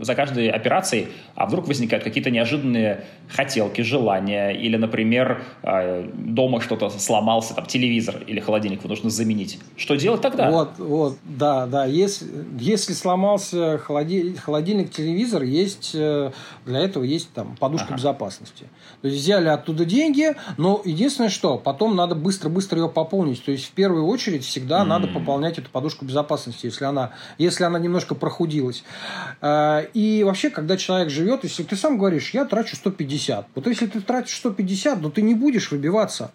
за 0.00 0.14
каждой 0.14 0.48
операцией, 0.48 1.08
а 1.34 1.46
вдруг 1.46 1.66
возникают 1.66 2.04
какие-то 2.04 2.30
неожиданные 2.30 3.04
хотелки, 3.28 3.80
желания, 3.80 4.50
или, 4.50 4.76
например, 4.76 5.42
э, 5.62 6.08
дома 6.14 6.60
что-то 6.60 6.90
сломался, 6.90 7.54
там, 7.54 7.66
телевизор 7.66 8.22
или 8.26 8.40
холодильник 8.40 8.82
вы 8.82 8.88
нужно 8.88 9.10
заменить. 9.10 9.58
Что 9.76 9.96
делать 9.96 10.20
тогда? 10.20 10.50
Вот, 10.50 10.78
вот, 10.78 11.18
да, 11.24 11.66
да. 11.66 11.86
Если, 11.86 12.26
если 12.58 12.92
сломался 12.92 13.78
холодильник, 13.78 14.40
холодильник, 14.40 14.90
телевизор, 14.90 15.42
есть, 15.42 15.92
э, 15.94 16.30
для 16.66 16.80
этого 16.80 17.02
есть 17.04 17.32
там 17.32 17.56
подушка 17.56 17.88
ага. 17.88 17.96
безопасности. 17.96 18.64
То 19.02 19.08
есть 19.08 19.20
взяли 19.20 19.48
оттуда 19.48 19.84
деньги, 19.84 20.34
но 20.56 20.80
единственное, 20.84 21.30
что 21.30 21.58
потом 21.58 21.96
надо 21.96 22.14
быстро-быстро 22.14 22.80
ее 22.80 22.88
пополнить. 22.88 23.44
То 23.44 23.52
есть 23.52 23.66
в 23.66 23.70
первую 23.72 24.06
очередь 24.06 24.44
всегда 24.44 24.82
mm. 24.82 24.84
надо 24.84 25.08
пополнять 25.08 25.58
эту 25.58 25.70
подушку 25.70 26.04
безопасности, 26.04 26.66
если 26.66 26.84
она, 26.84 27.12
если 27.38 27.64
она 27.64 27.78
немножко 27.78 28.14
прохудилась. 28.14 28.33
Э, 29.40 29.86
и 29.94 30.24
вообще, 30.24 30.50
когда 30.50 30.76
человек 30.76 31.10
живет, 31.10 31.44
если 31.44 31.62
ты 31.62 31.76
сам 31.76 31.98
говоришь, 31.98 32.30
я 32.30 32.44
трачу 32.44 32.76
150. 32.76 33.48
Вот 33.54 33.66
если 33.66 33.86
ты 33.86 34.00
тратишь 34.00 34.36
150, 34.36 35.02
то 35.02 35.10
ты 35.10 35.22
не 35.22 35.34
будешь 35.34 35.70
выбиваться. 35.70 36.30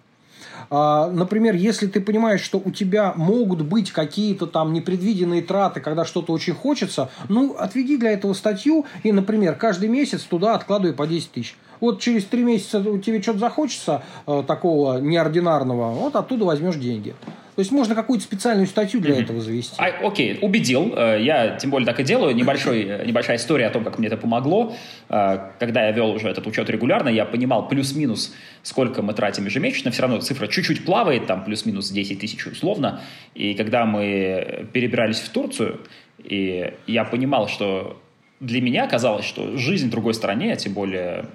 А, 0.70 1.10
например, 1.10 1.56
если 1.56 1.88
ты 1.88 2.00
понимаешь, 2.02 2.42
что 2.42 2.62
у 2.64 2.72
тебя 2.72 3.14
могут 3.16 3.62
быть 3.62 3.92
какие-то 3.92 4.46
там 4.46 4.74
непредвиденные 4.74 5.42
траты, 5.42 5.82
когда 5.82 6.06
что-то 6.06 6.34
очень 6.34 6.54
хочется, 6.54 7.10
ну, 7.28 7.56
отведи 7.58 7.98
для 7.98 8.12
этого 8.12 8.34
статью 8.34 8.86
и, 9.04 9.12
например, 9.12 9.56
каждый 9.56 9.90
месяц 9.90 10.22
туда 10.22 10.56
откладывай 10.56 10.94
по 10.94 11.08
10 11.08 11.32
тысяч. 11.32 11.58
Вот 11.80 12.02
через 12.02 12.26
три 12.26 12.44
месяца 12.44 12.84
тебе 13.00 13.22
что-то 13.22 13.40
захочется 13.40 14.04
э, 14.28 14.44
такого 14.46 15.00
неординарного, 15.00 15.94
вот 15.94 16.16
оттуда 16.16 16.46
возьмешь 16.46 16.76
деньги. 16.76 17.16
То 17.60 17.62
есть 17.62 17.74
можно 17.74 17.94
какую-то 17.94 18.24
специальную 18.24 18.68
статью 18.68 19.02
для 19.02 19.16
mm-hmm. 19.16 19.22
этого 19.22 19.42
завести. 19.42 19.76
А, 19.80 19.88
окей, 20.08 20.40
убедил. 20.42 20.94
Э, 20.96 21.22
я 21.22 21.58
тем 21.58 21.72
более 21.72 21.86
так 21.86 22.00
и 22.00 22.04
делаю. 22.04 22.34
Небольшой, 22.34 22.84
э, 22.84 23.06
небольшая 23.06 23.36
история 23.36 23.68
о 23.68 23.70
том, 23.70 23.84
как 23.84 24.00
мне 24.00 24.08
это 24.08 24.16
помогло. 24.16 24.74
Э, 25.10 25.50
когда 25.60 25.84
я 25.84 25.92
вел 25.92 26.12
уже 26.12 26.30
этот 26.30 26.48
учет 26.48 26.70
регулярно, 26.70 27.10
я 27.10 27.26
понимал 27.26 27.68
плюс-минус, 27.68 28.34
сколько 28.64 29.02
мы 29.02 29.14
тратим 29.14 29.44
ежемесячно. 29.44 29.92
Все 29.92 30.04
равно 30.04 30.22
цифра 30.22 30.48
чуть-чуть 30.48 30.86
плавает, 30.86 31.28
там 31.28 31.44
плюс-минус 31.44 31.90
10 31.90 32.18
тысяч 32.18 32.48
условно. 32.48 33.02
И 33.36 33.54
когда 33.56 33.86
мы 33.86 34.66
перебирались 34.72 35.20
в 35.20 35.28
Турцию, 35.28 35.82
и 36.24 36.74
я 36.88 37.04
понимал, 37.04 37.50
что 37.50 38.02
для 38.40 38.62
меня 38.62 38.88
казалось, 38.88 39.26
что 39.26 39.58
жизнь 39.58 39.88
в 39.88 39.92
другой 39.92 40.14
стране, 40.14 40.56
тем 40.56 40.72
более 40.72 41.26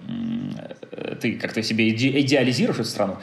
ты 1.20 1.34
как-то 1.34 1.62
себе 1.62 1.90
идеализируешь 1.90 2.78
эту 2.78 2.88
страну, 2.88 3.16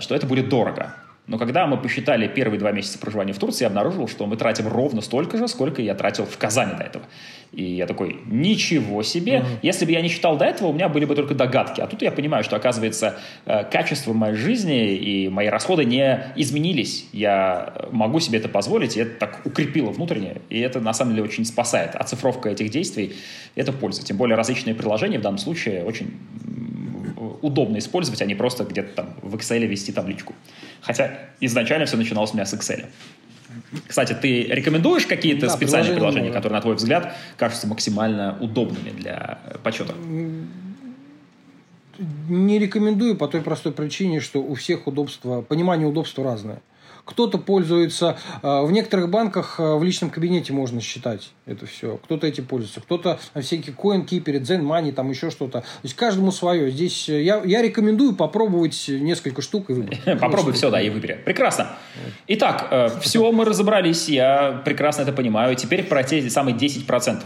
что 0.00 0.16
это 0.16 0.26
будет 0.26 0.48
дорого. 0.48 0.92
Но 1.26 1.38
когда 1.38 1.66
мы 1.66 1.76
посчитали 1.76 2.28
первые 2.28 2.60
два 2.60 2.70
месяца 2.70 2.98
проживания 2.98 3.32
в 3.32 3.38
Турции, 3.38 3.64
я 3.64 3.68
обнаружил, 3.68 4.06
что 4.06 4.26
мы 4.26 4.36
тратим 4.36 4.68
ровно 4.68 5.00
столько 5.00 5.38
же, 5.38 5.48
сколько 5.48 5.82
я 5.82 5.94
тратил 5.94 6.24
в 6.24 6.38
Казани 6.38 6.74
до 6.78 6.84
этого. 6.84 7.04
И 7.52 7.64
я 7.64 7.86
такой, 7.86 8.20
ничего 8.26 9.02
себе. 9.02 9.38
Mm-hmm. 9.38 9.58
Если 9.62 9.86
бы 9.86 9.92
я 9.92 10.02
не 10.02 10.08
считал 10.08 10.36
до 10.36 10.44
этого, 10.44 10.68
у 10.68 10.72
меня 10.72 10.88
были 10.88 11.04
бы 11.04 11.16
только 11.16 11.34
догадки. 11.34 11.80
А 11.80 11.88
тут 11.88 12.02
я 12.02 12.12
понимаю, 12.12 12.44
что, 12.44 12.54
оказывается, 12.54 13.18
э, 13.44 13.64
качество 13.64 14.12
моей 14.12 14.36
жизни 14.36 14.94
и 14.94 15.28
мои 15.28 15.48
расходы 15.48 15.84
не 15.84 16.32
изменились. 16.36 17.06
Я 17.12 17.72
могу 17.90 18.20
себе 18.20 18.38
это 18.38 18.48
позволить, 18.48 18.96
и 18.96 19.00
это 19.00 19.18
так 19.18 19.40
укрепило 19.44 19.90
внутренне. 19.90 20.36
И 20.48 20.60
это, 20.60 20.80
на 20.80 20.92
самом 20.92 21.12
деле, 21.12 21.24
очень 21.24 21.44
спасает. 21.44 21.96
Оцифровка 21.96 22.50
этих 22.50 22.70
действий– 22.70 23.16
это 23.56 23.72
польза. 23.72 24.04
Тем 24.04 24.16
более 24.16 24.36
различные 24.36 24.76
приложения 24.76 25.18
в 25.18 25.22
данном 25.22 25.38
случае 25.38 25.82
очень 25.82 26.14
удобно 27.42 27.78
использовать, 27.78 28.22
а 28.22 28.26
не 28.26 28.34
просто 28.34 28.64
где-то 28.64 28.94
там 28.94 29.14
в 29.22 29.34
Excel 29.34 29.64
вести 29.66 29.92
табличку. 29.92 30.34
Хотя 30.80 31.18
изначально 31.40 31.86
все 31.86 31.96
начиналось 31.96 32.32
у 32.32 32.34
меня 32.34 32.46
с 32.46 32.54
Excel. 32.54 32.86
Кстати, 33.86 34.12
ты 34.12 34.42
рекомендуешь 34.44 35.06
какие-то 35.06 35.46
да, 35.46 35.52
специальные 35.52 35.94
приложения, 35.94 36.30
которые, 36.30 36.56
на 36.56 36.62
твой 36.62 36.74
взгляд, 36.74 37.14
кажутся 37.36 37.66
максимально 37.66 38.36
удобными 38.40 38.90
для 38.90 39.38
подсчета? 39.62 39.94
Не 42.28 42.58
рекомендую 42.58 43.16
по 43.16 43.26
той 43.26 43.40
простой 43.40 43.72
причине, 43.72 44.20
что 44.20 44.42
у 44.42 44.54
всех 44.54 44.86
удобства, 44.86 45.40
понимание 45.40 45.86
удобства 45.88 46.24
разное. 46.24 46.60
Кто-то 47.06 47.38
пользуется, 47.38 48.18
э, 48.42 48.62
в 48.62 48.72
некоторых 48.72 49.08
банках 49.08 49.60
э, 49.60 49.74
в 49.76 49.84
личном 49.84 50.10
кабинете 50.10 50.52
можно 50.52 50.80
считать 50.80 51.30
это 51.46 51.64
все. 51.64 51.98
Кто-то 51.98 52.26
этим 52.26 52.46
пользуется, 52.46 52.80
кто-то 52.80 53.20
всякие 53.40 53.74
CoinKeeper, 53.76 54.40
ZenMoney, 54.40 54.92
там 54.92 55.08
еще 55.08 55.30
что-то. 55.30 55.60
То 55.60 55.66
есть 55.84 55.94
каждому 55.94 56.32
свое. 56.32 56.68
Здесь 56.72 57.08
э, 57.08 57.22
я, 57.22 57.40
я 57.44 57.62
рекомендую 57.62 58.16
попробовать 58.16 58.86
несколько 58.88 59.40
штук 59.40 59.70
и 59.70 59.74
выбрать. 59.74 60.02
Попробуй 60.20 60.52
все, 60.54 60.68
да, 60.68 60.80
и 60.80 60.90
выбери. 60.90 61.20
Прекрасно. 61.24 61.76
Итак, 62.26 63.00
все, 63.00 63.30
мы 63.30 63.44
разобрались, 63.44 64.08
я 64.08 64.60
прекрасно 64.64 65.02
это 65.02 65.12
понимаю. 65.12 65.54
Теперь 65.54 65.84
про 65.84 66.02
те 66.02 66.28
самые 66.28 66.56
10%. 66.56 67.22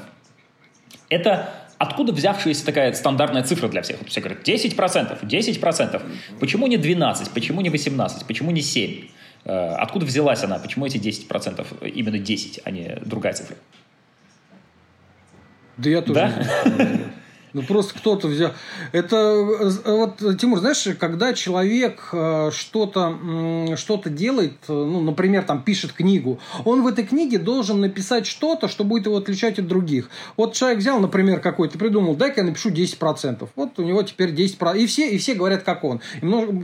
Это 1.09 1.55
откуда 1.79 2.13
взявшаяся 2.13 2.67
такая 2.67 2.93
стандартная 2.93 3.43
цифра 3.43 3.69
для 3.69 3.81
всех? 3.81 3.99
Вот 4.01 4.11
все 4.11 4.21
говорят, 4.21 4.47
10%, 4.47 5.23
10%. 5.27 6.03
Почему 6.39 6.67
не 6.67 6.77
12, 6.77 7.31
почему 7.31 7.63
не 7.63 7.71
18, 7.71 8.27
почему 8.27 8.51
не 8.51 8.61
7? 8.61 9.09
Э, 9.45 9.75
откуда 9.75 10.07
взялась 10.07 10.43
она? 10.43 10.59
Почему 10.59 10.87
эти 10.87 10.99
10%? 10.99 11.89
Именно 11.89 12.19
10, 12.19 12.61
а 12.65 12.71
не 12.71 12.99
другая 13.05 13.33
цифра? 13.33 13.57
Да 15.77 15.89
я 15.89 16.03
тоже 16.03 16.15
да? 16.15 17.11
Ну, 17.53 17.63
просто 17.63 17.95
кто-то 17.99 18.29
взял. 18.29 18.53
Это 18.93 19.17
э, 19.17 19.71
вот, 19.85 20.39
Тимур, 20.39 20.61
знаешь, 20.61 20.87
когда 20.99 21.33
человек 21.33 22.09
э, 22.13 22.51
что-то 22.53 23.19
что 23.77 24.01
делает, 24.07 24.55
ну, 24.69 25.01
например, 25.01 25.45
там 25.45 25.63
пишет 25.63 25.93
книгу, 25.93 26.39
он 26.65 26.83
в 26.83 26.87
этой 26.87 27.05
книге 27.05 27.39
должен 27.39 27.81
написать 27.81 28.27
что-то, 28.27 28.69
что 28.69 28.85
будет 28.85 29.07
его 29.07 29.17
отличать 29.17 29.59
от 29.59 29.67
других. 29.67 30.11
Вот 30.37 30.55
человек 30.55 30.79
взял, 30.79 31.01
например, 31.01 31.41
какой-то, 31.41 31.79
придумал, 31.79 32.15
дай-ка 32.17 32.41
я 32.41 32.47
напишу 32.47 32.71
10%. 32.71 33.49
Вот 33.57 33.79
у 33.79 33.83
него 33.83 34.03
теперь 34.03 34.31
10%. 34.31 34.79
И 34.79 34.87
все, 34.87 35.11
и 35.11 35.19
все 35.19 35.35
говорят, 35.35 35.63
как 35.63 35.85
он. 35.85 36.01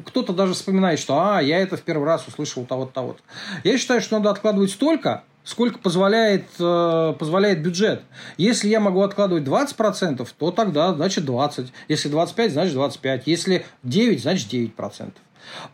Кто-то 0.05 0.33
даже 0.33 0.55
вспоминает, 0.55 0.99
что, 0.99 1.15
а, 1.15 1.41
я 1.41 1.59
это 1.59 1.77
в 1.77 1.83
первый 1.83 2.05
раз 2.05 2.27
услышал 2.27 2.65
того-то, 2.65 2.93
того-то. 2.93 3.21
Я 3.65 3.79
считаю, 3.79 4.01
что 4.01 4.19
надо 4.19 4.31
откладывать 4.31 4.71
столько, 4.71 5.25
сколько 5.47 5.79
позволяет, 5.79 6.45
э, 6.59 7.15
позволяет 7.19 7.63
бюджет. 7.63 8.03
Если 8.37 8.69
я 8.69 8.81
могу 8.81 9.01
откладывать 9.03 9.45
20%, 9.45 10.29
то 10.37 10.51
тогда, 10.51 10.93
значит, 10.93 11.25
20. 11.25 11.73
Если 11.89 12.09
25, 12.09 12.53
значит, 12.53 12.75
25. 12.75 13.27
Если 13.27 13.65
9, 13.85 14.21
значит, 14.21 14.53
9%. 14.53 15.13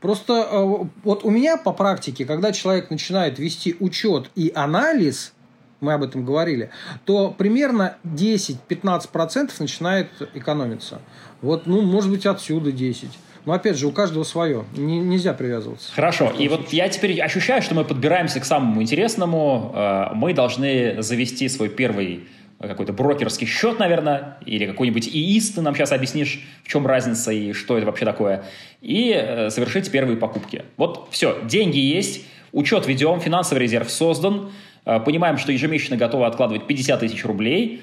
Просто 0.01 0.35
э, 0.35 0.87
вот 1.03 1.25
у 1.25 1.31
меня 1.31 1.57
по 1.57 1.73
практике, 1.73 2.27
когда 2.27 2.53
человек 2.53 2.91
начинает 2.91 3.39
вести 3.39 3.75
учет 3.81 4.31
и 4.35 4.53
анализ, 4.55 5.33
мы 5.81 5.95
об 5.95 6.03
этом 6.03 6.27
говорили, 6.27 6.71
то 7.07 7.31
примерно 7.31 7.97
10-15% 8.05 9.53
начинает 9.59 10.09
экономиться. 10.35 11.01
Вот, 11.41 11.67
ну, 11.67 11.81
может 11.81 12.11
быть, 12.11 12.27
отсюда 12.27 12.73
10. 12.73 13.09
Но 13.45 13.53
опять 13.55 13.77
же, 13.77 13.87
у 13.87 13.93
каждого 13.93 14.23
свое. 14.25 14.65
Не, 14.77 14.99
нельзя 15.01 15.35
привязываться. 15.35 15.93
Хорошо. 15.93 16.33
И 16.39 16.49
вот 16.49 16.73
я 16.73 16.89
теперь 16.89 17.21
ощущаю, 17.21 17.61
что 17.61 17.75
мы 17.75 17.85
подбираемся 17.85 18.39
к 18.41 18.45
самому 18.45 18.81
интересному. 18.83 19.73
Э, 19.75 20.15
мы 20.15 20.33
должны 20.33 21.03
завести 21.03 21.49
свой 21.49 21.69
первый 21.69 22.25
э, 22.61 22.69
какой-то 22.69 22.93
брокерский 22.93 23.47
счет, 23.47 23.81
наверное, 23.81 24.39
или 24.47 24.67
какой-нибудь 24.67 25.09
ИИС, 25.09 25.51
ты 25.51 25.61
нам 25.61 25.75
сейчас 25.75 25.91
объяснишь, 25.91 26.41
в 26.63 26.69
чем 26.69 26.87
разница 26.87 27.33
и 27.33 27.53
что 27.53 27.77
это 27.77 27.87
вообще 27.87 28.05
такое, 28.05 28.45
и 28.81 29.13
э, 29.13 29.51
совершить 29.51 29.91
первые 29.91 30.17
покупки. 30.17 30.63
Вот 30.77 31.09
все, 31.11 31.41
деньги 31.43 31.79
есть, 31.79 32.25
учет 32.53 32.87
ведем, 32.87 33.21
финансовый 33.21 33.59
резерв 33.59 33.91
создан, 33.91 34.53
понимаем, 34.85 35.39
что 35.39 35.53
ежемесячно 35.53 35.97
готовы 35.97 36.27
откладывать 36.27 36.67
50 36.67 37.01
тысяч 37.01 37.25
рублей. 37.25 37.83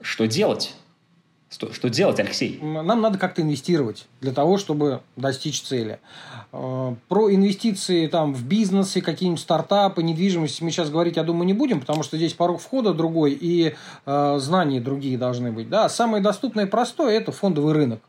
Что 0.00 0.26
делать? 0.26 0.74
Что, 1.52 1.70
что 1.70 1.90
делать, 1.90 2.18
Алексей? 2.18 2.58
Нам 2.62 3.02
надо 3.02 3.18
как-то 3.18 3.42
инвестировать 3.42 4.06
для 4.22 4.32
того, 4.32 4.56
чтобы 4.56 5.02
достичь 5.16 5.60
цели. 5.60 6.00
Э, 6.50 6.94
про 7.08 7.30
инвестиции 7.30 8.06
там, 8.06 8.32
в 8.32 8.46
бизнес 8.46 8.96
и 8.96 9.02
какие-нибудь 9.02 9.40
стартапы, 9.40 10.02
недвижимость 10.02 10.62
мы 10.62 10.70
сейчас 10.70 10.88
говорить, 10.88 11.16
я 11.16 11.24
думаю, 11.24 11.44
не 11.44 11.52
будем, 11.52 11.80
потому 11.80 12.04
что 12.04 12.16
здесь 12.16 12.32
порог 12.32 12.58
входа 12.58 12.94
другой 12.94 13.32
и 13.38 13.74
э, 14.06 14.38
знания 14.38 14.80
другие 14.80 15.18
должны 15.18 15.52
быть. 15.52 15.68
Да? 15.68 15.90
Самое 15.90 16.22
доступное 16.22 16.64
и 16.64 16.68
простое– 16.68 17.12
это 17.18 17.32
фондовый 17.32 17.74
рынок. 17.74 18.00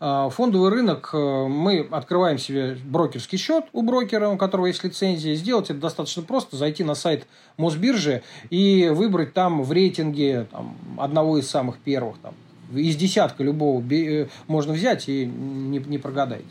Э, 0.00 0.30
фондовый 0.32 0.70
рынок, 0.70 1.10
э, 1.12 1.46
мы 1.46 1.86
открываем 1.90 2.38
себе 2.38 2.78
брокерский 2.82 3.36
счет 3.36 3.66
у 3.74 3.82
брокера, 3.82 4.30
у 4.30 4.38
которого 4.38 4.64
есть 4.64 4.82
лицензия. 4.82 5.34
Сделать 5.34 5.68
это 5.68 5.78
достаточно 5.78 6.22
просто, 6.22 6.56
зайти 6.56 6.84
на 6.84 6.94
сайт 6.94 7.26
Мосбиржи 7.58 8.22
и 8.48 8.90
выбрать 8.90 9.34
там 9.34 9.62
в 9.62 9.72
рейтинге 9.72 10.46
там, 10.50 10.74
одного 10.96 11.36
из 11.36 11.50
самых 11.50 11.78
первых, 11.78 12.16
там, 12.18 12.32
из 12.74 12.96
десятка 12.96 13.42
любого 13.42 13.82
э, 13.92 14.26
можно 14.46 14.72
взять 14.72 15.08
и 15.08 15.26
не, 15.26 15.78
не 15.78 15.98
прогадаете. 15.98 16.46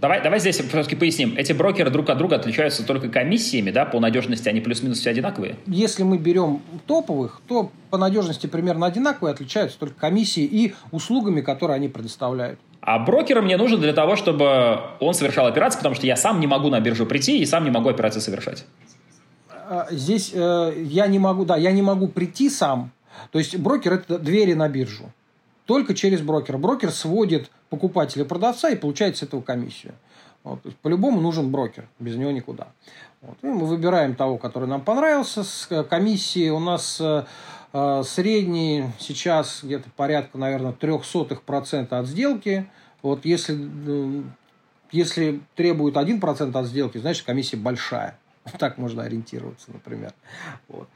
Давай, 0.00 0.22
давай 0.22 0.40
здесь 0.40 0.56
все-таки 0.56 0.96
поясним. 0.96 1.34
Эти 1.36 1.52
брокеры 1.52 1.90
друг 1.90 2.08
от 2.08 2.16
друга 2.16 2.36
отличаются 2.36 2.86
только 2.86 3.10
комиссиями, 3.10 3.70
да, 3.70 3.84
по 3.84 4.00
надежности 4.00 4.48
они 4.48 4.62
плюс-минус 4.62 4.98
все 4.98 5.10
одинаковые? 5.10 5.56
Если 5.66 6.04
мы 6.04 6.16
берем 6.16 6.62
топовых, 6.86 7.42
то 7.46 7.70
по 7.90 7.98
надежности 7.98 8.46
примерно 8.46 8.86
одинаковые, 8.86 9.34
отличаются 9.34 9.78
только 9.78 10.00
комиссии 10.00 10.44
и 10.44 10.74
услугами, 10.90 11.42
которые 11.42 11.76
они 11.76 11.88
предоставляют. 11.88 12.58
А 12.80 12.98
брокер 12.98 13.42
мне 13.42 13.58
нужен 13.58 13.78
для 13.78 13.92
того, 13.92 14.16
чтобы 14.16 14.80
он 15.00 15.12
совершал 15.12 15.46
операции, 15.46 15.76
потому 15.76 15.94
что 15.94 16.06
я 16.06 16.16
сам 16.16 16.40
не 16.40 16.46
могу 16.46 16.70
на 16.70 16.80
биржу 16.80 17.04
прийти 17.04 17.38
и 17.38 17.44
сам 17.44 17.64
не 17.64 17.70
могу 17.70 17.90
операции 17.90 18.20
совершать. 18.20 18.64
А, 19.50 19.86
здесь 19.90 20.30
э, 20.32 20.72
я 20.78 21.06
не 21.08 21.18
могу, 21.18 21.44
да, 21.44 21.58
я 21.58 21.72
не 21.72 21.82
могу 21.82 22.08
прийти 22.08 22.48
сам. 22.48 22.90
То 23.32 23.38
есть 23.38 23.54
брокер 23.58 23.92
это 23.92 24.18
двери 24.18 24.54
на 24.54 24.66
биржу 24.70 25.12
только 25.70 25.94
через 25.94 26.20
брокера. 26.20 26.58
Брокер 26.58 26.90
сводит 26.90 27.48
покупателя 27.68 28.24
и 28.24 28.26
продавца 28.26 28.70
и 28.70 28.74
получает 28.74 29.16
с 29.16 29.22
этого 29.22 29.40
комиссию. 29.40 29.94
Вот. 30.42 30.58
По-любому 30.82 31.20
нужен 31.20 31.52
брокер, 31.52 31.86
без 32.00 32.16
него 32.16 32.32
никуда. 32.32 32.72
Вот. 33.22 33.36
И 33.42 33.46
мы 33.46 33.66
выбираем 33.66 34.16
того, 34.16 34.36
который 34.36 34.66
нам 34.66 34.80
понравился. 34.80 35.44
С 35.44 35.68
э, 35.70 35.84
комиссией 35.84 36.50
у 36.50 36.58
нас 36.58 37.00
э, 37.00 37.24
э, 37.72 38.02
средний 38.04 38.86
сейчас 38.98 39.60
где-то 39.62 39.88
порядка, 39.94 40.38
наверное, 40.38 40.72
0,03% 40.72 41.86
от 41.96 42.06
сделки. 42.08 42.68
Вот 43.02 43.24
если, 43.24 43.56
если 44.90 45.40
требует 45.54 45.94
1% 45.94 46.58
от 46.58 46.66
сделки, 46.66 46.98
значит 46.98 47.24
комиссия 47.24 47.58
большая. 47.58 48.18
Так 48.58 48.78
можно 48.78 49.02
ориентироваться, 49.02 49.70
например. 49.72 50.12
Вот. 50.68 50.88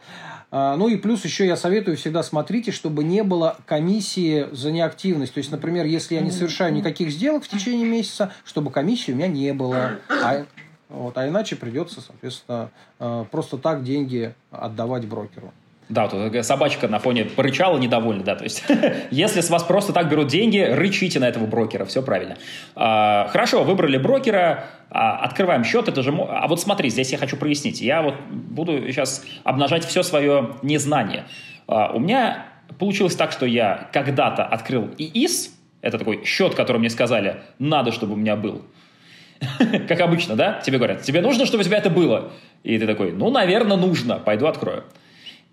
А, 0.51 0.76
ну 0.76 0.88
и 0.88 0.97
плюс 0.97 1.24
еще 1.24 1.47
я 1.47 1.57
советую 1.57 1.97
всегда 1.97 2.22
смотрите, 2.22 2.72
чтобы 2.72 3.05
не 3.05 3.22
было 3.22 3.59
комиссии 3.66 4.49
за 4.53 4.70
неактивность. 4.70 5.34
То 5.34 5.38
есть, 5.38 5.51
например, 5.51 5.86
если 5.86 6.14
я 6.14 6.20
не 6.20 6.30
совершаю 6.30 6.72
никаких 6.72 7.11
сделок 7.11 7.45
в 7.45 7.49
течение 7.49 7.86
месяца, 7.86 8.32
чтобы 8.45 8.70
комиссии 8.70 9.12
у 9.12 9.16
меня 9.16 9.28
не 9.28 9.53
было. 9.53 9.99
А, 10.09 10.45
вот, 10.88 11.16
а 11.18 11.28
иначе 11.28 11.57
придется, 11.57 12.01
соответственно, 12.01 12.70
а, 12.99 13.24
просто 13.24 13.59
так 13.59 13.84
деньги 13.84 14.34
отдавать 14.51 15.07
брокеру. 15.07 15.53
Да, 15.91 16.09
тут 16.09 16.45
собачка 16.47 16.89
на 16.89 16.99
фоне 16.99 17.26
порычала 17.26 17.78
недовольна, 17.78 18.24
да, 18.24 18.37
то 18.37 18.45
есть 18.45 18.64
если 19.11 19.41
с 19.43 19.51
вас 19.51 19.62
просто 19.64 19.93
так 19.93 20.09
берут 20.09 20.28
деньги, 20.28 20.59
рычите 20.59 21.20
на 21.20 21.28
этого 21.28 21.47
брокера, 21.47 21.85
все 21.85 22.03
правильно. 22.03 22.39
А, 22.74 23.28
хорошо, 23.28 23.64
выбрали 23.64 23.99
брокера, 23.99 24.64
а, 24.91 25.18
открываем 25.18 25.62
счет, 25.62 25.89
это 25.89 26.03
же... 26.03 26.11
А 26.11 26.47
вот 26.49 26.61
смотри, 26.61 26.89
здесь 26.89 27.12
я 27.12 27.18
хочу 27.18 27.37
прояснить, 27.37 27.82
я 27.82 28.01
вот 28.01 28.14
буду 28.30 28.78
сейчас 28.87 29.26
обнажать 29.45 29.85
все 29.85 30.03
свое 30.03 30.57
незнание. 30.62 31.24
А, 31.66 31.93
у 31.93 31.99
меня 31.99 32.47
получилось 32.78 33.14
так, 33.14 33.30
что 33.30 33.45
я 33.45 33.91
когда-то 33.93 34.43
открыл 34.43 34.89
ИИС, 34.97 35.55
это 35.82 35.99
такой 35.99 36.24
счет, 36.24 36.55
который 36.55 36.78
мне 36.78 36.89
сказали, 36.89 37.43
надо, 37.59 37.93
чтобы 37.93 38.14
у 38.14 38.16
меня 38.16 38.37
был. 38.37 38.62
Как 39.89 40.01
обычно, 40.01 40.35
да? 40.35 40.61
Тебе 40.64 40.78
говорят, 40.78 41.03
тебе 41.03 41.20
нужно, 41.20 41.45
чтобы 41.45 41.61
у 41.61 41.64
тебя 41.64 41.76
это 41.76 41.91
было? 41.91 42.32
И 42.62 42.78
ты 42.78 42.87
такой, 42.87 43.12
ну, 43.12 43.30
наверное, 43.30 43.76
нужно, 43.76 44.18
пойду 44.18 44.47
открою. 44.47 44.85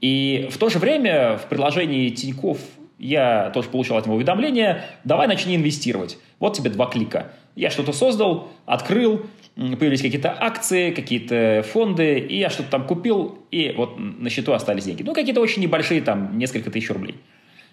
И 0.01 0.49
в 0.51 0.57
то 0.57 0.69
же 0.69 0.79
время 0.79 1.37
в 1.37 1.47
приложении 1.47 2.09
Тиньков 2.09 2.59
я 2.97 3.49
тоже 3.51 3.69
получил 3.69 3.97
от 3.97 4.05
него 4.05 4.15
уведомление, 4.15 4.83
давай 5.03 5.27
начни 5.27 5.55
инвестировать. 5.55 6.17
Вот 6.39 6.55
тебе 6.55 6.69
два 6.69 6.87
клика. 6.87 7.31
Я 7.55 7.69
что-то 7.69 7.93
создал, 7.93 8.49
открыл, 8.65 9.25
появились 9.55 10.01
какие-то 10.01 10.35
акции, 10.39 10.91
какие-то 10.91 11.65
фонды, 11.71 12.19
и 12.19 12.37
я 12.37 12.49
что-то 12.49 12.69
там 12.69 12.87
купил, 12.87 13.39
и 13.51 13.73
вот 13.75 13.97
на 13.97 14.29
счету 14.29 14.53
остались 14.53 14.85
деньги. 14.85 15.03
Ну, 15.03 15.13
какие-то 15.13 15.41
очень 15.41 15.61
небольшие, 15.61 16.01
там, 16.01 16.37
несколько 16.37 16.71
тысяч 16.71 16.89
рублей. 16.89 17.15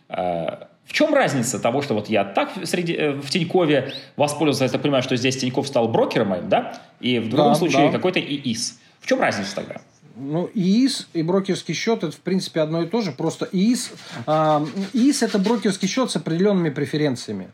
А, 0.09 0.69
в 0.87 0.93
чем 0.95 1.13
разница 1.15 1.61
того, 1.61 1.83
что 1.83 1.95
вот 1.95 2.09
я 2.09 2.25
так 2.25 2.51
среди, 2.65 2.95
э, 2.95 3.13
в 3.13 3.29
Тинькове 3.29 3.93
воспользовался, 4.17 4.65
я 4.65 4.71
так 4.71 4.81
понимаю, 4.81 5.03
что 5.03 5.17
здесь 5.17 5.37
Тиньков 5.37 5.69
стал 5.69 5.89
брокером 5.89 6.29
моим, 6.29 6.49
да? 6.49 6.81
И 7.01 7.19
в 7.19 7.29
другом 7.29 7.53
да, 7.53 7.55
случае 7.55 7.87
да. 7.87 7.93
какой-то 7.93 8.19
ИИС. 8.19 8.81
В 9.01 9.07
чем 9.07 9.21
разница 9.21 9.55
тогда? 9.55 9.77
Ну, 10.19 10.51
ИИС 10.53 11.09
и 11.13 11.23
брокерский 11.23 11.75
счет 11.75 12.03
это, 12.03 12.13
в 12.13 12.21
принципе, 12.21 12.61
одно 12.61 12.83
и 12.83 12.87
то 12.87 13.01
же. 13.01 13.13
Просто 13.13 13.49
ИИС, 13.51 13.93
э, 14.27 14.67
ИИС 14.93 15.23
это 15.23 15.39
брокерский 15.39 15.89
счет 15.89 16.11
с 16.11 16.17
определенными 16.17 16.71
преференциями. 16.71 17.53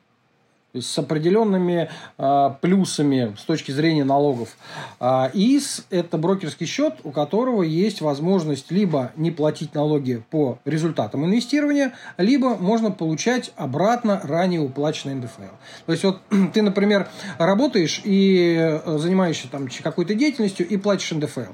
То 0.72 0.78
есть 0.78 0.90
с 0.90 0.98
определенными 0.98 1.88
э, 2.18 2.50
плюсами 2.60 3.36
с 3.38 3.44
точки 3.44 3.70
зрения 3.70 4.02
налогов. 4.02 4.56
А 4.98 5.30
ИИС– 5.32 5.86
это 5.90 6.18
брокерский 6.18 6.66
счет, 6.66 6.94
у 7.04 7.12
которого 7.12 7.62
есть 7.62 8.00
возможность 8.00 8.72
либо 8.72 9.12
не 9.14 9.30
платить 9.30 9.72
налоги 9.74 10.24
по 10.30 10.58
результатам 10.64 11.26
инвестирования, 11.26 11.92
либо 12.18 12.56
можно 12.56 12.90
получать 12.90 13.52
обратно 13.54 14.20
ранее 14.24 14.62
уплаченный 14.62 15.14
НДФЛ. 15.14 15.42
То 15.86 15.92
есть 15.92 16.02
вот 16.02 16.22
ты, 16.52 16.62
например, 16.62 17.08
работаешь 17.38 18.00
и 18.02 18.56
э, 18.58 18.98
занимаешься 18.98 19.48
там 19.48 19.68
какой-то 19.80 20.14
деятельностью 20.14 20.66
и 20.66 20.76
платишь 20.76 21.12
НДФЛ. 21.12 21.52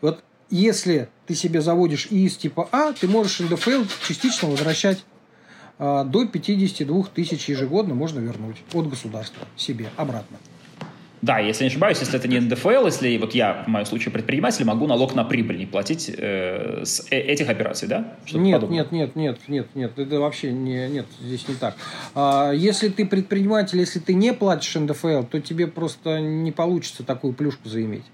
Вот 0.00 0.22
если 0.50 1.08
ты 1.26 1.34
себе 1.34 1.60
заводишь 1.60 2.08
ИИС 2.10 2.36
типа 2.36 2.68
А, 2.72 2.92
ты 2.92 3.08
можешь 3.08 3.40
НДФЛ 3.40 3.84
частично 4.06 4.48
возвращать 4.48 5.04
а, 5.78 6.04
до 6.04 6.26
52 6.26 7.04
тысяч 7.14 7.48
ежегодно 7.48 7.94
можно 7.94 8.20
вернуть 8.20 8.58
от 8.72 8.88
государства 8.88 9.46
себе 9.56 9.88
обратно. 9.96 10.38
Да, 11.22 11.38
если 11.38 11.62
не 11.62 11.68
ошибаюсь, 11.68 12.00
если 12.00 12.18
это 12.18 12.26
не 12.26 12.40
НДФЛ, 12.40 12.86
если 12.86 13.16
вот 13.16 13.32
я, 13.32 13.62
в 13.62 13.68
моем 13.68 13.86
случае, 13.86 14.12
предприниматель, 14.12 14.64
могу 14.64 14.88
налог 14.88 15.14
на 15.14 15.22
прибыль 15.22 15.56
не 15.56 15.66
платить 15.66 16.10
э, 16.12 16.82
с 16.84 17.06
э 17.10 17.16
этих 17.16 17.48
операций, 17.48 17.86
да? 17.86 18.16
нет, 18.32 18.60
подобное. 18.60 18.78
нет, 18.78 18.92
нет, 18.92 19.16
нет, 19.16 19.38
нет, 19.46 19.68
нет, 19.76 19.98
это 19.98 20.18
вообще 20.18 20.50
не, 20.50 20.88
нет, 20.88 21.06
здесь 21.20 21.46
не 21.46 21.54
так. 21.54 21.76
А, 22.16 22.50
если 22.50 22.88
ты 22.88 23.06
предприниматель, 23.06 23.78
если 23.78 24.00
ты 24.00 24.14
не 24.14 24.34
платишь 24.34 24.74
НДФЛ, 24.74 25.22
то 25.22 25.40
тебе 25.40 25.68
просто 25.68 26.20
не 26.20 26.50
получится 26.50 27.04
такую 27.04 27.34
плюшку 27.34 27.68
заиметь. 27.68 28.04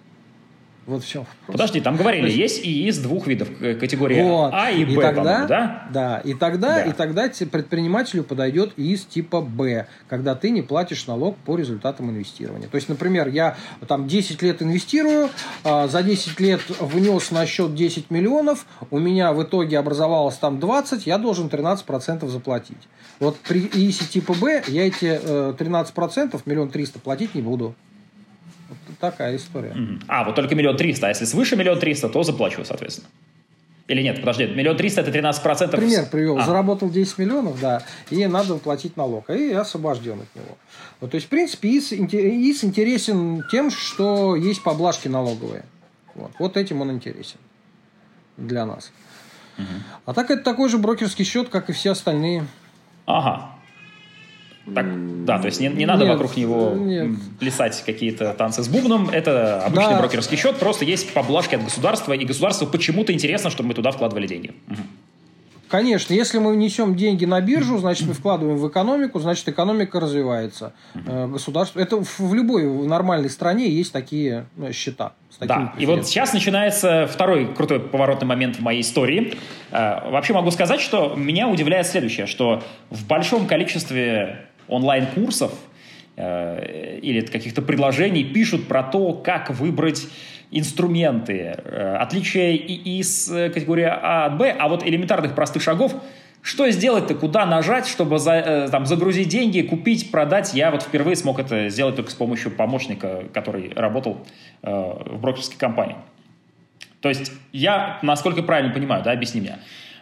Вот 0.89 1.05
все. 1.05 1.27
Подожди, 1.47 1.83
там 1.83 1.97
говорили, 1.97 2.31
есть, 2.31 2.65
и 2.65 2.71
есть 2.71 3.03
двух 3.03 3.27
видов 3.27 3.51
категории 3.79 4.23
вот. 4.23 4.53
А 4.55 4.71
и 4.71 4.87
Б, 4.87 4.93
и 4.93 4.97
тогда, 4.97 5.47
да? 5.47 5.89
Да, 5.93 6.19
и 6.25 6.33
тогда, 6.33 6.77
да. 6.77 6.83
и 6.85 6.93
тогда 6.93 7.29
предпринимателю 7.29 8.25
подойдет 8.25 8.73
из 8.79 9.05
типа 9.05 9.43
Б, 9.43 9.87
когда 10.09 10.35
ты 10.35 10.49
не 10.49 10.63
платишь 10.63 11.07
налог 11.07 11.37
по 11.45 11.59
результатам 11.59 12.09
инвестирования. 12.09 12.69
То 12.69 12.77
есть, 12.77 12.89
например, 12.89 13.29
я 13.29 13.59
там 13.87 14.09
10 14.09 14.41
лет 14.41 14.63
инвестирую, 14.63 15.29
а, 15.63 15.89
за 15.89 16.03
10 16.03 16.41
лет 16.41 16.63
внес 16.81 17.33
на 17.33 17.45
счет 17.45 17.75
10 17.75 18.11
миллионов, 18.11 18.65
у 18.91 18.99
меня 18.99 19.35
в 19.35 19.43
итоге 19.43 19.79
образовалось 19.79 20.37
там 20.37 20.59
20, 20.59 21.07
я 21.07 21.19
должен 21.19 21.49
13% 21.49 22.27
заплатить. 22.31 22.89
Вот 23.21 23.37
при 23.37 23.61
ИИСе 23.61 24.07
типа 24.07 24.33
Б 24.33 24.63
я 24.69 24.87
эти 24.87 25.21
13%, 25.53 26.41
миллион 26.47 26.71
триста 26.71 26.99
платить 26.99 27.35
не 27.35 27.43
буду. 27.43 27.75
Такая 29.01 29.37
история. 29.37 29.71
Mm-hmm. 29.71 30.03
А, 30.09 30.25
вот 30.25 30.35
только 30.35 30.55
миллион 30.55 30.77
триста. 30.77 31.07
А 31.07 31.09
если 31.11 31.25
свыше 31.25 31.57
миллион 31.57 31.79
триста, 31.79 32.09
то 32.09 32.23
заплачиваю, 32.23 32.65
соответственно. 32.65 33.09
Или 33.89 34.03
нет, 34.03 34.21
подожди, 34.21 34.47
миллион 34.47 34.77
триста 34.77 35.01
это 35.01 35.11
13%. 35.11 35.71
Пример 35.71 36.07
привел. 36.11 36.39
А. 36.39 36.43
Заработал 36.43 36.91
10 36.91 37.19
миллионов, 37.19 37.59
да, 37.59 37.83
и 38.11 38.27
надо 38.27 38.57
платить 38.57 38.99
налог, 38.99 39.31
и 39.31 39.53
освобожден 39.53 40.21
от 40.21 40.37
него. 40.37 40.59
Вот, 41.01 41.11
то 41.11 41.15
есть, 41.15 41.27
в 41.27 41.31
принципе, 41.31 41.79
ИС, 41.79 41.93
ИС 41.93 42.65
интересен 42.65 43.45
тем, 43.51 43.71
что 43.71 44.37
есть 44.37 44.63
поблажки 44.63 45.09
налоговые. 45.09 45.65
Вот, 46.15 46.33
вот 46.39 46.57
этим 46.59 46.83
он 46.83 46.93
интересен 46.93 47.39
для 48.37 48.67
нас. 48.67 48.93
Угу. 49.57 49.67
А 50.05 50.13
так 50.13 50.31
это 50.31 50.43
такой 50.43 50.69
же 50.69 50.77
брокерский 50.77 51.25
счет, 51.25 51.49
как 51.49 51.71
и 51.71 51.73
все 51.73 51.93
остальные. 51.93 52.47
Ага. 53.07 53.58
Так, 54.75 55.25
да, 55.25 55.39
то 55.39 55.47
есть 55.47 55.61
не, 55.61 55.69
не 55.69 55.87
надо 55.87 56.05
нет, 56.05 56.13
вокруг 56.13 56.37
него 56.37 56.73
нет. 56.75 57.11
плясать 57.39 57.83
какие-то 57.85 58.33
танцы 58.35 58.63
с 58.63 58.69
бубном. 58.69 59.11
Это 59.11 59.63
обычный 59.65 59.95
да. 59.95 59.99
брокерский 59.99 60.37
счет, 60.37 60.57
просто 60.57 60.85
есть 60.85 61.13
поблажки 61.13 61.55
от 61.55 61.65
государства, 61.65 62.13
и 62.13 62.25
государству 62.25 62.67
почему-то 62.67 63.13
интересно, 63.13 63.51
чтобы 63.51 63.69
мы 63.69 63.75
туда 63.75 63.91
вкладывали 63.91 64.27
деньги. 64.27 64.53
Угу. 64.69 64.79
Конечно, 65.69 66.15
если 66.15 66.39
мы 66.39 66.55
внесем 66.55 66.97
деньги 66.97 67.27
на 67.27 67.41
биржу, 67.41 67.77
значит, 67.79 68.09
мы 68.09 68.15
вкладываем 68.15 68.57
в 68.57 68.67
экономику, 68.69 69.21
значит, 69.21 69.47
экономика 69.49 70.01
развивается. 70.01 70.73
Угу. 70.95 71.29
Государство. 71.29 71.79
Это 71.79 72.03
в 72.03 72.35
любой 72.35 72.65
нормальной 72.87 73.29
стране 73.29 73.69
есть 73.69 73.93
такие 73.93 74.47
ну, 74.57 74.73
счета. 74.73 75.13
Да, 75.41 75.75
и 75.79 75.87
вот 75.87 76.07
сейчас 76.07 76.33
начинается 76.33 77.07
второй 77.07 77.55
крутой 77.55 77.79
поворотный 77.81 78.27
момент 78.27 78.57
в 78.57 78.61
моей 78.61 78.81
истории. 78.81 79.35
Э, 79.71 80.11
вообще 80.11 80.33
могу 80.33 80.51
сказать, 80.51 80.81
что 80.81 81.15
меня 81.15 81.49
удивляет 81.49 81.87
следующее, 81.87 82.27
что 82.27 82.65
в 82.91 83.07
большом 83.07 83.47
количестве 83.47 84.49
онлайн-курсов 84.69 85.53
э, 86.17 86.99
или 87.03 87.21
каких-то 87.21 87.63
предложений 87.63 88.25
пишут 88.25 88.69
про 88.69 88.83
то, 88.83 89.13
как 89.13 89.51
выбрать 89.51 90.07
инструменты, 90.51 91.57
э, 91.65 91.97
отличия 91.97 92.53
и 92.53 92.99
из 92.99 93.31
э, 93.31 93.51
категории 93.51 93.85
А 93.85 94.27
от 94.27 94.39
Б, 94.39 94.55
а 94.59 94.69
вот 94.69 94.87
элементарных 94.87 95.35
простых 95.35 95.63
шагов, 95.63 95.95
что 96.43 96.71
сделать-то, 96.71 97.15
куда 97.15 97.45
нажать, 97.47 97.87
чтобы 97.87 98.19
за, 98.19 98.33
э, 98.33 98.69
там, 98.71 98.87
загрузить 98.87 99.29
деньги, 99.29 99.61
купить, 99.63 100.11
продать, 100.11 100.55
я 100.55 100.71
вот 100.71 100.83
впервые 100.83 101.17
смог 101.17 101.39
это 101.39 101.69
сделать 101.69 101.97
только 101.97 102.11
с 102.11 102.15
помощью 102.15 102.51
помощника, 102.51 103.25
который 103.35 103.73
работал 103.75 104.27
э, 104.63 104.71
в 104.71 105.21
брокерской 105.21 105.59
компании. 105.59 105.97
То 107.01 107.09
есть 107.09 107.33
я, 107.53 107.99
насколько 108.03 108.43
правильно 108.43 108.73
понимаю, 108.73 109.03
да, 109.03 109.13
объясни 109.13 109.41
мне, 109.41 109.59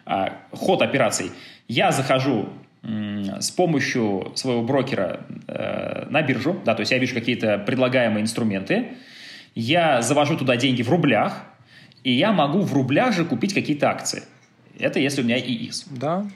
э, 0.07 0.29
ход 0.53 0.83
операций. 0.83 1.33
Я 1.69 1.91
захожу 1.91 2.49
с 2.87 3.51
помощью 3.51 4.32
своего 4.37 4.62
брокера 4.62 5.20
э, 5.49 6.07
на 6.09 6.22
биржу, 6.22 6.61
да, 6.64 6.74
то 6.74 6.80
есть 6.80 6.93
я 6.93 6.99
вижу 6.99 7.14
какие-то 7.14 7.59
предлагаемые 7.59 8.22
инструменты, 8.22 8.89
я 9.55 10.03
завожу 10.03 10.37
туда 10.37 10.57
деньги 10.57 10.82
в 10.82 10.91
рублях, 10.91 11.43
и 12.05 12.12
я 12.12 12.32
могу 12.32 12.61
в 12.61 12.72
рублях 12.72 13.12
же 13.12 13.24
купить 13.24 13.55
какие-то 13.55 13.91
акции. 13.91 14.22
Это 14.78 15.01
если 15.01 15.22
у 15.22 15.24
меня 15.24 15.39
ИИС. 15.39 15.87
Да. 15.91 16.26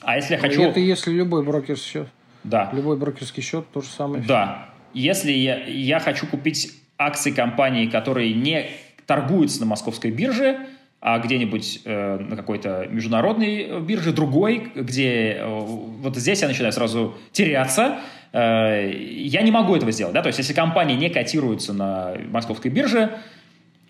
А 0.00 0.16
если 0.16 0.34
я 0.34 0.38
хочу... 0.38 0.62
Это 0.62 0.78
если 0.78 1.10
любой 1.12 1.44
брокерский 1.44 1.90
счет. 1.90 2.08
Да. 2.44 2.70
Любой 2.72 2.96
брокерский 2.96 3.42
счет 3.42 3.66
то 3.72 3.80
же 3.80 3.88
самое. 3.88 4.22
Да. 4.22 4.68
Если 4.92 5.32
я, 5.32 5.64
я 5.64 5.98
хочу 5.98 6.26
купить 6.26 6.72
акции 6.98 7.32
компании, 7.32 7.86
которые 7.86 8.34
не 8.34 8.70
торгуются 9.06 9.60
на 9.60 9.66
московской 9.66 10.12
бирже, 10.12 10.68
а 11.06 11.18
где-нибудь 11.18 11.82
э, 11.84 12.16
на 12.16 12.34
какой-то 12.34 12.86
международной 12.90 13.78
бирже, 13.82 14.10
другой, 14.14 14.72
где 14.74 15.34
э, 15.34 15.46
вот 15.46 16.16
здесь 16.16 16.40
я 16.40 16.48
начинаю 16.48 16.72
сразу 16.72 17.14
теряться, 17.30 17.98
э, 18.32 18.90
я 18.90 19.42
не 19.42 19.50
могу 19.50 19.76
этого 19.76 19.92
сделать. 19.92 20.14
Да? 20.14 20.22
То 20.22 20.28
есть, 20.28 20.38
если 20.38 20.54
компания 20.54 20.96
не 20.96 21.10
котируется 21.10 21.74
на 21.74 22.14
московской 22.30 22.70
бирже, 22.70 23.18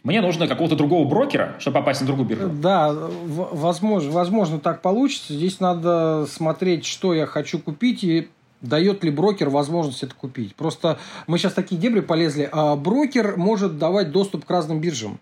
мне 0.03 0.21
нужно 0.23 0.49
какого-то 0.49 0.75
другого 0.75 1.09
брокера, 1.09 1.55
чтобы 1.61 1.79
попасть 1.79 2.01
на 2.01 2.09
другую 2.09 2.27
биржу. 2.27 2.49
Да, 2.49 2.93
возможно, 2.93 4.11
возможно 4.11 4.59
так 4.59 4.83
получится. 4.83 5.35
Здесь 5.35 5.61
надо 5.61 6.27
смотреть, 6.29 6.85
что 6.85 7.15
я 7.15 7.27
хочу 7.27 7.61
купить 7.61 8.03
и 8.03 8.29
дает 8.61 9.05
ли 9.05 9.13
брокер 9.13 9.51
возможность 9.51 10.03
это 10.03 10.17
купить. 10.17 10.57
Просто 10.57 10.99
мы 11.29 11.39
сейчас 11.39 11.53
такие 11.53 11.81
дебри 11.81 12.01
полезли. 12.01 12.49
А 12.51 12.75
брокер 12.75 13.37
может 13.37 13.79
давать 13.79 14.11
доступ 14.11 14.47
к 14.47 14.51
разным 14.51 14.81
биржам. 14.81 15.21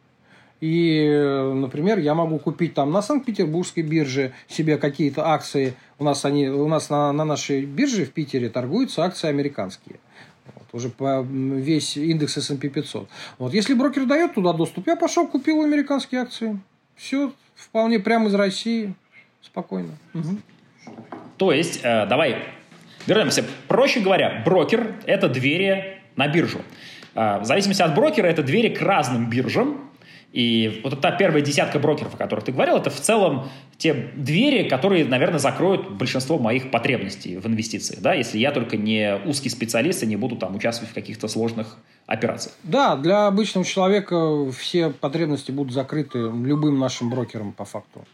И, 0.63 1.09
например, 1.55 1.99
я 1.99 2.15
могу 2.15 2.39
купить 2.39 2.75
там 2.75 2.93
на 2.93 3.03
Санкт-Петербургской 3.03 3.83
бирже 3.83 4.33
себе 4.47 4.79
какие-то 4.79 5.27
акции. 5.27 5.75
У 5.99 6.05
нас, 6.05 6.25
они, 6.25 6.49
у 6.49 6.69
нас 6.69 6.89
на, 6.89 7.13
на 7.13 7.25
нашей 7.25 7.65
бирже 7.65 8.05
в 8.05 8.13
Питере 8.13 8.49
торгуются 8.49 9.03
акции 9.03 9.27
американские. 9.27 9.97
Вот, 10.55 10.67
уже 10.73 10.89
по 10.89 11.27
весь 11.29 11.97
индекс 11.97 12.37
S&P 12.37 12.69
500. 12.69 13.09
Вот, 13.39 13.53
если 13.53 13.75
брокер 13.75 14.07
дает 14.07 14.35
туда 14.35 14.53
доступ, 14.53 14.87
я 14.87 14.95
пошел, 14.95 15.27
купил 15.27 15.63
американские 15.63 16.21
акции. 16.21 16.61
Все 16.95 17.33
вполне 17.57 17.99
прямо 17.99 18.29
из 18.29 18.35
России. 18.35 18.95
Спокойно. 19.41 19.99
Угу. 20.15 20.95
То 21.39 21.53
есть, 21.53 21.81
э, 21.83 22.07
давай 22.07 22.37
вернемся. 23.09 23.45
Проще 23.67 23.99
говоря, 23.99 24.45
брокер– 24.45 24.95
это 25.07 25.29
двери 25.29 25.99
на 26.15 26.29
биржу. 26.29 26.61
Э, 27.17 27.41
в 27.41 27.47
зависимости 27.47 27.83
от 27.83 27.97
брокера, 27.97 28.29
это 28.29 28.45
двери 28.45 28.69
к 28.69 28.81
разным 28.81 29.29
биржам, 29.29 29.91
и 30.33 30.81
вот 30.83 30.99
та 31.01 31.11
первая 31.11 31.43
десятка 31.43 31.79
брокеров, 31.79 32.15
о 32.15 32.17
которых 32.17 32.45
ты 32.45 32.53
говорил, 32.53 32.77
это 32.77 32.89
в 32.89 32.99
целом 33.01 33.49
те 33.77 33.93
двери, 33.93 34.67
которые, 34.67 35.05
наверное, 35.05 35.39
закроют 35.39 35.91
большинство 35.91 36.39
моих 36.39 36.71
потребностей 36.71 37.37
в 37.37 37.47
инвестициях, 37.47 38.01
да, 38.01 38.15
если 38.15 38.39
я 38.39 38.51
только 38.51 38.79
не 38.79 39.17
узкий 39.27 39.51
специалист 39.51 40.03
и 40.03 40.07
не 40.07 40.17
буду 40.17 40.37
там 40.37 40.57
участвовать 40.57 40.91
в 40.91 40.95
каких-то 40.95 41.29
сложных 41.29 41.77
операциях. 42.07 42.55
Да, 42.63 42.97
для 42.97 43.27
обычного 43.27 43.67
человека 43.67 44.51
все 44.53 44.89
потребности 44.91 45.51
будут 45.51 45.75
закрыты 45.75 46.19
любым 46.19 46.79
нашим 46.79 47.11
брокером 47.11 47.53
по 47.53 47.67
факту. 47.67 48.07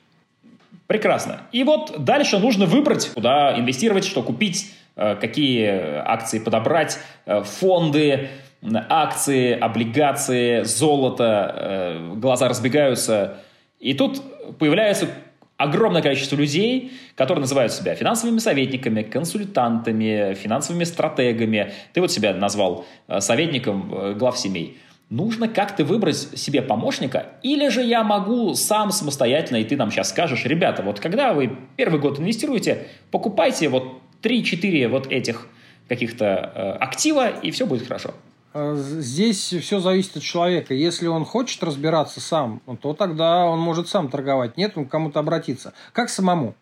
Прекрасно. 0.89 1.43
И 1.53 1.63
вот 1.63 2.03
дальше 2.03 2.39
нужно 2.39 2.67
выбрать, 2.67 3.11
куда 3.15 3.57
инвестировать, 3.59 4.05
что 4.05 4.23
купить, 4.23 4.73
э, 4.97 5.17
какие 5.17 5.69
акции 5.69 6.39
подобрать, 6.39 6.99
э, 7.27 7.43
фонды, 7.45 8.31
акции, 8.63 9.53
облигации, 9.53 10.63
золото, 10.63 11.55
э, 11.55 12.15
глаза 12.17 12.49
разбегаются. 12.49 13.39
И 13.79 13.95
тут 13.95 14.21
появляется 14.59 15.09
огромное 15.57 16.03
количество 16.03 16.37
людей, 16.37 16.93
которые 17.15 17.41
называют 17.43 17.73
себя 17.73 17.95
финансовыми 17.95 18.39
советниками, 18.39 19.03
консультантами, 19.03 20.35
финансовыми 20.35 20.85
стратегами. 20.85 21.73
Ты 21.93 22.01
вот 22.01 22.13
себя 22.13 22.35
назвал 22.35 22.85
э, 23.07 23.21
советником 23.21 23.93
э, 23.95 24.15
глав 24.15 24.39
семей. 24.39 24.79
Нужно 25.11 25.49
как-то 25.49 25.85
выбрать 25.85 26.17
себе 26.17 26.61
помощника, 26.61 27.29
или 27.43 27.69
же 27.69 27.83
я 27.83 28.05
могу 28.05 28.55
сам 28.55 28.91
самостоятельно, 28.91 29.57
и 29.57 29.65
ты 29.65 29.75
нам 29.75 29.91
сейчас 29.91 30.11
скажешь, 30.11 30.45
ребята, 30.45 30.83
вот 30.83 31.01
когда 31.01 31.33
вы 31.33 31.57
первый 31.77 31.99
год 31.99 32.21
инвестируете, 32.21 32.89
покупайте 33.11 33.71
вот 33.71 34.03
3-4 34.23 34.89
вот 34.89 35.11
этих 35.11 35.49
каких-то 35.89 36.75
актива, 36.75 37.31
и 37.31 37.51
все 37.51 37.65
будет 37.65 37.87
хорошо. 37.87 38.13
Э, 38.59 38.75
здесь 38.77 39.55
все 39.55 39.79
зависит 39.79 40.17
от 40.17 40.23
человека. 40.23 40.75
Если 40.75 41.07
он 41.07 41.25
хочет 41.25 41.63
разбираться 41.63 42.21
сам, 42.21 42.61
то 42.81 42.93
тогда 42.93 43.45
он 43.45 43.61
может 43.61 43.89
сам 43.89 44.09
торговать. 44.09 44.57
Нет, 44.57 44.73
он 44.77 44.87
к 44.87 44.91
кому-то 44.91 45.21
обратиться. 45.21 45.73
Как 45.93 46.11
самому. 46.11 46.55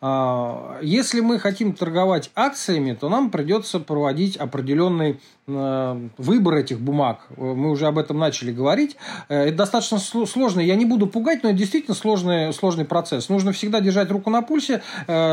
А, 0.00 0.78
если 0.82 1.20
мы 1.20 1.38
хотим 1.38 1.72
торговать 1.72 2.30
акциями, 2.34 2.94
то 2.94 3.08
нам 3.08 3.30
придется 3.30 3.80
проводить 3.80 4.36
определенный 4.36 5.20
э, 5.48 6.08
выбор 6.18 6.54
этих 6.54 6.80
бумаг. 6.80 7.26
Мы 7.36 7.70
уже 7.70 7.86
об 7.86 7.98
этом 7.98 8.18
начали 8.18 8.52
говорить. 8.52 8.96
Э, 9.28 9.46
это 9.46 9.56
достаточно 9.56 9.98
сложно. 9.98 10.60
Я 10.60 10.76
не 10.76 10.84
буду 10.84 11.08
пугать, 11.08 11.42
но 11.42 11.50
это 11.50 11.58
действительно 11.58 11.96
сложный, 11.96 12.52
сложный 12.52 12.84
процесс. 12.84 13.28
Нужно 13.28 13.52
всегда 13.52 13.80
держать 13.80 14.10
руку 14.10 14.30
на 14.30 14.42
пульсе, 14.42 14.82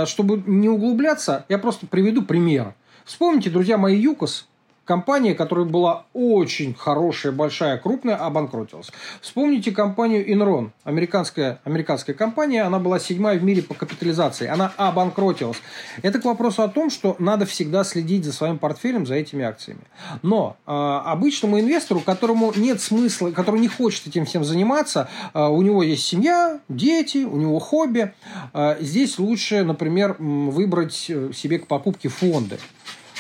чтобы 0.06 0.44
не 0.48 0.70
углубляться. 0.70 1.46
Я 1.50 1.60
просто 1.60 1.86
приведу 1.86 2.24
пример. 2.24 2.74
Вспомните, 3.06 3.50
друзья 3.50 3.78
мои, 3.78 3.96
ЮКОС– 3.96 4.48
Компания, 4.90 5.36
которая 5.36 5.68
была 5.68 6.06
очень 6.14 6.74
хорошая, 6.74 7.32
большая, 7.32 7.78
крупная, 7.78 8.16
обанкротилась. 8.16 8.90
Вспомните 9.22 9.72
компанию 9.72 10.28
Enron, 10.28 10.72
американская, 10.84 11.60
американская 11.64 12.16
компания, 12.16 12.64
она 12.64 12.80
была 12.80 12.98
седьмая 12.98 13.38
в 13.38 13.44
мире 13.44 13.62
по 13.62 13.76
капитализации, 13.76 14.48
она 14.48 14.74
обанкротилась. 14.78 15.58
Это 16.02 16.18
к 16.18 16.26
вопросу 16.26 16.64
о 16.64 16.70
том, 16.70 16.90
что 16.90 17.16
надо 17.20 17.46
всегда 17.46 17.84
следить 17.84 18.26
за 18.26 18.34
своим 18.34 18.58
портфелем, 18.58 19.06
за 19.06 19.14
этими 19.14 19.46
акциями. 19.46 19.82
Но 20.24 20.58
э, 20.66 20.72
обычному 20.72 21.60
инвестору, 21.60 22.00
которому 22.00 22.52
нет 22.56 22.82
смысла, 22.82 23.30
который 23.30 23.60
не 23.60 23.68
хочет 23.68 24.08
этим 24.08 24.26
всем 24.26 24.44
заниматься, 24.44 25.08
э, 25.36 25.46
у 25.46 25.62
него 25.62 25.84
есть 25.84 26.04
семья, 26.04 26.62
дети, 26.68 27.26
у 27.26 27.38
него 27.38 27.60
хобби, 27.60 28.12
э, 28.56 28.78
здесь 28.80 29.20
лучше, 29.20 29.64
например, 29.64 30.16
выбрать 30.18 31.06
э, 31.10 31.32
себе 31.32 31.60
к 31.60 31.68
покупке 31.68 32.10
фонды. 32.10 32.58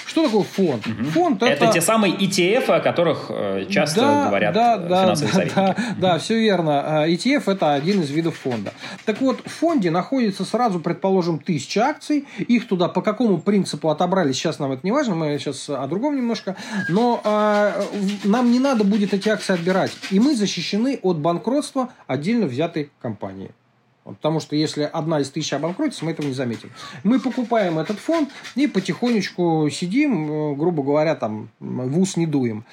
Что 0.09 0.23
такое 0.23 0.41
фонд? 0.41 0.87
Угу. 0.87 1.09
Фонд 1.11 1.43
это... 1.43 1.65
это 1.65 1.73
те 1.73 1.81
самые 1.81 2.15
ETF, 2.15 2.71
о 2.71 2.79
которых 2.79 3.27
э, 3.29 3.67
часто 3.69 4.01
да, 4.01 4.25
говорят 4.25 4.53
да, 4.55 4.77
да, 4.77 5.03
финансовые 5.03 5.31
да, 5.31 5.35
советники. 5.35 5.55
Да, 5.55 5.75
да, 5.99 6.17
все 6.17 6.39
верно. 6.39 7.03
А, 7.03 7.07
ETF 7.07 7.51
это 7.51 7.73
один 7.75 8.01
из 8.01 8.09
видов 8.09 8.35
фонда. 8.35 8.73
Так 9.05 9.21
вот, 9.21 9.39
в 9.45 9.51
фонде 9.51 9.91
находится 9.91 10.45
сразу, 10.45 10.79
предположим, 10.79 11.37
тысяча 11.37 11.81
акций. 11.81 12.27
Их 12.39 12.67
туда 12.67 12.87
по 12.87 13.03
какому 13.03 13.37
принципу 13.37 13.89
отобрали, 13.89 14.31
сейчас 14.31 14.57
нам 14.57 14.71
это 14.71 14.81
не 14.81 14.91
важно, 14.91 15.13
мы 15.13 15.37
сейчас 15.37 15.69
о 15.69 15.85
другом 15.85 16.15
немножко. 16.15 16.55
Но 16.87 17.21
э, 17.23 17.83
нам 18.23 18.51
не 18.51 18.57
надо 18.57 18.83
будет 18.83 19.13
эти 19.13 19.29
акции 19.29 19.53
отбирать. 19.53 19.91
И 20.09 20.19
мы 20.19 20.35
защищены 20.35 20.99
от 21.03 21.19
банкротства 21.19 21.89
отдельно 22.07 22.47
взятой 22.47 22.89
компании. 22.99 23.51
Потому 24.13 24.39
что 24.39 24.55
если 24.55 24.83
одна 24.83 25.19
из 25.19 25.29
тысяч 25.29 25.53
обанкротится, 25.53 26.05
мы 26.05 26.11
этого 26.11 26.27
не 26.27 26.33
заметим. 26.33 26.71
Мы 27.03 27.19
покупаем 27.19 27.79
этот 27.79 27.99
фонд 27.99 28.29
и 28.55 28.67
потихонечку 28.67 29.69
сидим, 29.71 30.31
э, 30.31 30.55
грубо 30.55 30.83
говоря, 30.83 31.15
там 31.15 31.49
в 31.59 31.99
ус 31.99 32.17
не 32.17 32.25
дуем. 32.25 32.65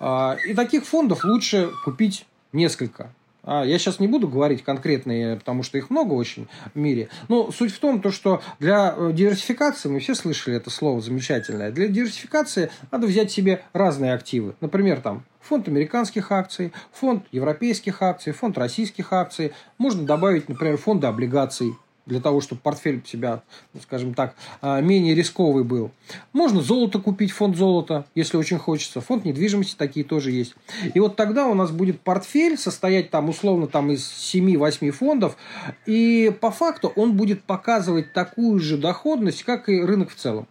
А, 0.00 0.36
и 0.46 0.54
таких 0.54 0.84
фондов 0.84 1.24
лучше 1.24 1.70
купить 1.84 2.26
несколько. 2.52 3.10
А, 3.42 3.64
я 3.64 3.78
сейчас 3.78 3.98
не 3.98 4.08
буду 4.08 4.28
говорить 4.28 4.62
конкретные, 4.62 5.36
потому 5.36 5.62
что 5.62 5.78
их 5.78 5.88
много 5.88 6.12
очень 6.12 6.48
в 6.74 6.78
мире. 6.78 7.08
Но 7.28 7.50
суть 7.50 7.72
в 7.72 7.78
том, 7.78 8.02
то, 8.02 8.10
что 8.10 8.42
для 8.60 8.94
э, 8.96 9.12
диверсификации, 9.14 9.88
мы 9.88 10.00
все 10.00 10.14
слышали 10.14 10.56
это 10.56 10.68
слово 10.68 11.00
замечательное, 11.00 11.70
для 11.70 11.88
диверсификации 11.88 12.70
надо 12.90 13.06
взять 13.06 13.30
себе 13.30 13.64
разные 13.72 14.12
активы. 14.12 14.54
Например, 14.60 15.00
там 15.00 15.24
фонд 15.48 15.66
американских 15.66 16.30
акций, 16.30 16.72
фонд 16.92 17.24
европейских 17.32 18.02
акций, 18.02 18.32
фонд 18.32 18.58
российских 18.58 19.12
акций. 19.12 19.52
Можно 19.78 20.04
добавить, 20.04 20.48
например, 20.48 20.76
фонды 20.76 21.06
облигаций 21.06 21.74
для 22.04 22.20
того, 22.20 22.40
чтобы 22.40 22.60
портфель 22.62 23.02
у 23.04 23.06
себя, 23.06 23.42
скажем 23.82 24.14
так, 24.14 24.34
а, 24.60 24.80
менее 24.80 25.14
рисковый 25.14 25.64
был. 25.64 25.90
Можно 26.32 26.62
золото 26.62 26.98
купить, 26.98 27.32
фонд 27.32 27.56
золота, 27.56 28.06
если 28.14 28.36
очень 28.36 28.58
хочется. 28.58 29.00
Фонд 29.00 29.24
недвижимости 29.24 29.76
такие 29.76 30.04
тоже 30.04 30.30
есть. 30.30 30.54
И 30.94 31.00
вот 31.00 31.16
тогда 31.16 31.46
у 31.46 31.54
нас 31.54 31.70
будет 31.70 32.00
портфель 32.00 32.56
состоять 32.56 33.10
там 33.10 33.28
условно 33.28 33.66
там 33.66 33.90
из 33.90 34.02
7-8 34.10 34.90
фондов. 34.90 35.36
И 35.86 36.34
по 36.40 36.50
факту 36.50 36.92
он 36.96 37.16
будет 37.16 37.42
показывать 37.44 38.12
такую 38.12 38.58
же 38.58 38.78
доходность, 38.78 39.44
как 39.44 39.68
и 39.68 39.80
рынок 39.80 40.10
в 40.10 40.14
целом. 40.14 40.46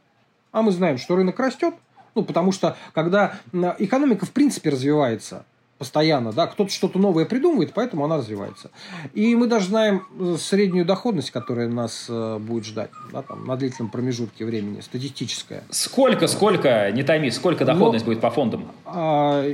А 0.52 0.62
мы 0.62 0.72
знаем, 0.72 0.98
что 0.98 1.16
рынок 1.16 1.40
растет, 1.40 1.74
ну, 2.18 2.24
потому 2.24 2.52
что 2.52 2.76
когда 2.94 3.36
экономика 3.78 4.26
в 4.26 4.32
принципе 4.32 4.72
развивается, 4.72 5.46
постоянно, 5.78 6.34
да, 6.34 6.48
кто-то 6.48 6.72
что-то 6.72 6.98
новое 6.98 7.26
придумывает, 7.26 7.74
поэтому 7.74 8.04
она 8.04 8.18
развивается. 8.18 8.72
И 9.14 9.36
мы 9.36 9.46
даже 9.46 9.68
знаем 9.68 10.04
э, 10.20 10.36
среднюю 10.40 10.86
доходность, 10.86 11.30
которая 11.30 11.68
нас 11.68 12.08
э, 12.10 12.38
будет 12.40 12.66
ждать, 12.66 12.90
да, 13.14 13.22
там, 13.22 13.46
на 13.46 13.56
длительном 13.56 13.92
промежутке 13.92 14.46
времени, 14.46 14.82
статистическая. 14.82 15.64
Сколько, 15.70 16.28
сколько, 16.28 16.92
не 16.92 17.04
тайми, 17.04 17.30
сколько 17.30 17.64
доходность 17.64 18.06
Но, 18.06 18.12
будет 18.12 18.22
по 18.22 18.32
фондам? 18.32 18.72
А, 18.86 19.46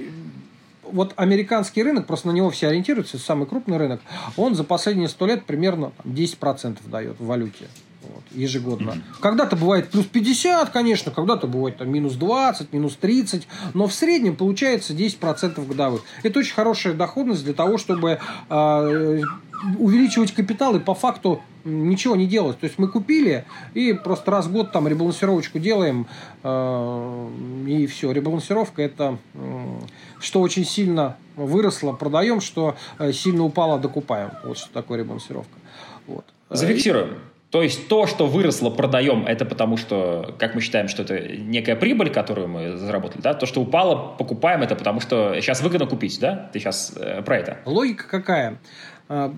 вот 0.84 1.12
американский 1.18 1.84
рынок, 1.84 2.08
просто 2.08 2.28
на 2.28 2.32
него 2.32 2.50
все 2.50 2.68
ориентируются, 2.68 3.18
самый 3.18 3.46
крупный 3.46 3.78
рынок, 3.78 4.00
он 4.38 4.56
за 4.56 4.64
последние 4.64 5.10
сто 5.10 5.26
лет 5.26 5.46
примерно 5.46 5.92
10% 6.06 6.78
дает 6.86 7.20
в 7.20 7.26
валюте 7.26 7.68
вот, 8.04 8.24
ежегодно. 8.32 9.02
Когда-то 9.20 9.56
бывает 9.56 9.90
плюс 9.90 10.06
50, 10.06 10.70
конечно, 10.70 11.12
когда-то 11.12 11.48
бывает 11.48 11.78
там, 11.78 11.90
минус 11.92 12.14
20, 12.14 12.74
минус 12.74 12.96
30, 13.00 13.48
но 13.74 13.88
в 13.88 13.94
среднем 13.94 14.36
получается 14.36 14.94
10% 14.94 15.66
годовых. 15.68 16.02
Это 16.24 16.40
очень 16.40 16.54
хорошая 16.54 16.94
доходность 16.94 17.44
для 17.44 17.54
того, 17.54 17.78
чтобы 17.78 18.20
э, 18.50 19.22
увеличивать 19.80 20.34
капитал 20.34 20.76
и 20.76 20.80
по 20.80 20.94
факту 20.94 21.42
ничего 21.64 22.16
не 22.16 22.28
делать. 22.28 22.60
То 22.60 22.66
есть 22.66 22.78
мы 22.78 22.88
купили 22.88 23.46
и 23.74 23.94
просто 23.94 24.32
раз 24.32 24.48
в 24.48 24.52
год 24.52 24.72
там 24.72 24.88
ребалансировочку 24.88 25.60
делаем, 25.60 26.08
э, 26.44 27.30
и 27.68 27.88
все. 27.88 28.12
Ребалансировка 28.12 28.82
это 28.82 29.18
э, 29.34 29.80
что 30.20 30.42
очень 30.42 30.66
сильно 30.66 31.18
выросло, 31.36 31.94
продаем, 31.94 32.42
что 32.42 32.76
э, 33.00 33.12
сильно 33.12 33.44
упало, 33.44 33.80
докупаем. 33.80 34.32
Вот 34.44 34.58
что 34.58 34.72
такое 34.74 35.00
ребалансировка. 35.00 35.58
Вот. 36.08 36.26
Зафиксируем. 36.50 37.18
То 37.54 37.62
есть 37.62 37.88
то, 37.88 38.08
что 38.08 38.26
выросло, 38.26 38.72
продаем, 38.72 39.28
это 39.28 39.46
потому 39.46 39.78
что, 39.78 40.34
как 40.40 40.56
мы 40.56 40.62
считаем, 40.62 40.88
что 40.88 41.04
это 41.04 41.20
некая 41.38 41.76
прибыль, 41.76 42.10
которую 42.10 42.48
мы 42.48 42.78
заработали, 42.78 43.22
да? 43.22 43.36
То, 43.36 43.46
что 43.46 43.62
упало, 43.62 44.16
покупаем, 44.18 44.64
это 44.64 44.76
потому 44.76 45.00
что 45.00 45.36
сейчас 45.40 45.62
выгодно 45.62 45.86
купить, 45.86 46.20
да? 46.20 46.50
Ты 46.52 46.58
сейчас 46.58 46.94
э, 46.96 47.22
про 47.22 47.38
это. 47.38 47.60
Логика 47.66 48.08
какая? 48.10 48.58
А, 49.08 49.32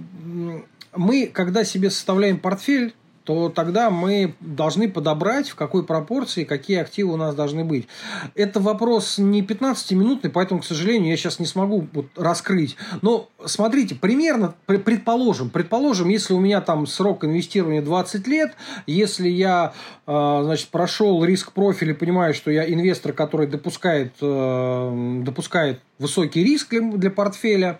мы, 0.96 1.28
когда 1.28 1.66
себе 1.66 1.90
составляем 1.90 2.40
портфель, 2.40 2.96
то 3.26 3.50
тогда 3.50 3.90
мы 3.90 4.36
должны 4.40 4.88
подобрать, 4.88 5.50
в 5.50 5.56
какой 5.56 5.84
пропорции, 5.84 6.44
какие 6.44 6.78
активы 6.78 7.14
у 7.14 7.18
нас 7.18 7.34
должны 7.36 7.66
быть. 7.66 7.88
Это 8.36 8.60
вопрос 8.60 9.18
не 9.18 9.42
15-минутный, 9.42 10.30
поэтому, 10.30 10.62
к 10.62 10.66
сожалению, 10.66 11.10
я 11.10 11.18
сейчас 11.18 11.40
не 11.40 11.48
смогу 11.48 11.88
вот 11.92 12.06
раскрыть. 12.16 12.78
Но 13.02 13.28
смотрите, 13.44 13.96
примерно, 13.96 14.54
предположим, 14.68 15.50
предположим, 15.50 16.10
если 16.10 16.34
у 16.34 16.40
меня 16.40 16.62
там 16.62 16.86
срок 16.86 17.26
инвестирования 17.26 17.82
20 17.82 18.28
лет, 18.28 18.54
если 18.86 19.28
я 19.28 19.74
э, 20.06 20.42
значит, 20.44 20.70
прошел 20.70 21.24
риск 21.26 21.52
профиля, 21.52 21.96
понимаю, 21.96 22.36
что 22.36 22.52
я 22.52 22.72
инвестор, 22.72 23.12
который 23.14 23.48
допускает, 23.48 24.14
э, 24.22 25.22
допускает 25.24 25.82
высокий 25.98 26.44
риск 26.44 26.74
для, 26.74 27.10
портфеля, 27.10 27.80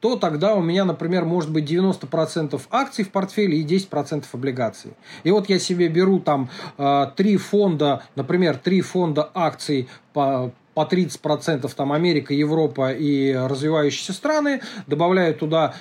то 0.00 0.16
тогда 0.16 0.54
у 0.54 0.62
меня, 0.62 0.84
например, 0.84 1.24
может 1.24 1.50
быть 1.50 1.70
90% 1.70 2.60
акций 2.70 3.04
в 3.04 3.10
портфеле 3.10 3.58
и 3.58 3.64
10% 3.64 4.24
облигаций. 4.32 4.92
И 5.24 5.30
вот 5.30 5.48
я 5.48 5.58
себе 5.58 5.88
беру 5.88 6.20
там 6.20 6.48
э, 6.78 7.06
три 7.16 7.36
фонда, 7.36 8.04
например, 8.16 8.56
три 8.56 8.80
фонда 8.80 9.30
акций 9.34 9.88
по 10.12 10.52
по 10.72 10.82
30% 10.82 11.70
там 11.74 11.92
Америка, 11.92 12.32
Европа 12.32 12.92
и 12.92 13.32
развивающиеся 13.34 14.12
страны, 14.12 14.60
добавляю 14.86 15.34
туда 15.34 15.74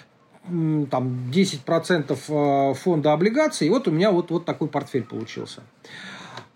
там 0.46 1.30
10% 1.32 2.18
э, 2.28 2.74
фонда 2.74 3.14
облигаций, 3.14 3.68
и 3.68 3.70
вот 3.70 3.88
у 3.88 3.92
меня 3.92 4.12
вот, 4.12 4.32
вот 4.32 4.46
такой 4.46 4.68
портфель 4.68 5.04
получился. 5.04 5.62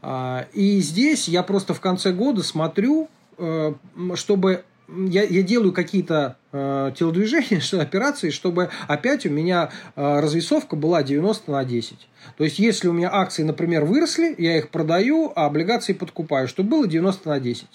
А, 0.01 0.47
и 0.53 0.79
здесь 0.81 1.27
я 1.27 1.43
просто 1.43 1.73
в 1.73 1.79
конце 1.79 2.11
года 2.11 2.43
смотрю, 2.43 3.07
э, 3.37 3.73
чтобы 4.15 4.63
я, 4.87 5.23
я 5.23 5.43
делаю 5.43 5.71
какие-то 5.71 6.37
э, 6.51 6.91
телодвижения, 6.97 7.59
что, 7.61 7.81
операции, 7.81 8.29
чтобы 8.29 8.69
опять 8.87 9.25
у 9.25 9.29
меня 9.29 9.71
э, 9.95 10.19
развесовка 10.19 10.75
была 10.75 11.03
90 11.03 11.51
на 11.51 11.63
10. 11.63 12.07
То 12.37 12.43
есть, 12.43 12.59
если 12.59 12.87
у 12.87 12.93
меня 12.93 13.09
акции, 13.11 13.43
например, 13.43 13.85
выросли, 13.85 14.33
я 14.37 14.57
их 14.57 14.69
продаю, 14.69 15.31
а 15.35 15.45
облигации 15.45 15.93
подкупаю, 15.93 16.47
чтобы 16.47 16.69
было 16.69 16.87
90 16.87 17.29
на 17.29 17.39
10. 17.39 17.67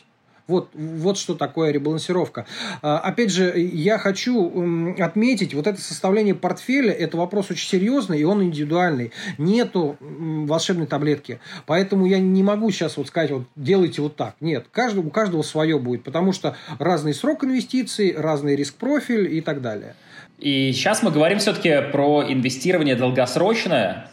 Вот, 0.48 0.70
вот 0.72 1.18
что 1.18 1.34
такое 1.34 1.70
ребалансировка. 1.70 2.46
А, 2.82 2.98
опять 2.98 3.30
же, 3.30 3.52
я 3.56 3.98
хочу 3.98 4.94
отметить, 4.98 5.54
вот 5.54 5.66
это 5.66 5.80
составление 5.80 6.34
портфеля, 6.34 6.90
это 6.90 7.16
вопрос 7.18 7.50
очень 7.50 7.68
серьезный, 7.68 8.20
и 8.20 8.24
он 8.24 8.42
индивидуальный. 8.42 9.12
Нету 9.36 9.96
волшебной 10.00 10.86
таблетки. 10.86 11.38
Поэтому 11.66 12.06
я 12.06 12.18
не 12.18 12.42
могу 12.42 12.70
сейчас 12.70 12.96
вот 12.96 13.08
сказать, 13.08 13.30
вот 13.30 13.44
делайте 13.56 14.00
вот 14.00 14.16
так. 14.16 14.34
Нет, 14.40 14.66
каждый, 14.72 15.04
у 15.04 15.10
каждого 15.10 15.42
свое 15.42 15.78
будет, 15.78 16.02
потому 16.02 16.32
что 16.32 16.56
разный 16.78 17.12
срок 17.12 17.44
инвестиций, 17.44 18.14
разный 18.16 18.56
риск-профиль 18.56 19.36
и 19.36 19.40
так 19.42 19.60
далее. 19.60 19.94
И 20.38 20.72
сейчас 20.72 21.02
мы 21.02 21.10
говорим 21.10 21.40
все-таки 21.40 21.90
про 21.92 22.24
инвестирование 22.26 22.94
долгосрочное, 22.94 24.08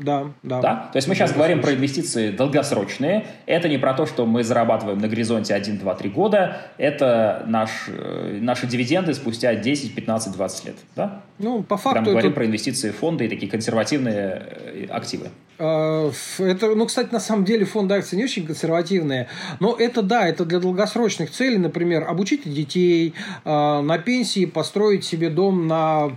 да, 0.00 0.32
да. 0.42 0.60
да? 0.60 0.88
То 0.92 0.96
есть 0.96 1.08
мы 1.08 1.14
сейчас 1.14 1.32
говорим 1.32 1.60
про 1.60 1.74
инвестиции 1.74 2.30
долгосрочные. 2.30 3.26
Это 3.46 3.68
не 3.68 3.78
про 3.78 3.94
то, 3.94 4.06
что 4.06 4.26
мы 4.26 4.42
зарабатываем 4.42 4.98
на 4.98 5.08
горизонте 5.08 5.54
1, 5.54 5.78
2, 5.78 5.94
3 5.94 6.10
года. 6.10 6.56
Это 6.78 7.44
наш, 7.46 7.70
э, 7.88 8.38
наши 8.40 8.66
дивиденды 8.66 9.14
спустя 9.14 9.54
10, 9.54 9.94
15, 9.94 10.32
20 10.32 10.64
лет. 10.66 10.76
Да? 10.96 11.22
Ну, 11.38 11.62
по 11.62 11.76
факту... 11.76 11.92
Прям 11.92 12.04
это... 12.04 12.10
говорим 12.12 12.32
про 12.32 12.46
инвестиции 12.46 12.90
в 12.90 12.96
фонды 12.96 13.26
и 13.26 13.28
такие 13.28 13.50
консервативные 13.50 14.42
э, 14.50 14.86
активы. 14.90 15.28
А, 15.58 16.10
это, 16.38 16.74
ну, 16.74 16.86
кстати, 16.86 17.12
на 17.12 17.20
самом 17.20 17.44
деле 17.44 17.66
фонды 17.66 17.94
акций 17.94 18.16
не 18.16 18.24
очень 18.24 18.46
консервативные, 18.46 19.28
но 19.60 19.76
это 19.78 20.00
да, 20.00 20.26
это 20.26 20.46
для 20.46 20.58
долгосрочных 20.58 21.30
целей, 21.30 21.58
например, 21.58 22.08
обучить 22.08 22.50
детей, 22.50 23.14
а, 23.44 23.82
на 23.82 23.98
пенсии 23.98 24.46
построить 24.46 25.04
себе 25.04 25.28
дом 25.28 25.66
на 25.66 26.08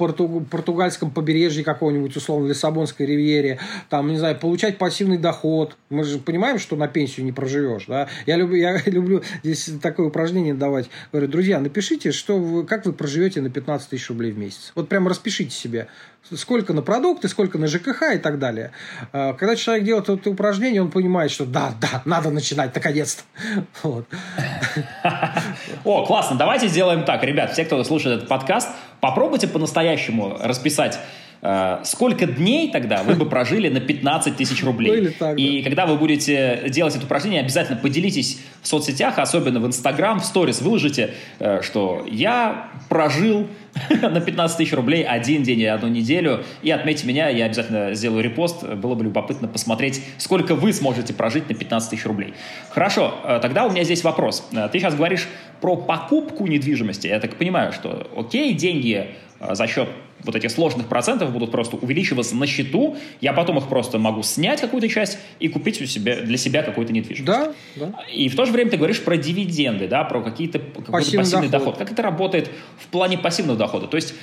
порту, 0.00 0.46
португальском 0.50 1.10
побережье 1.10 1.62
какого-нибудь, 1.62 2.16
условно, 2.16 2.48
Лиссабонской 2.48 3.04
ривьере, 3.04 3.58
там, 3.90 4.08
не 4.08 4.16
знаю, 4.16 4.38
получать 4.38 4.78
пассивный 4.78 5.18
доход. 5.18 5.76
Мы 5.90 6.04
же 6.04 6.18
понимаем, 6.18 6.58
что 6.58 6.74
на 6.74 6.88
пенсию 6.88 7.26
не 7.26 7.32
проживешь, 7.32 7.84
да? 7.86 8.08
Я 8.24 8.36
люблю, 8.36 8.56
я 8.56 8.80
люблю 8.86 9.22
здесь 9.42 9.70
такое 9.82 10.06
упражнение 10.06 10.54
давать. 10.54 10.88
Говорю, 11.12 11.28
друзья, 11.28 11.60
напишите, 11.60 12.12
что 12.12 12.38
вы, 12.38 12.64
как 12.64 12.86
вы 12.86 12.94
проживете 12.94 13.42
на 13.42 13.50
15 13.50 13.90
тысяч 13.90 14.08
рублей 14.08 14.32
в 14.32 14.38
месяц. 14.38 14.72
Вот 14.74 14.88
прям 14.88 15.06
распишите 15.06 15.54
себе, 15.54 15.88
сколько 16.34 16.72
на 16.72 16.82
продукты, 16.82 17.28
сколько 17.28 17.58
на 17.58 17.66
ЖКХ 17.66 18.14
и 18.14 18.18
так 18.18 18.38
далее. 18.38 18.72
А, 19.12 19.32
когда 19.34 19.56
человек 19.56 19.84
делает 19.84 20.08
это 20.08 20.30
упражнение, 20.30 20.82
он 20.82 20.90
понимает, 20.90 21.30
что 21.30 21.44
да, 21.44 21.72
да, 21.80 22.02
надо 22.04 22.30
начинать, 22.30 22.74
наконец-то. 22.74 23.22
Вот. 23.82 24.06
О, 25.84 26.06
классно, 26.06 26.36
давайте 26.36 26.68
сделаем 26.68 27.04
так. 27.04 27.22
Ребят, 27.24 27.52
все, 27.52 27.64
кто 27.64 27.82
слушает 27.84 28.18
этот 28.18 28.28
подкаст, 28.28 28.68
попробуйте 29.00 29.48
по-настоящему 29.48 30.36
расписать 30.40 30.98
э, 31.42 31.78
сколько 31.84 32.26
дней 32.26 32.70
тогда 32.70 33.02
вы 33.02 33.14
бы 33.14 33.26
прожили 33.26 33.68
на 33.68 33.80
15 33.80 34.36
тысяч 34.36 34.62
рублей. 34.62 35.00
Ну, 35.00 35.10
так, 35.18 35.38
и 35.38 35.62
когда 35.62 35.86
вы 35.86 35.96
будете 35.96 36.64
делать 36.68 36.94
это 36.94 37.06
упражнение, 37.06 37.40
обязательно 37.40 37.78
поделитесь 37.78 38.40
в 38.62 38.68
соцсетях, 38.68 39.18
особенно 39.18 39.60
в 39.60 39.66
Инстаграм, 39.66 40.20
в 40.20 40.24
сторис 40.24 40.60
выложите, 40.60 41.14
э, 41.38 41.62
что 41.62 42.06
я 42.08 42.70
прожил 42.88 43.48
на 43.90 44.20
15 44.20 44.56
тысяч 44.56 44.72
рублей 44.72 45.04
один 45.04 45.42
день 45.42 45.60
и 45.60 45.66
одну 45.66 45.88
неделю. 45.88 46.44
И 46.62 46.70
отметьте 46.70 47.06
меня, 47.06 47.28
я 47.28 47.46
обязательно 47.46 47.94
сделаю 47.94 48.22
репост. 48.22 48.64
Было 48.64 48.94
бы 48.94 49.04
любопытно 49.04 49.48
посмотреть, 49.48 50.02
сколько 50.18 50.54
вы 50.54 50.72
сможете 50.72 51.12
прожить 51.12 51.48
на 51.48 51.54
15 51.54 51.90
тысяч 51.90 52.04
рублей. 52.06 52.34
Хорошо, 52.70 53.14
э, 53.24 53.38
тогда 53.40 53.66
у 53.66 53.70
меня 53.70 53.84
здесь 53.84 54.04
вопрос. 54.04 54.46
Э, 54.52 54.68
ты 54.70 54.78
сейчас 54.78 54.94
говоришь 54.94 55.28
про 55.60 55.76
покупку 55.76 56.46
недвижимости. 56.46 57.06
Я 57.06 57.20
так 57.20 57.36
понимаю, 57.36 57.72
что 57.72 58.10
окей, 58.16 58.54
деньги 58.54 59.10
э, 59.40 59.54
за 59.54 59.66
счет 59.66 59.88
вот 60.24 60.36
этих 60.36 60.50
сложных 60.50 60.86
процентов 60.86 61.32
будут 61.32 61.50
просто 61.50 61.76
увеличиваться 61.76 62.36
на 62.36 62.46
счету, 62.46 62.96
я 63.20 63.32
потом 63.32 63.58
их 63.58 63.68
просто 63.68 63.98
могу 63.98 64.22
снять 64.22 64.60
какую-то 64.60 64.88
часть 64.88 65.18
и 65.38 65.48
купить 65.48 65.80
у 65.80 65.86
себя, 65.86 66.20
для 66.20 66.36
себя 66.36 66.62
какую-то 66.62 66.92
недвижимость. 66.92 67.26
Да, 67.26 67.52
да. 67.76 67.92
И 68.12 68.28
в 68.28 68.36
то 68.36 68.44
же 68.44 68.52
время 68.52 68.70
ты 68.70 68.76
говоришь 68.76 69.02
про 69.02 69.16
дивиденды, 69.16 69.88
да, 69.88 70.04
про 70.04 70.22
какие-то, 70.22 70.58
какой-то 70.58 70.92
пассивный, 70.92 71.18
пассивный 71.24 71.48
доход. 71.48 71.74
доход. 71.74 71.78
Как 71.78 71.92
это 71.92 72.02
работает 72.02 72.50
в 72.78 72.86
плане 72.88 73.18
пассивного 73.18 73.58
дохода? 73.58 73.86
То 73.86 73.96
есть, 73.96 74.14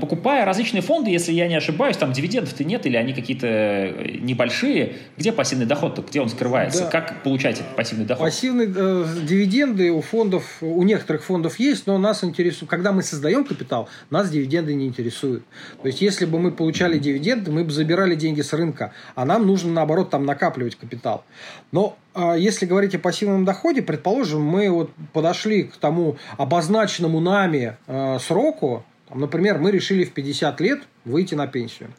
покупая 0.00 0.44
различные 0.44 0.82
фонды, 0.82 1.10
если 1.10 1.32
я 1.32 1.48
не 1.48 1.56
ошибаюсь, 1.56 1.96
там 1.96 2.12
дивидендов-то 2.12 2.64
нет 2.64 2.86
или 2.86 2.96
они 2.96 3.12
какие-то 3.12 3.46
э, 3.46 4.18
небольшие, 4.20 4.96
где 5.16 5.32
пассивный 5.32 5.66
доход-то, 5.66 6.02
где 6.02 6.20
он 6.20 6.28
скрывается? 6.28 6.84
Да. 6.84 6.90
Как 6.90 7.22
получать 7.22 7.60
этот 7.60 7.76
пассивный 7.76 8.06
доход? 8.06 8.24
Пассивные 8.24 8.72
э, 8.74 9.06
дивиденды 9.22 9.90
у 9.90 10.00
фондов, 10.00 10.58
у 10.60 10.82
некоторых 10.82 11.24
фондов 11.24 11.58
есть, 11.58 11.86
но 11.86 11.98
нас 11.98 12.24
интересует, 12.24 12.70
когда 12.70 12.92
мы 12.92 13.02
создаем 13.02 13.44
капитал, 13.44 13.88
нас 14.10 14.30
дивиденды 14.30 14.74
не 14.74 14.86
интересуют 14.86 15.25
интересует. 15.26 15.42
То 15.82 15.88
есть, 15.88 16.00
если 16.00 16.24
бы 16.26 16.38
мы 16.38 16.52
получали 16.52 16.98
дивиденды, 16.98 17.50
мы 17.50 17.64
бы 17.64 17.70
забирали 17.70 18.14
деньги 18.14 18.40
с 18.40 18.52
рынка, 18.52 18.92
а 19.14 19.24
нам 19.24 19.46
нужно, 19.46 19.72
наоборот, 19.72 20.10
там 20.10 20.24
накапливать 20.24 20.76
капитал. 20.76 21.24
Но 21.72 21.96
а, 22.14 22.34
если 22.34 22.66
говорить 22.66 22.94
о 22.94 22.98
пассивном 22.98 23.44
доходе, 23.44 23.82
предположим, 23.82 24.42
мы 24.42 24.70
вот 24.70 24.90
подошли 25.12 25.64
к 25.64 25.76
тому 25.76 26.16
обозначенному 26.38 27.20
нами 27.20 27.76
э, 27.86 28.18
сроку, 28.20 28.84
например, 29.12 29.58
мы 29.58 29.70
решили 29.70 30.04
в 30.04 30.12
50 30.12 30.60
лет 30.60 30.82
выйти 31.04 31.34
на 31.34 31.46
пенсию, 31.46 31.90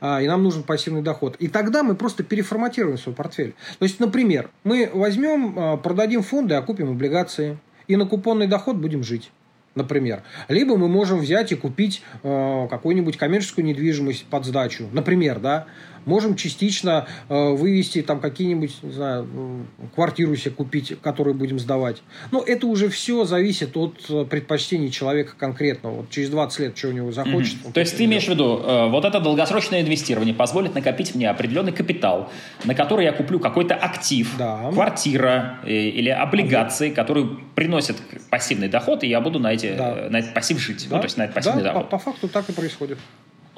э, 0.00 0.24
и 0.24 0.26
нам 0.26 0.42
нужен 0.42 0.62
пассивный 0.62 1.02
доход. 1.02 1.36
И 1.36 1.48
тогда 1.48 1.82
мы 1.82 1.94
просто 1.94 2.22
переформатируем 2.22 2.98
свой 2.98 3.14
портфель. 3.14 3.54
То 3.78 3.84
есть, 3.84 4.00
например, 4.00 4.50
мы 4.64 4.90
возьмем, 4.92 5.58
э, 5.58 5.76
продадим 5.78 6.22
фонды, 6.22 6.54
а 6.54 6.62
купим 6.62 6.90
облигации, 6.90 7.58
и 7.88 7.96
на 7.96 8.06
купонный 8.06 8.46
доход 8.46 8.76
будем 8.76 9.02
жить 9.02 9.32
например. 9.74 10.22
Либо 10.48 10.76
мы 10.76 10.88
можем 10.88 11.18
взять 11.20 11.52
и 11.52 11.56
купить 11.56 12.02
э, 12.22 12.66
какую-нибудь 12.68 13.16
коммерческую 13.16 13.64
недвижимость 13.64 14.26
под 14.26 14.44
сдачу, 14.44 14.88
например, 14.92 15.38
да, 15.38 15.66
Можем 16.04 16.36
частично 16.36 17.06
э, 17.28 17.50
вывести 17.50 18.02
там 18.02 18.20
какие-нибудь, 18.20 18.82
не 18.82 18.92
знаю, 18.92 19.66
квартиру 19.94 20.34
себе 20.36 20.52
купить, 20.52 20.94
которую 21.00 21.34
будем 21.34 21.58
сдавать. 21.58 22.02
Но 22.30 22.42
это 22.42 22.66
уже 22.66 22.88
все 22.88 23.24
зависит 23.24 23.76
от 23.76 24.04
э, 24.08 24.24
предпочтений 24.24 24.90
человека 24.90 25.34
конкретного. 25.36 25.96
Вот 25.96 26.10
через 26.10 26.30
20 26.30 26.60
лет, 26.60 26.78
что 26.78 26.88
у 26.88 26.92
него 26.92 27.12
захочет. 27.12 27.56
Mm-hmm. 27.56 27.72
То 27.72 27.80
есть 27.80 27.96
ты 27.96 28.04
имеешь 28.04 28.26
в 28.26 28.28
виду, 28.28 28.60
э, 28.62 28.88
вот 28.88 29.04
это 29.04 29.20
долгосрочное 29.20 29.82
инвестирование 29.82 30.34
позволит 30.34 30.74
накопить 30.74 31.14
мне 31.14 31.28
определенный 31.28 31.72
капитал, 31.72 32.30
на 32.64 32.74
который 32.74 33.04
я 33.04 33.12
куплю 33.12 33.38
какой-то 33.38 33.74
актив, 33.74 34.32
да. 34.38 34.70
квартира 34.72 35.60
или 35.66 36.08
облигации, 36.08 36.90
которые 36.90 37.28
приносят 37.54 37.96
пассивный 38.30 38.68
доход, 38.68 39.04
и 39.04 39.08
я 39.08 39.20
буду 39.20 39.38
на, 39.38 39.52
эти, 39.52 39.74
да. 39.76 40.08
на 40.08 40.18
этот 40.18 40.34
пассив 40.34 40.58
жить. 40.58 40.86
Да. 40.88 40.96
Ну, 40.96 41.02
то 41.02 41.06
есть 41.06 41.16
на 41.16 41.24
этот 41.24 41.34
пассивный 41.34 41.62
да, 41.62 41.72
доход. 41.72 41.90
По, 41.90 41.98
по 41.98 42.04
факту 42.04 42.28
так 42.28 42.48
и 42.48 42.52
происходит. 42.52 42.98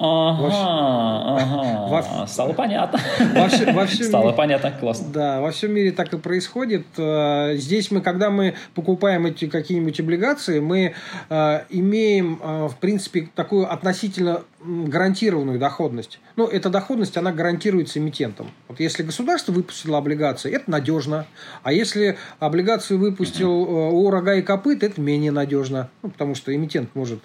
Ага, 0.05 1.39
ага. 1.39 1.87
Во... 1.87 2.27
Стало 2.27 2.51
понятно. 2.51 2.99
Во, 3.33 3.47
вс... 3.47 3.61
во 3.73 3.85
всем 3.85 4.07
Стало 4.07 4.25
мире... 4.25 4.35
понятно, 4.35 4.71
классно. 4.71 5.07
Да, 5.13 5.39
во 5.39 5.51
всем 5.51 5.71
мире 5.71 5.91
так 5.91 6.13
и 6.13 6.17
происходит. 6.17 6.85
Э, 6.97 7.55
здесь 7.55 7.89
мы, 7.89 8.01
когда 8.01 8.29
мы 8.29 8.55
покупаем 8.75 9.25
эти 9.27 9.47
какие-нибудь 9.47 9.97
облигации, 10.01 10.59
мы 10.59 10.93
э, 11.29 11.61
имеем, 11.69 12.37
э, 12.43 12.67
в 12.67 12.75
принципе, 12.81 13.29
такую 13.33 13.71
относительно 13.71 14.41
гарантированную 14.61 15.57
доходность. 15.57 16.19
Ну, 16.35 16.47
эта 16.47 16.69
доходность, 16.69 17.15
она 17.15 17.31
гарантируется 17.31 17.99
эмитентом. 17.99 18.51
Вот 18.67 18.81
если 18.81 19.03
государство 19.03 19.53
выпустило 19.53 19.97
облигации, 19.97 20.53
это 20.53 20.69
надежно. 20.69 21.27
А 21.63 21.71
если 21.71 22.17
облигацию 22.39 22.99
выпустил 22.99 23.51
у 23.51 24.09
рога 24.09 24.35
и 24.35 24.41
копыт, 24.41 24.83
это 24.83 24.99
менее 24.99 25.31
надежно. 25.31 25.89
Ну, 26.01 26.09
потому 26.09 26.35
что 26.35 26.53
эмитент 26.53 26.89
может, 26.93 27.19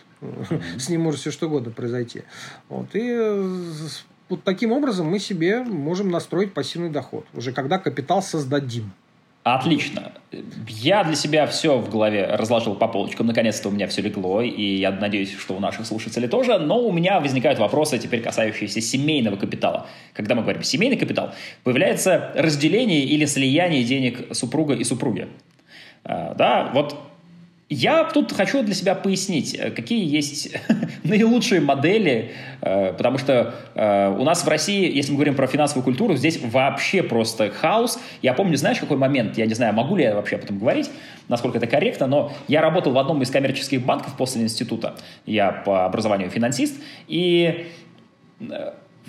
с 0.79 0.89
ним 0.89 1.03
может 1.03 1.21
все 1.21 1.31
что 1.31 1.47
угодно 1.47 1.71
произойти. 1.71 2.23
Вот. 2.69 2.89
И 2.95 3.15
вот 4.29 4.45
таким 4.45 4.73
образом 4.73 5.07
мы 5.07 5.19
себе 5.19 5.63
можем 5.63 6.11
настроить 6.11 6.53
пассивный 6.53 6.91
доход, 6.91 7.27
уже 7.35 7.53
когда 7.53 7.79
капитал 7.79 8.23
создадим. 8.23 8.93
Отлично. 9.45 10.13
Я 10.69 11.05
для 11.05 11.15
себя 11.15 11.47
все 11.47 11.79
в 11.79 11.89
голове 11.89 12.27
разложил 12.27 12.75
по 12.75 12.87
полочкам. 12.87 13.27
Наконец-то 13.27 13.69
у 13.69 13.73
меня 13.73 13.87
все 13.87 14.03
легло, 14.03 14.43
и 14.43 14.77
я 14.77 14.91
надеюсь, 14.91 15.35
что 15.35 15.57
у 15.57 15.61
наших 15.61 15.87
слушателей 15.87 16.29
тоже. 16.29 16.59
Но 16.59 16.81
у 16.81 16.93
меня 16.93 17.19
возникают 17.21 17.59
вопросы, 17.59 17.99
теперь 17.99 18.21
касающиеся 18.21 18.83
семейного 18.83 19.37
капитала. 19.37 19.87
Когда 20.13 20.35
мы 20.35 20.43
говорим 20.43 20.63
семейный 20.63 20.99
капитал, 20.99 21.33
появляется 21.65 22.33
разделение 22.35 23.05
или 23.05 23.25
слияние 23.25 23.85
денег 23.85 24.35
супруга 24.37 24.75
и 24.75 24.85
супруги. 24.85 25.29
А, 26.05 26.35
да, 26.35 26.71
вот 26.75 26.97
я 27.71 28.05
тут 28.05 28.33
хочу 28.33 28.63
для 28.63 28.75
себя 28.75 28.95
пояснить, 28.95 29.55
э, 29.55 29.71
какие 29.71 30.03
есть 30.05 30.57
наилучшие 31.05 31.61
модели, 31.61 32.33
э, 32.63 32.95
потому 32.95 33.19
что 33.19 33.55
э, 33.75 34.17
у 34.19 34.25
нас 34.25 34.43
в 34.43 34.49
России, 34.49 34.91
если 34.91 35.13
мы 35.13 35.17
говорим 35.17 35.35
про 35.35 35.47
финансовую 35.47 35.85
культуру, 35.85 36.17
здесь 36.17 36.41
вообще 36.43 37.03
просто 37.03 37.51
хаос. 37.51 38.01
Я 38.23 38.33
помню, 38.33 38.57
знаешь, 38.57 38.79
какой 38.79 38.97
момент, 38.97 39.37
я 39.37 39.45
не 39.45 39.53
знаю, 39.53 39.75
могу 39.75 39.97
ли 39.97 40.05
я 40.05 40.15
вообще 40.15 40.37
об 40.37 40.45
этом 40.45 40.59
говорить, 40.59 40.91
насколько 41.29 41.59
это 41.59 41.67
корректно, 41.67 42.07
но 42.07 42.33
я 42.49 42.63
работал 42.63 42.93
в 42.93 42.99
одном 42.99 43.21
из 43.21 43.31
коммерческих 43.31 43.85
банков 43.85 44.17
после 44.17 44.43
института, 44.43 44.95
я 45.27 45.53
по 45.53 45.85
образованию 45.85 46.31
финансист, 46.31 46.81
и 47.07 47.67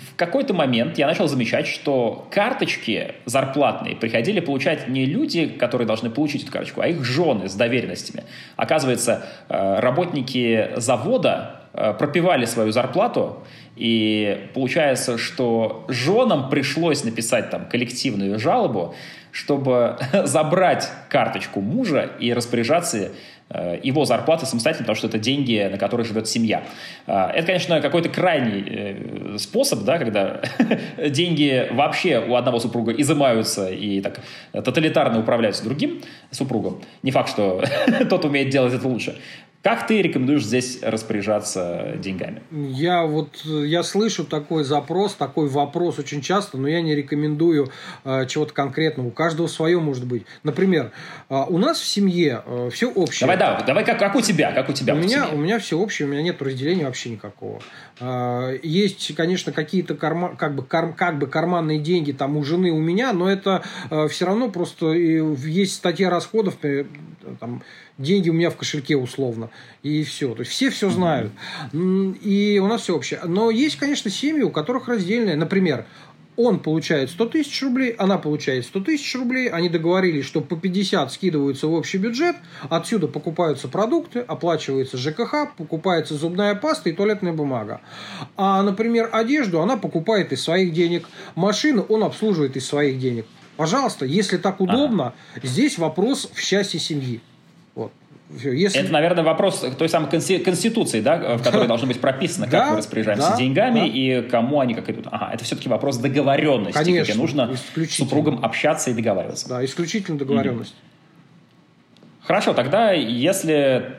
в 0.00 0.16
какой-то 0.16 0.54
момент 0.54 0.98
я 0.98 1.06
начал 1.06 1.28
замечать, 1.28 1.66
что 1.66 2.26
карточки 2.30 3.14
зарплатные 3.26 3.96
приходили 3.96 4.40
получать 4.40 4.88
не 4.88 5.04
люди, 5.04 5.46
которые 5.46 5.86
должны 5.86 6.10
получить 6.10 6.42
эту 6.44 6.52
карточку, 6.52 6.80
а 6.80 6.86
их 6.86 7.04
жены 7.04 7.48
с 7.48 7.54
доверенностями. 7.54 8.24
Оказывается, 8.56 9.26
э, 9.48 9.80
работники 9.80 10.70
завода 10.76 11.62
э, 11.72 11.94
пропивали 11.98 12.46
свою 12.46 12.72
зарплату, 12.72 13.44
и 13.76 14.48
получается, 14.54 15.18
что 15.18 15.84
женам 15.88 16.50
пришлось 16.50 17.04
написать 17.04 17.50
там 17.50 17.66
коллективную 17.66 18.38
жалобу, 18.38 18.94
чтобы 19.32 19.98
забрать 20.24 20.88
карточку 21.08 21.60
мужа 21.60 22.10
и 22.18 22.32
распоряжаться 22.32 23.10
его 23.82 24.04
зарплаты 24.04 24.46
самостоятельно, 24.46 24.84
потому 24.84 24.96
что 24.96 25.08
это 25.08 25.18
деньги, 25.18 25.68
на 25.70 25.76
которые 25.76 26.06
живет 26.06 26.28
семья. 26.28 26.62
Э, 27.06 27.30
это, 27.34 27.46
конечно, 27.46 27.80
какой-то 27.80 28.08
крайний 28.08 28.64
э, 28.66 29.38
способ, 29.38 29.84
да, 29.84 29.98
когда 29.98 30.40
деньги 31.08 31.68
вообще 31.72 32.20
у 32.20 32.36
одного 32.36 32.60
супруга 32.60 32.92
изымаются 32.92 33.68
и 33.70 34.00
так 34.00 34.20
тоталитарно 34.52 35.18
управляются 35.18 35.64
другим 35.64 36.00
супругом. 36.30 36.82
Не 37.02 37.10
факт, 37.10 37.30
что 37.30 37.62
тот 38.08 38.24
умеет 38.24 38.50
делать 38.50 38.72
это 38.72 38.86
лучше. 38.86 39.16
Как 39.62 39.86
ты 39.86 40.00
рекомендуешь 40.00 40.44
здесь 40.44 40.78
распоряжаться 40.80 41.92
деньгами? 41.98 42.42
Я 42.50 43.04
вот 43.04 43.44
я 43.44 43.82
слышу 43.82 44.24
такой 44.24 44.64
запрос, 44.64 45.14
такой 45.14 45.48
вопрос 45.48 45.98
очень 45.98 46.22
часто, 46.22 46.56
но 46.56 46.66
я 46.66 46.80
не 46.80 46.94
рекомендую 46.94 47.70
э, 48.04 48.24
чего-то 48.26 48.54
конкретного. 48.54 49.08
У 49.08 49.10
каждого 49.10 49.48
свое 49.48 49.78
может 49.78 50.06
быть. 50.06 50.24
Например, 50.44 50.92
э, 51.28 51.44
у 51.46 51.58
нас 51.58 51.78
в 51.78 51.84
семье 51.86 52.42
э, 52.46 52.70
все 52.72 52.90
общее. 52.90 53.26
Давай, 53.26 53.36
да, 53.36 53.62
давай 53.66 53.84
как, 53.84 53.98
как 53.98 54.16
у 54.16 54.22
тебя, 54.22 54.52
как 54.52 54.70
у 54.70 54.72
тебя. 54.72 54.94
У 54.94 54.98
меня, 54.98 55.28
у 55.28 55.36
меня 55.36 55.58
все 55.58 55.78
общее, 55.78 56.08
у 56.08 56.10
меня 56.10 56.22
нет 56.22 56.40
разделения 56.40 56.86
вообще 56.86 57.10
никакого. 57.10 57.60
Э, 58.00 58.58
есть, 58.62 59.14
конечно, 59.14 59.52
какие-то 59.52 59.94
карма, 59.94 60.36
как 60.36 60.54
бы 60.54 60.62
кар, 60.64 60.94
как 60.94 61.18
бы 61.18 61.26
карманные 61.26 61.80
деньги 61.80 62.12
там 62.12 62.38
у 62.38 62.44
жены, 62.44 62.70
у 62.70 62.80
меня, 62.80 63.12
но 63.12 63.30
это 63.30 63.62
э, 63.90 64.08
все 64.08 64.24
равно 64.24 64.48
просто 64.48 64.86
есть 64.92 65.74
статья 65.74 66.08
расходов 66.08 66.56
там 67.38 67.62
деньги 67.98 68.30
у 68.30 68.32
меня 68.32 68.50
в 68.50 68.56
кошельке 68.56 68.96
условно, 68.96 69.50
и 69.82 70.02
все. 70.04 70.34
То 70.34 70.40
есть 70.40 70.52
все 70.52 70.70
все 70.70 70.90
знают. 70.90 71.32
И 71.72 72.60
у 72.62 72.66
нас 72.66 72.82
все 72.82 72.96
общее. 72.96 73.20
Но 73.24 73.50
есть, 73.50 73.76
конечно, 73.76 74.10
семьи, 74.10 74.42
у 74.42 74.50
которых 74.50 74.88
раздельное. 74.88 75.36
Например, 75.36 75.86
он 76.36 76.60
получает 76.60 77.10
100 77.10 77.26
тысяч 77.26 77.62
рублей, 77.62 77.90
она 77.92 78.16
получает 78.16 78.64
100 78.64 78.80
тысяч 78.80 79.14
рублей, 79.14 79.48
они 79.48 79.68
договорились, 79.68 80.24
что 80.24 80.40
по 80.40 80.56
50 80.56 81.12
скидываются 81.12 81.66
в 81.66 81.74
общий 81.74 81.98
бюджет, 81.98 82.36
отсюда 82.68 83.08
покупаются 83.08 83.68
продукты, 83.68 84.20
оплачивается 84.20 84.96
ЖКХ, 84.96 85.54
покупается 85.56 86.14
зубная 86.14 86.54
паста 86.54 86.88
и 86.88 86.92
туалетная 86.92 87.32
бумага. 87.32 87.82
А, 88.36 88.62
например, 88.62 89.10
одежду 89.12 89.60
она 89.60 89.76
покупает 89.76 90.32
из 90.32 90.42
своих 90.42 90.72
денег, 90.72 91.08
машину 91.34 91.82
он 91.82 92.04
обслуживает 92.04 92.56
из 92.56 92.66
своих 92.66 92.98
денег. 92.98 93.26
Пожалуйста, 93.60 94.06
если 94.06 94.38
так 94.38 94.58
удобно, 94.58 95.12
а. 95.36 95.46
здесь 95.46 95.76
вопрос 95.76 96.30
в 96.32 96.40
счастье 96.40 96.80
семьи. 96.80 97.20
Если... 98.42 98.80
Это, 98.80 98.90
наверное, 98.90 99.22
вопрос 99.22 99.62
той 99.76 99.90
самой 99.90 100.08
конституции, 100.08 101.02
да, 101.02 101.36
в 101.36 101.42
которой 101.42 101.68
должно 101.68 101.86
быть 101.86 102.00
прописано, 102.00 102.46
как 102.46 102.52
да, 102.52 102.70
мы 102.70 102.76
распоряжаемся 102.78 103.32
да, 103.32 103.36
деньгами 103.36 103.80
да. 103.80 103.86
и 103.86 104.22
кому 104.30 104.60
они 104.60 104.72
как 104.72 104.88
идут. 104.88 105.08
Ага, 105.10 105.32
это 105.34 105.44
все-таки 105.44 105.68
вопрос 105.68 105.98
договоренности, 105.98 106.72
Конечно, 106.72 107.12
где 107.12 107.20
нужно 107.20 107.54
с 107.54 107.90
супругом 107.90 108.42
общаться 108.42 108.92
и 108.92 108.94
договариваться. 108.94 109.46
Да, 109.46 109.62
исключительно 109.62 110.16
договоренность. 110.16 110.74
Хорошо, 112.22 112.54
тогда 112.54 112.92
если 112.92 113.94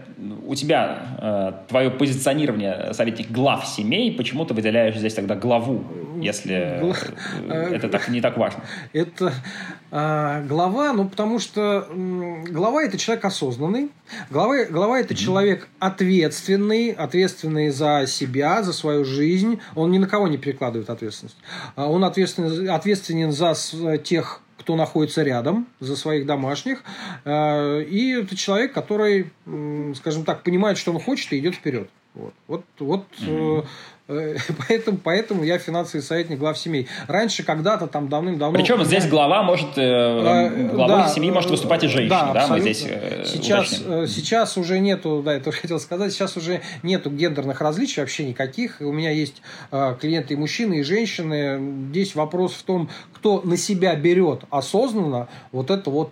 у 0.45 0.55
тебя 0.55 1.17
э, 1.19 1.51
твое 1.67 1.89
позиционирование 1.89 2.93
советник 2.93 3.31
глав 3.31 3.65
семей, 3.65 4.15
почему 4.15 4.45
ты 4.45 4.53
выделяешь 4.53 4.95
здесь 4.95 5.13
тогда 5.13 5.35
главу, 5.35 5.83
если 6.21 6.77
Гла... 6.79 6.95
Э, 7.47 7.75
это 7.75 7.89
так, 7.89 8.07
не 8.09 8.21
так 8.21 8.37
важно? 8.37 8.63
Это 8.93 9.33
э, 9.91 10.45
глава, 10.47 10.93
ну 10.93 11.09
потому 11.09 11.39
что 11.39 11.87
э, 11.89 12.43
глава 12.49 12.83
это 12.83 12.97
человек 12.97 13.25
осознанный, 13.25 13.89
глава, 14.29 14.65
глава 14.65 14.99
это 14.99 15.13
mm-hmm. 15.13 15.17
человек 15.17 15.67
ответственный, 15.79 16.91
ответственный 16.91 17.69
за 17.69 18.05
себя, 18.07 18.63
за 18.63 18.73
свою 18.73 19.05
жизнь, 19.05 19.59
он 19.75 19.91
ни 19.91 19.97
на 19.97 20.07
кого 20.07 20.27
не 20.27 20.37
перекладывает 20.37 20.89
ответственность, 20.89 21.37
а 21.75 21.89
он 21.89 22.03
ответственен, 22.03 22.69
ответственен 22.69 23.31
за 23.31 23.55
тех 23.97 24.41
кто 24.61 24.75
находится 24.75 25.23
рядом, 25.23 25.67
за 25.79 25.95
своих 25.95 26.25
домашних. 26.25 26.83
Э, 27.25 27.81
и 27.81 28.11
это 28.11 28.35
человек, 28.35 28.73
который, 28.73 29.31
скажем 29.95 30.23
так, 30.23 30.43
понимает, 30.43 30.77
что 30.77 30.91
он 30.91 30.99
хочет 30.99 31.33
и 31.33 31.39
идет 31.39 31.55
вперед. 31.55 31.89
Вот, 32.13 32.33
вот, 32.47 32.65
вот 32.79 33.05
mm-hmm. 33.19 33.65
Э, 34.07 34.35
поэтому, 34.67 34.97
поэтому 34.97 35.43
я 35.43 35.57
финансовый 35.57 36.01
советник 36.01 36.39
глав 36.39 36.57
семей. 36.57 36.87
Раньше 37.07 37.43
когда-то 37.43 37.87
там 37.87 38.09
давным-давно... 38.09 38.57
Причем 38.57 38.83
здесь 38.83 39.07
глава 39.07 39.43
может, 39.43 39.77
э, 39.77 39.81
э 39.81 40.69
главой 40.73 41.03
да, 41.03 41.07
семьи 41.07 41.31
может 41.31 41.49
выступать 41.49 41.83
и 41.83 41.87
женщина, 41.87 42.31
да, 42.33 42.47
да? 42.47 42.47
Мы 42.47 42.59
здесь 42.61 42.79
сейчас, 43.25 43.69
сейчас 43.69 44.57
уже 44.57 44.79
нету, 44.79 45.21
да, 45.23 45.35
я 45.35 45.39
тоже 45.39 45.57
хотел 45.61 45.79
сказать, 45.79 46.11
сейчас 46.13 46.35
уже 46.37 46.61
нету 46.83 47.09
гендерных 47.09 47.61
различий 47.61 48.01
вообще 48.01 48.25
никаких. 48.25 48.77
У 48.81 48.91
меня 48.91 49.11
есть 49.11 49.41
клиенты 49.99 50.33
и 50.33 50.37
мужчины, 50.37 50.79
и 50.79 50.83
женщины. 50.83 51.59
Здесь 51.89 52.15
вопрос 52.15 52.53
в 52.53 52.63
том, 52.63 52.89
кто 53.13 53.41
на 53.43 53.57
себя 53.57 53.95
берет 53.95 54.41
осознанно 54.49 55.27
вот 55.51 55.69
это 55.69 55.89
вот 55.89 56.11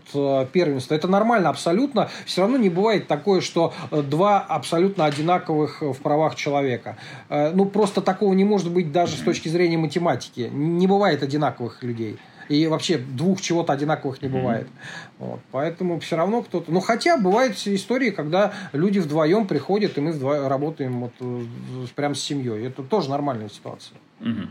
первенство. 0.51 0.93
Это 0.93 1.07
нормально 1.07 1.49
абсолютно. 1.49 2.09
Все 2.25 2.41
равно 2.41 2.57
не 2.57 2.69
бывает 2.69 3.07
такое, 3.07 3.41
что 3.41 3.73
два 3.91 4.39
абсолютно 4.39 5.05
одинаковых 5.05 5.81
в 5.81 5.95
правах 5.95 6.35
человека. 6.35 6.97
Ну, 7.29 7.65
просто 7.79 8.01
такого 8.01 8.33
не 8.33 8.43
может 8.43 8.69
быть 8.69 8.91
даже 8.91 9.15
с 9.15 9.21
точки 9.21 9.47
зрения 9.47 9.77
математики. 9.77 10.49
Не 10.51 10.85
бывает 10.85 11.23
одинаковых 11.23 11.81
людей. 11.81 12.17
И 12.49 12.67
вообще 12.67 12.97
двух 12.97 13.39
чего-то 13.39 13.71
одинаковых 13.71 14.21
не 14.21 14.27
бывает. 14.27 14.67
Вот. 15.17 15.39
Поэтому 15.51 15.97
все 16.01 16.17
равно 16.17 16.41
кто-то... 16.41 16.69
Ну, 16.73 16.81
хотя 16.81 17.17
бывают 17.17 17.55
истории, 17.65 18.09
когда 18.09 18.51
люди 18.73 18.99
вдвоем 18.99 19.47
приходят, 19.47 19.97
и 19.97 20.01
мы 20.01 20.11
вдвоем 20.11 20.47
работаем 20.47 20.99
вот, 20.99 21.13
э, 21.21 21.85
прям 21.95 22.15
с 22.15 22.19
семьей. 22.19 22.67
Это 22.67 22.83
тоже 22.83 23.09
нормальная 23.09 23.47
ситуация. 23.47 23.97
Угу. 24.19 24.47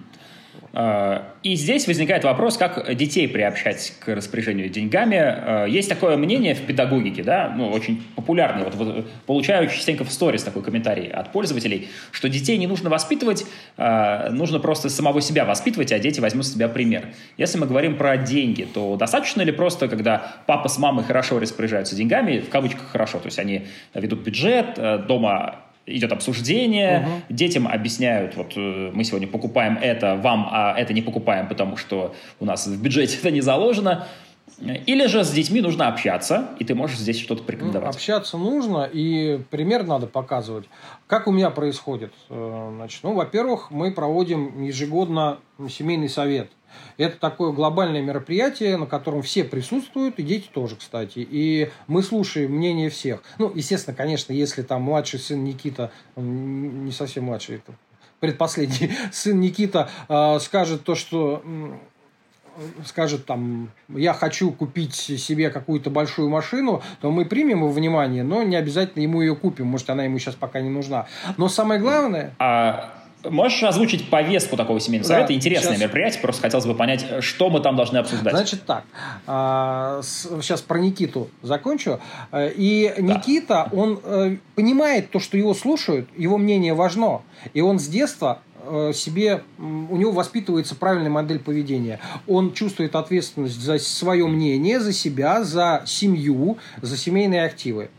А, 0.73 1.35
и 1.43 1.55
здесь 1.55 1.87
возникает 1.87 2.25
вопрос, 2.25 2.57
как 2.57 2.95
детей 2.95 3.27
приобщать 3.29 3.95
к 4.01 4.15
распоряжению 4.15 4.69
деньгами. 4.69 5.17
А, 5.19 5.65
есть 5.65 5.89
такое 5.89 6.17
мнение 6.17 6.55
в 6.55 6.63
педагогике, 6.63 7.23
да, 7.23 7.53
ну, 7.57 7.69
очень 7.71 8.03
популярное, 8.17 8.69
вот, 8.69 9.07
получаю 9.27 9.69
частенько 9.69 10.05
в 10.05 10.13
сторис 10.13 10.43
такой 10.43 10.63
комментарий 10.63 11.09
от 11.09 11.33
пользователей, 11.33 11.89
что 12.11 12.29
детей 12.29 12.59
не 12.59 12.67
нужно 12.67 12.91
воспитывать, 12.91 13.47
а, 13.77 14.31
нужно 14.31 14.59
просто 14.59 14.91
самого 14.91 15.21
себя 15.21 15.45
воспитывать, 15.45 15.93
а 15.93 15.99
дети 15.99 16.21
возьмут 16.21 16.47
с 16.47 16.53
себя 16.53 16.69
пример. 16.69 17.09
Если 17.37 17.59
мы 17.59 17.67
говорим 17.67 17.97
про 17.97 18.17
деньги, 18.17 18.67
то 18.73 18.97
достаточно 18.97 19.43
ли 19.43 19.53
просто, 19.53 19.89
когда 19.89 20.37
папа 20.47 20.69
с 20.69 20.79
мамой 20.79 21.05
хорошо 21.05 21.39
распоряжаются 21.39 21.97
деньгами, 21.97 22.41
в 22.41 22.51
кавычках 22.51 22.89
хорошо, 22.89 23.19
то 23.19 23.27
есть 23.27 23.39
они 23.39 23.67
ведут 23.95 24.21
бюджет, 24.21 24.79
дома 25.07 25.68
идет 25.89 26.13
обсуждение, 26.13 27.01
угу. 27.01 27.35
детям 27.35 27.67
объясняют, 27.67 28.37
вот 28.37 28.53
э, 28.57 28.91
мы 28.93 29.05
сегодня 29.05 29.27
покупаем 29.27 29.79
это, 29.81 30.17
вам 30.17 30.49
а 30.51 30.75
это 30.77 30.93
не 30.93 31.03
покупаем, 31.03 31.49
потому 31.49 31.77
что 31.77 32.15
у 32.41 32.45
нас 32.45 32.67
в 32.67 32.83
бюджете 32.83 33.17
это 33.19 33.31
не 33.31 33.41
заложено. 33.41 34.07
Или 34.61 35.07
же 35.07 35.23
с 35.23 35.31
детьми 35.31 35.61
нужно 35.61 35.87
общаться, 35.89 36.49
и 36.59 36.65
ты 36.65 36.75
можешь 36.75 36.99
здесь 36.99 37.21
что-то 37.21 37.45
порекомендовать. 37.45 37.95
Общаться 37.95 38.37
нужно, 38.39 38.89
и 38.93 39.39
пример 39.51 39.85
надо 39.85 40.07
показывать. 40.09 40.65
Как 41.07 41.29
у 41.29 41.33
меня 41.33 41.51
происходит? 41.51 42.13
Э, 42.29 42.73
значит, 42.77 43.01
ну, 43.03 43.15
во-первых, 43.15 43.71
мы 43.71 43.93
проводим 43.93 44.63
ежегодно 44.63 45.39
семейный 45.69 46.09
совет. 46.09 46.51
Это 46.97 47.19
такое 47.19 47.53
глобальное 47.53 48.03
мероприятие, 48.03 48.77
на 48.77 48.87
котором 48.87 49.23
все 49.23 49.45
присутствуют, 49.45 50.19
и 50.19 50.23
дети 50.23 50.49
тоже, 50.53 50.77
кстати. 50.77 51.27
И 51.31 51.71
мы 51.87 52.03
слушаем 52.03 52.53
мнение 52.53 52.91
всех. 52.91 53.23
Ну, 53.39 53.53
естественно, 53.55 53.97
конечно, 53.97 54.33
если 54.33 54.63
там 54.63 54.83
младший 54.83 55.19
сын 55.19 55.43
Никита, 55.45 55.91
он 56.15 56.85
не 56.85 56.93
совсем 56.93 57.25
младший, 57.25 57.57
это 57.57 57.73
предпоследний 58.21 58.93
сын 59.13 59.39
Никита 59.41 59.91
э, 60.09 60.39
скажет 60.41 60.85
то, 60.85 60.95
что 60.95 61.43
скажет 62.85 63.27
там, 63.27 63.71
я 63.89 64.13
хочу 64.13 64.51
купить 64.51 64.95
себе 64.95 65.51
какую-то 65.51 65.91
большую 65.91 66.29
машину, 66.29 66.83
то 67.01 67.11
мы 67.11 67.25
примем 67.25 67.59
его 67.59 67.69
внимание, 67.69 68.25
но 68.25 68.43
не 68.43 68.57
обязательно 68.57 69.03
ему 69.03 69.21
ее 69.23 69.37
купим, 69.37 69.67
может, 69.67 69.89
она 69.91 70.05
ему 70.05 70.19
сейчас 70.19 70.35
пока 70.35 70.61
не 70.61 70.71
нужна. 70.71 71.07
Но 71.37 71.49
самое 71.49 71.81
главное... 71.81 72.35
А 72.39 72.98
Можешь 73.31 73.63
озвучить 73.63 74.11
повестку 74.11 74.57
такого 74.57 74.81
семейного 74.81 75.09
да, 75.09 75.15
совета? 75.17 75.35
Интересное 75.35 75.73
сейчас... 75.73 75.81
мероприятие, 75.81 76.23
просто 76.23 76.43
хотелось 76.43 76.67
бы 76.67 76.75
понять, 76.75 77.07
что 77.21 77.51
мы 77.51 77.61
там 77.61 77.77
должны 77.77 77.99
обсуждать. 77.99 78.33
Значит 78.33 78.65
так, 78.65 78.85
а, 79.27 80.01
сейчас 80.03 80.61
про 80.61 80.79
Никиту 80.79 81.29
закончу. 81.43 82.01
Э, 82.33 82.51
и 82.51 82.93
да. 82.97 83.03
Никита, 83.03 83.69
он 83.73 84.01
э, 84.03 84.37
понимает 84.55 85.11
то, 85.11 85.21
что 85.21 85.37
его 85.37 85.55
слушают, 85.55 86.09
его 86.17 86.39
мнение 86.39 86.75
важно. 86.75 87.23
И 87.55 87.61
он 87.61 87.79
с 87.79 87.87
детства 87.87 88.41
э, 88.63 88.93
себе, 88.95 89.43
у 89.59 89.97
него 89.97 90.13
воспитывается 90.13 90.75
правильная 90.75 91.11
модель 91.11 91.39
поведения. 91.39 92.01
Он 92.27 92.53
чувствует 92.53 92.95
ответственность 92.95 93.61
за 93.61 93.79
свое 93.79 94.27
мнение, 94.27 94.81
за 94.81 94.93
себя, 94.93 95.43
за 95.45 95.83
семью, 95.87 96.59
за 96.83 96.97
семейные 96.97 97.45
активы 97.45 97.91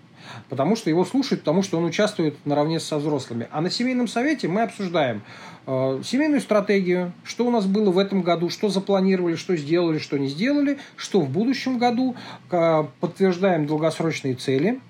потому 0.50 0.76
что 0.76 0.90
его 0.90 1.06
слушают, 1.06 1.42
потому 1.42 1.64
что 1.64 1.78
он 1.78 1.86
участвует 1.86 2.36
наравне 2.46 2.80
со 2.80 2.98
взрослыми. 2.98 3.48
А 3.52 3.62
на 3.62 3.70
семейном 3.70 4.08
совете 4.08 4.48
мы 4.48 4.64
обсуждаем 4.64 5.22
э, 5.68 6.02
семейную 6.04 6.42
стратегию, 6.42 7.14
что 7.24 7.46
у 7.46 7.52
нас 7.52 7.66
было 7.66 7.92
в 7.92 7.98
этом 7.98 8.22
году, 8.22 8.50
что 8.50 8.70
запланировали, 8.70 9.36
что 9.36 9.56
сделали, 9.56 10.00
что 10.00 10.18
не 10.18 10.28
сделали, 10.28 10.80
что 10.96 11.22
в 11.22 11.30
будущем 11.30 11.78
году, 11.78 12.16
э, 12.52 12.84
подтверждаем 13.00 13.68
долгосрочные 13.68 14.36
цели, 14.36 14.82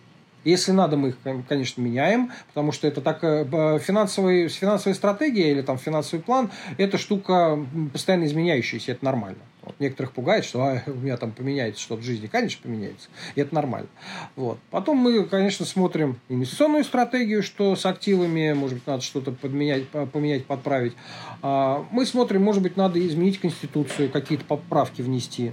если 0.43 0.71
надо, 0.71 0.97
мы 0.97 1.09
их, 1.09 1.17
конечно, 1.47 1.81
меняем, 1.81 2.31
потому 2.47 2.71
что 2.71 2.87
это 2.87 3.01
так 3.01 3.23
э, 3.23 3.79
финансовый, 3.79 4.47
финансовая 4.47 4.95
стратегия 4.95 5.51
или 5.51 5.61
там 5.61 5.77
финансовый 5.77 6.21
план– 6.21 6.51
это 6.77 6.97
штука 6.97 7.59
постоянно 7.91 8.25
изменяющаяся, 8.25 8.93
это 8.93 9.03
нормально. 9.03 9.39
Вот 9.69 9.79
некоторых 9.79 10.13
пугает, 10.13 10.45
что 10.45 10.63
а, 10.63 10.81
у 10.87 10.95
меня 10.95 11.17
там 11.17 11.31
поменяется 11.31 11.81
что-то 11.81 12.01
в 12.01 12.05
жизни. 12.05 12.27
Конечно, 12.27 12.61
поменяется. 12.63 13.09
И 13.35 13.41
это 13.41 13.53
нормально. 13.53 13.87
Вот. 14.35 14.57
Потом 14.71 14.97
мы, 14.97 15.23
конечно, 15.25 15.65
смотрим 15.65 16.19
инвестиционную 16.27 16.83
стратегию, 16.83 17.43
что 17.43 17.75
с 17.75 17.85
активами, 17.85 18.53
может 18.53 18.77
быть, 18.77 18.87
надо 18.87 19.03
что-то 19.03 19.31
подменять, 19.31 19.87
поменять, 19.89 20.45
подправить. 20.45 20.93
А, 21.41 21.85
мы 21.91 22.05
смотрим, 22.05 22.41
может 22.41 22.63
быть, 22.63 22.77
надо 22.77 23.05
изменить 23.05 23.39
конституцию, 23.39 24.09
какие-то 24.09 24.45
поправки 24.45 25.01
внести. 25.01 25.51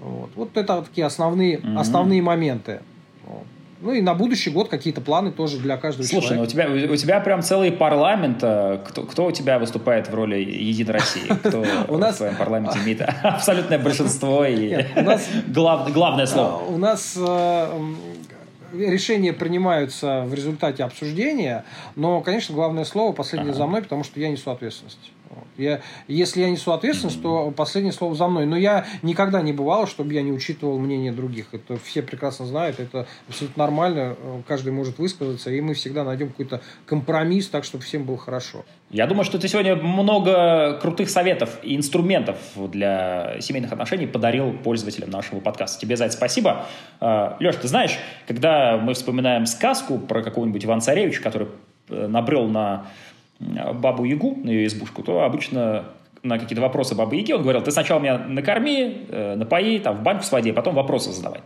Вот, 0.00 0.30
вот 0.34 0.56
это 0.56 0.82
такие 0.82 1.06
основные, 1.06 1.56
mm-hmm. 1.56 1.78
основные 1.78 2.20
моменты. 2.20 2.80
Вот. 3.24 3.46
Ну 3.86 3.92
и 3.92 4.00
на 4.00 4.14
будущий 4.14 4.50
год 4.50 4.68
какие-то 4.68 5.00
планы 5.00 5.30
тоже 5.30 5.58
для 5.58 5.76
каждого 5.76 6.04
Слушай, 6.04 6.26
человека. 6.26 6.50
Слушай, 6.50 6.66
ну 6.66 6.74
у 6.74 6.76
тебя, 6.76 6.92
у 6.92 6.96
тебя 6.96 7.20
прям 7.20 7.40
целый 7.40 7.70
парламент. 7.70 8.38
Э, 8.42 8.80
кто, 8.84 9.04
кто 9.04 9.26
у 9.26 9.30
тебя 9.30 9.60
выступает 9.60 10.08
в 10.08 10.14
роли 10.14 10.38
Единой 10.38 10.94
России? 10.94 11.22
Кто 11.44 11.64
у 11.86 11.96
нас... 11.96 12.16
в 12.16 12.18
твоем 12.18 12.34
парламенте 12.34 12.80
имеет 12.84 13.02
абсолютное 13.22 13.78
большинство 13.78 14.44
и 14.44 14.84
главное 15.46 16.26
слово? 16.26 16.64
У 16.64 16.76
нас 16.78 17.14
э, 17.16 17.80
решения 18.72 19.32
принимаются 19.32 20.24
в 20.26 20.34
результате 20.34 20.82
обсуждения, 20.82 21.64
но, 21.94 22.22
конечно, 22.22 22.56
главное 22.56 22.84
слово 22.84 23.12
последнее 23.12 23.54
за 23.54 23.68
мной, 23.68 23.82
потому 23.82 24.02
что 24.02 24.18
я 24.18 24.28
несу 24.28 24.50
ответственность. 24.50 25.12
Я, 25.56 25.80
если 26.08 26.40
я 26.40 26.50
несу 26.50 26.72
ответственность, 26.72 27.22
то 27.22 27.50
последнее 27.50 27.92
слово 27.92 28.14
за 28.14 28.28
мной. 28.28 28.46
Но 28.46 28.56
я 28.56 28.86
никогда 29.02 29.42
не 29.42 29.52
бывал, 29.52 29.86
чтобы 29.86 30.12
я 30.12 30.22
не 30.22 30.32
учитывал 30.32 30.78
мнение 30.78 31.12
других. 31.12 31.48
Это 31.52 31.78
все 31.78 32.02
прекрасно 32.02 32.46
знают, 32.46 32.78
это 32.80 33.06
абсолютно 33.28 33.64
нормально. 33.64 34.16
Каждый 34.46 34.72
может 34.72 34.98
высказаться, 34.98 35.50
и 35.50 35.60
мы 35.60 35.74
всегда 35.74 36.04
найдем 36.04 36.28
какой-то 36.28 36.60
компромисс, 36.84 37.48
так, 37.48 37.64
чтобы 37.64 37.84
всем 37.84 38.04
было 38.04 38.18
хорошо. 38.18 38.64
Я 38.90 39.06
думаю, 39.06 39.24
что 39.24 39.38
ты 39.38 39.48
сегодня 39.48 39.74
много 39.74 40.78
крутых 40.80 41.10
советов 41.10 41.58
и 41.62 41.74
инструментов 41.74 42.36
для 42.54 43.40
семейных 43.40 43.72
отношений 43.72 44.06
подарил 44.06 44.52
пользователям 44.52 45.10
нашего 45.10 45.40
подкаста. 45.40 45.80
Тебе 45.80 45.96
за 45.96 46.04
это 46.04 46.14
спасибо. 46.14 46.66
А, 47.00 47.36
Леш, 47.40 47.56
ты 47.56 47.66
знаешь, 47.66 47.98
когда 48.28 48.76
мы 48.76 48.94
вспоминаем 48.94 49.46
сказку 49.46 49.98
про 49.98 50.22
какого-нибудь 50.22 50.64
Ивана 50.64 50.80
Царевича, 50.80 51.20
который 51.20 51.48
э, 51.88 52.06
набрел 52.06 52.46
на 52.46 52.86
бабу 53.38 54.04
Ягу, 54.04 54.38
на 54.42 54.50
ее 54.50 54.66
избушку, 54.66 55.02
то 55.02 55.22
обычно 55.22 55.84
на 56.22 56.38
какие-то 56.38 56.62
вопросы 56.62 56.94
бабы 56.94 57.16
Яги 57.16 57.32
он 57.32 57.42
говорил, 57.42 57.62
ты 57.62 57.70
сначала 57.70 58.00
меня 58.00 58.18
накорми, 58.18 59.06
э, 59.08 59.34
напои, 59.36 59.78
там, 59.78 59.96
в 59.96 60.02
баньку 60.02 60.24
своди, 60.24 60.50
а 60.50 60.54
потом 60.54 60.74
вопросы 60.74 61.12
задавай. 61.12 61.40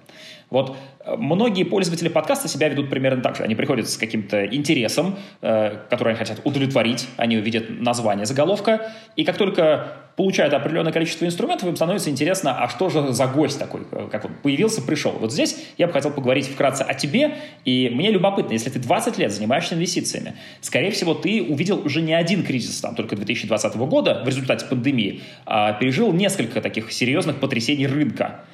Вот 0.51 0.77
э, 1.05 1.17
многие 1.17 1.65
пользователи 1.65 2.09
подкаста 2.09 2.49
себя 2.49 2.69
ведут 2.69 2.91
примерно 2.91 3.23
так 3.23 3.37
же. 3.37 3.45
Они 3.45 3.55
приходят 3.55 3.89
с 3.89 3.97
каким-то 3.97 4.45
интересом, 4.45 5.17
э, 5.41 5.77
который 5.89 6.11
они 6.11 6.19
хотят 6.19 6.41
удовлетворить, 6.45 7.09
они 7.17 7.37
увидят 7.39 7.71
название 7.71 8.27
заголовка, 8.27 8.93
и 9.17 9.25
как 9.25 9.39
только 9.39 9.93
получают 10.17 10.53
определенное 10.53 10.93
количество 10.93 11.25
инструментов, 11.25 11.69
им 11.69 11.77
становится 11.77 12.11
интересно, 12.11 12.63
а 12.63 12.69
что 12.69 12.91
же 12.91 13.13
за 13.13 13.27
гость 13.27 13.59
такой, 13.59 13.83
э, 13.91 14.09
как 14.11 14.25
он 14.25 14.33
появился, 14.43 14.83
пришел. 14.83 15.13
Вот 15.13 15.33
здесь 15.33 15.57
я 15.79 15.87
бы 15.87 15.93
хотел 15.93 16.11
поговорить 16.11 16.47
вкратце 16.47 16.83
о 16.83 16.95
тебе, 16.95 17.37
и 17.65 17.89
мне 17.91 18.11
любопытно, 18.11 18.53
если 18.53 18.71
ты 18.71 18.81
20 18.81 19.19
лет 19.19 19.33
занимаешься 19.33 19.77
инвестициями, 19.77 20.35
скорее 20.61 20.91
всего, 20.91 21.15
ты 21.15 21.43
увидел 21.43 21.81
уже 21.85 22.03
не 22.03 22.13
один 22.13 22.43
кризис, 22.45 22.81
там, 22.81 22.97
только 22.97 23.15
2020 23.17 23.77
года 23.77 24.23
в 24.25 24.27
результате 24.27 24.67
пандемии, 24.67 25.23
а 25.47 25.73
пережил 25.75 26.13
несколько 26.13 26.61
таких 26.61 26.93
серьезных 26.93 27.37
потрясений 27.37 27.87
рынка. 27.87 28.45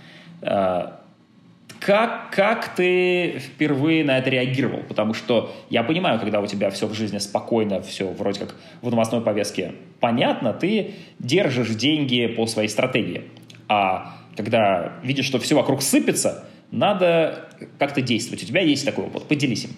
Как, 1.86 2.32
как 2.34 2.74
ты 2.74 3.38
впервые 3.38 4.02
на 4.02 4.18
это 4.18 4.28
реагировал? 4.28 4.80
Потому 4.88 5.14
что 5.14 5.54
я 5.70 5.84
понимаю, 5.84 6.18
когда 6.18 6.40
у 6.40 6.46
тебя 6.48 6.68
все 6.70 6.88
в 6.88 6.94
жизни 6.94 7.18
спокойно, 7.18 7.80
все 7.80 8.08
вроде 8.08 8.40
как 8.40 8.56
в 8.82 8.90
новостной 8.90 9.20
повестке 9.20 9.72
понятно, 10.00 10.52
ты 10.52 10.94
держишь 11.20 11.68
деньги 11.76 12.26
по 12.26 12.48
своей 12.48 12.68
стратегии. 12.68 13.22
А 13.68 14.16
когда 14.36 14.94
видишь, 15.04 15.26
что 15.26 15.38
все 15.38 15.54
вокруг 15.54 15.80
сыпется, 15.80 16.48
надо 16.72 17.50
как-то 17.78 18.02
действовать. 18.02 18.42
У 18.42 18.46
тебя 18.46 18.62
есть 18.62 18.84
такой 18.84 19.04
опыт. 19.04 19.22
Поделись 19.28 19.66
им 19.66 19.70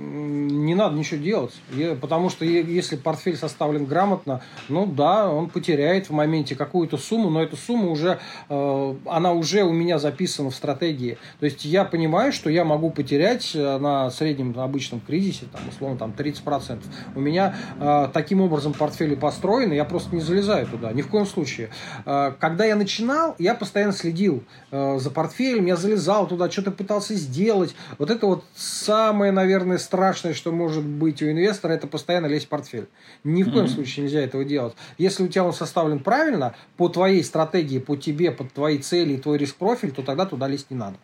не 0.00 0.74
надо 0.74 0.96
ничего 0.96 1.20
делать. 1.20 1.54
Потому 2.00 2.30
что 2.30 2.44
если 2.44 2.96
портфель 2.96 3.36
составлен 3.36 3.84
грамотно, 3.84 4.42
ну 4.68 4.86
да, 4.86 5.30
он 5.30 5.48
потеряет 5.48 6.08
в 6.08 6.12
моменте 6.12 6.54
какую-то 6.54 6.96
сумму, 6.96 7.30
но 7.30 7.42
эта 7.42 7.56
сумма 7.56 7.90
уже, 7.90 8.18
э, 8.48 8.94
она 9.06 9.32
уже 9.32 9.62
у 9.62 9.72
меня 9.72 9.98
записана 9.98 10.50
в 10.50 10.54
стратегии. 10.54 11.18
То 11.38 11.46
есть 11.46 11.64
я 11.64 11.84
понимаю, 11.84 12.32
что 12.32 12.50
я 12.50 12.64
могу 12.64 12.90
потерять 12.90 13.52
э, 13.54 13.78
на 13.78 14.10
среднем 14.10 14.58
обычном 14.58 15.00
кризисе, 15.00 15.46
там, 15.52 15.60
условно, 15.68 15.98
там 15.98 16.14
30%. 16.16 16.82
У 17.14 17.20
меня 17.20 17.54
э, 17.78 18.08
таким 18.12 18.40
образом 18.40 18.72
портфели 18.72 19.14
построены, 19.14 19.74
я 19.74 19.84
просто 19.84 20.14
не 20.14 20.20
залезаю 20.20 20.66
туда, 20.66 20.92
ни 20.92 21.02
в 21.02 21.08
коем 21.08 21.26
случае. 21.26 21.70
Когда 22.04 22.64
я 22.64 22.76
начинал, 22.76 23.34
я 23.38 23.54
постоянно 23.54 23.92
следил 23.92 24.44
за 24.70 25.10
портфелем, 25.10 25.66
я 25.66 25.76
залезал 25.76 26.26
туда, 26.26 26.50
что-то 26.50 26.70
пытался 26.70 27.14
сделать. 27.14 27.74
Вот 27.98 28.10
это 28.10 28.26
вот 28.26 28.44
самое, 28.54 29.32
наверное, 29.32 29.78
страшное, 29.90 30.34
что 30.34 30.52
может 30.52 30.84
быть 30.84 31.20
у 31.20 31.28
инвестора, 31.28 31.72
это 31.72 31.88
постоянно 31.88 32.26
лезть 32.26 32.46
в 32.46 32.48
портфель. 32.48 32.86
Ни 33.24 33.42
в 33.42 33.50
коем 33.50 33.64
mm-hmm. 33.64 33.68
случае 33.68 34.04
нельзя 34.04 34.20
этого 34.20 34.44
делать. 34.44 34.74
Если 34.98 35.24
у 35.24 35.28
тебя 35.28 35.44
он 35.44 35.52
составлен 35.52 35.98
правильно, 35.98 36.54
по 36.76 36.88
твоей 36.88 37.24
стратегии, 37.24 37.80
по 37.80 37.96
тебе, 37.96 38.30
под 38.30 38.52
твои 38.52 38.78
цели 38.78 39.14
и 39.14 39.16
твой 39.16 39.38
риск-профиль, 39.38 39.90
то 39.90 40.02
тогда 40.02 40.26
туда 40.26 40.46
лезть 40.46 40.70
не 40.70 40.76
надо 40.76 40.96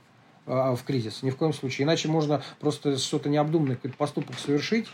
а, 0.47 0.77
в 0.77 0.85
кризис. 0.85 1.25
Ни 1.25 1.31
в 1.31 1.37
коем 1.37 1.53
случае. 1.53 1.85
Иначе 1.85 2.07
можно 2.07 2.43
просто 2.61 2.97
что-то 2.97 3.29
необдуманное, 3.29 3.75
какой-то 3.75 3.97
поступок 3.97 4.39
совершить 4.39 4.87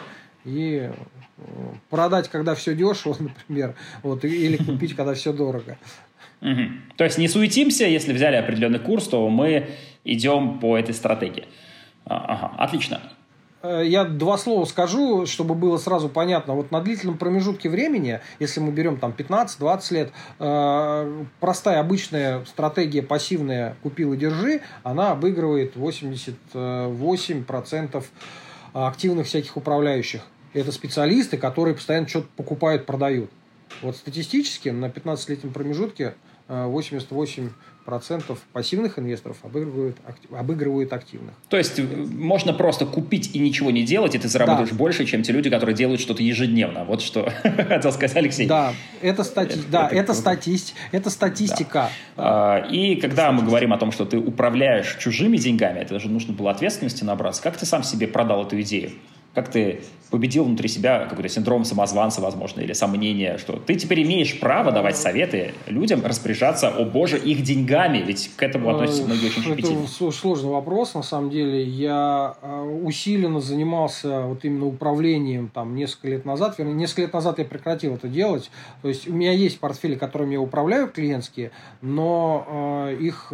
и 0.46 0.90
э, 0.90 1.42
продать, 1.90 2.30
когда 2.30 2.54
все 2.54 2.74
дешево, 2.74 3.14
например, 3.20 3.74
вот, 4.02 4.24
или 4.24 4.56
купить, 4.56 4.96
когда 4.96 5.12
все 5.12 5.34
дорого. 5.34 5.76
Угу. 6.40 6.62
То 6.96 7.04
есть 7.04 7.18
не 7.18 7.28
суетимся, 7.28 7.84
если 7.84 8.14
взяли 8.14 8.36
определенный 8.36 8.78
курс, 8.80 9.06
то 9.06 9.28
мы 9.28 9.68
идем 10.04 10.60
по 10.60 10.78
этой 10.78 10.94
стратегии. 10.94 11.44
Ага, 12.04 12.52
отлично. 12.58 13.00
Э, 13.62 13.82
я 13.84 14.04
два 14.04 14.38
слова 14.38 14.64
скажу, 14.64 15.26
чтобы 15.26 15.54
было 15.54 15.76
сразу 15.78 16.08
понятно. 16.08 16.54
Вот 16.54 16.70
на 16.70 16.80
длительном 16.80 17.18
промежутке 17.18 17.68
времени, 17.68 18.20
если 18.40 18.60
мы 18.60 18.70
берем 18.72 18.96
там 18.98 19.12
15-20 19.16 19.94
лет, 19.94 20.10
э, 20.38 21.24
простая 21.40 21.80
обычная 21.80 22.44
стратегия 22.44 23.02
пассивная 23.02 23.76
«купил 23.82 24.12
и 24.12 24.16
держи», 24.16 24.60
она 24.82 25.12
обыгрывает 25.12 25.76
88% 25.76 28.04
активных 28.72 29.26
всяких 29.26 29.56
управляющих. 29.56 30.22
Это 30.54 30.72
специалисты, 30.72 31.38
которые 31.38 31.74
постоянно 31.74 32.08
что-то 32.08 32.28
покупают, 32.36 32.86
продают. 32.86 33.30
Вот 33.80 33.96
статистически 33.96 34.68
на 34.68 34.86
15-летнем 34.86 35.52
промежутке 35.52 36.14
88 36.48 37.46
э, 37.46 37.50
процентов 37.84 38.38
пассивных 38.52 38.98
инвесторов 38.98 39.38
обыгрывают, 39.42 39.96
обыгрывают 40.30 40.92
активных. 40.92 41.34
То 41.48 41.56
есть 41.56 41.78
э, 41.78 41.82
можно 41.82 42.52
просто 42.52 42.86
купить 42.86 43.34
и 43.34 43.38
ничего 43.38 43.70
не 43.70 43.82
делать, 43.84 44.14
и 44.14 44.18
ты 44.18 44.28
заработаешь 44.28 44.70
да. 44.70 44.76
больше, 44.76 45.04
чем 45.04 45.22
те 45.22 45.32
люди, 45.32 45.50
которые 45.50 45.74
делают 45.74 46.00
что-то 46.00 46.22
ежедневно. 46.22 46.84
Вот 46.84 47.02
что 47.02 47.30
хотел 47.42 47.92
сказать 47.92 48.16
Алексей. 48.16 48.46
Да, 48.46 48.74
это, 49.00 49.24
стати... 49.24 49.58
это, 49.58 49.68
да, 49.70 49.86
это, 49.86 49.96
это, 49.96 50.14
статист... 50.14 50.74
это 50.92 51.10
статистика. 51.10 51.90
Да. 52.16 52.60
А, 52.62 52.66
и 52.70 52.96
когда 52.96 53.32
мы 53.32 53.42
говорим 53.42 53.72
о 53.72 53.78
том, 53.78 53.92
что 53.92 54.04
ты 54.04 54.18
управляешь 54.18 54.96
чужими 54.98 55.36
деньгами, 55.36 55.80
это 55.80 55.98
же 55.98 56.08
нужно 56.08 56.32
было 56.32 56.50
ответственности 56.50 57.04
набраться. 57.04 57.42
Как 57.42 57.56
ты 57.56 57.66
сам 57.66 57.82
себе 57.82 58.06
продал 58.06 58.44
эту 58.44 58.60
идею? 58.60 58.92
Как 59.34 59.50
ты 59.50 59.80
победил 60.12 60.44
внутри 60.44 60.68
себя 60.68 61.06
какой-то 61.06 61.30
синдром 61.30 61.64
самозванца, 61.64 62.20
возможно, 62.20 62.60
или 62.60 62.74
сомнение, 62.74 63.38
что 63.38 63.54
ты 63.54 63.76
теперь 63.76 64.02
имеешь 64.02 64.38
право 64.38 64.70
давать 64.70 64.98
советы 64.98 65.54
людям, 65.66 66.04
распоряжаться, 66.04 66.68
о 66.68 66.84
боже, 66.84 67.18
их 67.18 67.42
деньгами, 67.42 68.04
ведь 68.06 68.30
к 68.36 68.42
этому 68.42 68.68
относятся 68.68 69.04
многие 69.04 69.28
очень 69.28 69.42
щепетильно. 69.42 69.84
Это 69.84 70.12
сложный 70.12 70.50
вопрос, 70.50 70.94
на 70.94 71.02
самом 71.02 71.30
деле. 71.30 71.64
Я 71.64 72.36
а, 72.42 72.62
усиленно 72.62 73.40
занимался 73.40 74.20
вот 74.20 74.44
именно 74.44 74.66
управлением 74.66 75.48
там 75.48 75.74
несколько 75.74 76.08
лет 76.08 76.26
назад, 76.26 76.58
вернее, 76.58 76.74
несколько 76.74 77.02
лет 77.02 77.14
назад 77.14 77.38
я 77.38 77.46
прекратил 77.46 77.94
это 77.94 78.06
делать. 78.06 78.50
То 78.82 78.88
есть 78.88 79.08
у 79.08 79.14
меня 79.14 79.32
есть 79.32 79.60
портфели, 79.60 79.94
которыми 79.94 80.34
я 80.34 80.42
управляю 80.42 80.88
клиентские, 80.88 81.52
но 81.80 82.86
э, 82.90 82.98
их, 83.00 83.32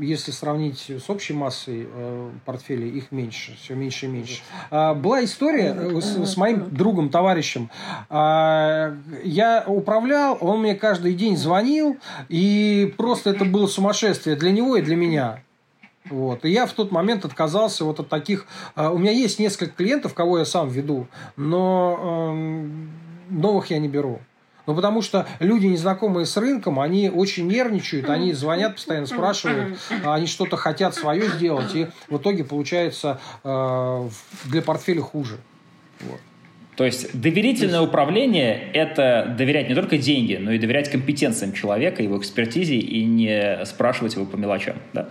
если 0.00 0.30
сравнить 0.30 0.90
с 0.90 1.10
общей 1.10 1.32
массой 1.32 1.88
э, 1.92 2.30
портфелей, 2.44 2.88
их 2.88 3.10
меньше, 3.10 3.56
все 3.60 3.74
меньше 3.74 4.06
и 4.06 4.08
меньше. 4.10 4.42
А, 4.70 4.94
была 4.94 5.24
история 5.24 5.39
с 5.40 6.30
с 6.32 6.36
моим 6.36 6.74
другом, 6.74 7.08
товарищем. 7.08 7.70
А, 8.08 8.94
я 9.24 9.64
управлял, 9.66 10.38
он 10.40 10.60
мне 10.60 10.74
каждый 10.74 11.14
день 11.14 11.36
звонил, 11.36 11.96
и 12.28 12.94
просто 12.96 13.30
это 13.30 13.44
было 13.44 13.66
сумасшествие 13.66 14.36
для 14.36 14.52
него 14.52 14.76
и 14.76 14.82
для 14.82 14.96
меня. 14.96 15.42
Вот. 16.08 16.44
И 16.44 16.50
я 16.50 16.66
в 16.66 16.72
тот 16.72 16.90
момент 16.90 17.24
отказался 17.24 17.84
вот 17.84 18.00
от 18.00 18.08
таких... 18.08 18.46
А, 18.74 18.90
у 18.90 18.98
меня 18.98 19.12
есть 19.12 19.38
несколько 19.38 19.74
клиентов, 19.74 20.14
кого 20.14 20.38
я 20.38 20.44
сам 20.44 20.68
веду, 20.68 21.06
но 21.36 22.30
эм, 22.32 22.90
новых 23.28 23.70
я 23.70 23.78
не 23.78 23.88
беру. 23.88 24.20
Ну, 24.66 24.74
потому 24.74 25.02
что 25.02 25.26
люди, 25.38 25.66
незнакомые 25.66 26.26
с 26.26 26.36
рынком, 26.36 26.80
они 26.80 27.10
очень 27.10 27.46
нервничают, 27.46 28.08
они 28.08 28.32
звонят, 28.32 28.76
постоянно 28.76 29.06
спрашивают, 29.06 29.78
они 30.04 30.26
что-то 30.26 30.56
хотят 30.56 30.94
свое 30.94 31.28
сделать, 31.28 31.74
и 31.74 31.88
в 32.08 32.18
итоге 32.18 32.44
получается 32.44 33.20
э, 33.44 34.08
для 34.46 34.62
портфеля 34.62 35.02
хуже. 35.02 35.38
Вот. 36.00 36.20
То 36.76 36.86
есть 36.86 37.20
доверительное 37.20 37.82
управление– 37.82 38.70
это 38.72 39.34
доверять 39.36 39.68
не 39.68 39.74
только 39.74 39.98
деньги, 39.98 40.36
но 40.40 40.52
и 40.52 40.58
доверять 40.58 40.90
компетенциям 40.90 41.52
человека, 41.52 42.02
его 42.02 42.16
экспертизе 42.16 42.76
и 42.76 43.04
не 43.04 43.64
спрашивать 43.66 44.14
его 44.14 44.24
по 44.24 44.36
мелочам. 44.36 44.76
Да? 44.94 45.10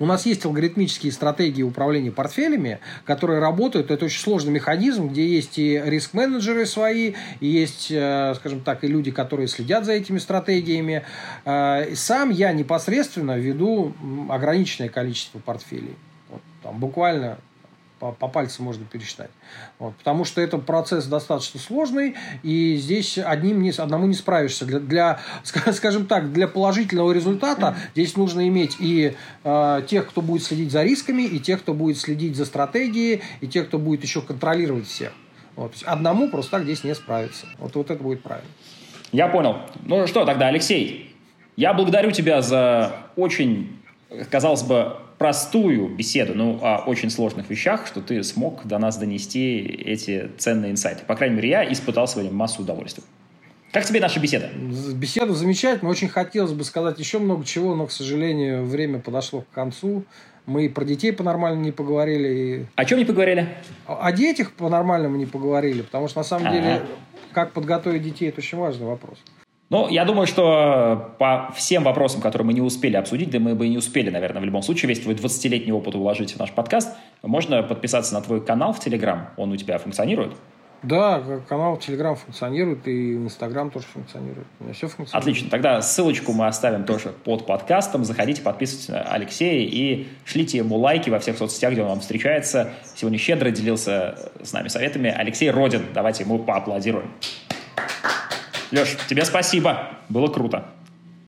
У 0.00 0.06
нас 0.06 0.24
есть 0.24 0.46
алгоритмические 0.46 1.12
стратегии 1.12 1.62
управления 1.62 2.10
портфелями, 2.10 2.80
которые 3.04 3.38
работают. 3.38 3.90
Это 3.90 4.06
очень 4.06 4.20
сложный 4.20 4.50
механизм, 4.50 5.08
где 5.08 5.28
есть 5.28 5.58
и 5.58 5.80
риск-менеджеры 5.84 6.64
свои, 6.64 7.12
и 7.40 7.46
есть, 7.46 7.88
э, 7.90 8.32
скажем 8.36 8.62
так, 8.62 8.82
и 8.82 8.86
люди, 8.86 9.10
которые 9.10 9.46
следят 9.46 9.84
за 9.84 9.92
этими 9.92 10.16
стратегиями. 10.16 11.04
Э, 11.44 11.94
сам 11.94 12.30
я 12.30 12.52
непосредственно 12.54 13.38
веду 13.38 13.94
ограниченное 14.30 14.88
количество 14.88 15.38
портфелей. 15.38 15.96
Вот, 16.30 16.40
там, 16.62 16.80
буквально 16.80 17.38
по, 18.00 18.12
по 18.12 18.28
пальцам 18.28 18.64
можно 18.64 18.84
пересчитать. 18.84 19.30
Вот, 19.78 19.94
потому 19.96 20.24
что 20.24 20.40
это 20.40 20.58
процесс 20.58 21.04
достаточно 21.04 21.60
сложный, 21.60 22.16
и 22.42 22.76
здесь 22.76 23.18
одним 23.18 23.62
не, 23.62 23.70
одному 23.70 24.06
не 24.06 24.14
справишься. 24.14 24.64
Для, 24.64 24.80
для, 24.80 25.20
скажем 25.72 26.06
так, 26.06 26.32
для 26.32 26.48
положительного 26.48 27.12
результата 27.12 27.76
здесь 27.92 28.16
нужно 28.16 28.48
иметь 28.48 28.76
и 28.80 29.14
э, 29.44 29.82
тех, 29.86 30.08
кто 30.08 30.22
будет 30.22 30.42
следить 30.42 30.72
за 30.72 30.82
рисками, 30.82 31.22
и 31.22 31.38
тех, 31.38 31.60
кто 31.60 31.74
будет 31.74 31.98
следить 31.98 32.36
за 32.36 32.46
стратегией, 32.46 33.22
и 33.40 33.46
тех, 33.46 33.68
кто 33.68 33.78
будет 33.78 34.02
еще 34.02 34.22
контролировать 34.22 34.88
всех. 34.88 35.12
Вот, 35.54 35.74
одному 35.84 36.30
просто 36.30 36.52
так 36.52 36.62
здесь 36.64 36.82
не 36.84 36.94
справиться. 36.94 37.46
Вот, 37.58 37.74
вот 37.76 37.90
это 37.90 38.02
будет 38.02 38.22
правильно. 38.22 38.50
Я 39.12 39.28
понял. 39.28 39.58
Ну 39.84 40.06
что 40.06 40.24
тогда, 40.24 40.48
Алексей, 40.48 41.14
я 41.56 41.74
благодарю 41.74 42.12
тебя 42.12 42.40
за 42.40 42.92
очень, 43.16 43.78
казалось 44.30 44.62
бы, 44.62 44.96
простую 45.20 45.90
беседу, 45.90 46.32
ну, 46.34 46.58
о 46.62 46.78
очень 46.86 47.10
сложных 47.10 47.50
вещах, 47.50 47.86
что 47.86 48.00
ты 48.00 48.24
смог 48.24 48.64
до 48.64 48.78
нас 48.78 48.96
донести 48.96 49.58
эти 49.58 50.30
ценные 50.38 50.70
инсайты. 50.72 51.04
По 51.04 51.14
крайней 51.14 51.36
мере, 51.36 51.50
я 51.50 51.70
испытал 51.70 52.08
сегодня 52.08 52.32
массу 52.32 52.62
удовольствия. 52.62 53.04
Как 53.70 53.84
тебе 53.84 54.00
наша 54.00 54.18
беседа? 54.18 54.48
Беседа 54.94 55.34
замечательная. 55.34 55.90
Очень 55.90 56.08
хотелось 56.08 56.52
бы 56.52 56.64
сказать 56.64 56.98
еще 56.98 57.18
много 57.18 57.44
чего, 57.44 57.74
но, 57.74 57.86
к 57.86 57.92
сожалению, 57.92 58.64
время 58.64 58.98
подошло 58.98 59.42
к 59.42 59.54
концу. 59.54 60.04
Мы 60.46 60.64
и 60.64 60.68
про 60.70 60.86
детей 60.86 61.12
по-нормальному 61.12 61.66
не 61.66 61.72
поговорили. 61.72 62.28
И... 62.28 62.66
О 62.76 62.84
чем 62.86 62.98
не 62.98 63.04
поговорили? 63.04 63.46
О 63.86 64.10
детях 64.12 64.52
по-нормальному 64.52 65.16
не 65.18 65.26
поговорили, 65.26 65.82
потому 65.82 66.08
что, 66.08 66.20
на 66.20 66.24
самом 66.24 66.46
А-а-а. 66.46 66.54
деле, 66.54 66.82
как 67.32 67.52
подготовить 67.52 68.02
детей, 68.02 68.30
это 68.30 68.40
очень 68.40 68.56
важный 68.56 68.86
вопрос. 68.86 69.18
Ну, 69.70 69.88
я 69.88 70.04
думаю, 70.04 70.26
что 70.26 71.14
по 71.18 71.52
всем 71.56 71.84
вопросам, 71.84 72.20
которые 72.20 72.44
мы 72.44 72.52
не 72.52 72.60
успели 72.60 72.96
обсудить, 72.96 73.30
да 73.30 73.38
мы 73.38 73.54
бы 73.54 73.66
и 73.66 73.68
не 73.68 73.78
успели, 73.78 74.10
наверное, 74.10 74.42
в 74.42 74.44
любом 74.44 74.62
случае, 74.62 74.88
весь 74.88 74.98
твой 74.98 75.14
20-летний 75.14 75.72
опыт 75.72 75.94
уложить 75.94 76.32
в 76.34 76.38
наш 76.40 76.50
подкаст, 76.50 76.96
можно 77.22 77.62
подписаться 77.62 78.12
на 78.14 78.20
твой 78.20 78.44
канал 78.44 78.72
в 78.72 78.80
Телеграм. 78.80 79.28
Он 79.36 79.52
у 79.52 79.56
тебя 79.56 79.78
функционирует? 79.78 80.32
Да, 80.82 81.22
канал 81.48 81.76
Телеграм 81.76 82.16
функционирует, 82.16 82.88
и 82.88 83.14
Инстаграм 83.14 83.70
тоже 83.70 83.86
функционирует. 83.92 84.46
У 84.58 84.64
меня 84.64 84.72
все 84.72 84.88
функционирует. 84.88 85.22
Отлично. 85.22 85.50
Тогда 85.50 85.82
ссылочку 85.82 86.32
мы 86.32 86.48
оставим 86.48 86.84
тоже 86.84 87.12
под 87.24 87.46
подкастом. 87.46 88.04
Заходите, 88.04 88.42
подписывайтесь 88.42 88.88
на 88.88 89.02
Алексея 89.02 89.68
и 89.68 90.08
шлите 90.24 90.58
ему 90.58 90.78
лайки 90.78 91.10
во 91.10 91.20
всех 91.20 91.36
соцсетях, 91.36 91.72
где 91.72 91.82
он 91.82 91.88
вам 91.88 92.00
встречается. 92.00 92.72
Сегодня 92.96 93.18
щедро 93.18 93.50
делился 93.50 94.32
с 94.42 94.52
нами 94.52 94.68
советами 94.68 95.14
Алексей 95.16 95.50
Родин. 95.50 95.82
Давайте 95.94 96.24
ему 96.24 96.38
поаплодируем. 96.38 97.10
Леш, 98.70 98.96
тебе 99.08 99.24
спасибо. 99.24 99.90
Было 100.08 100.28
круто. 100.28 100.66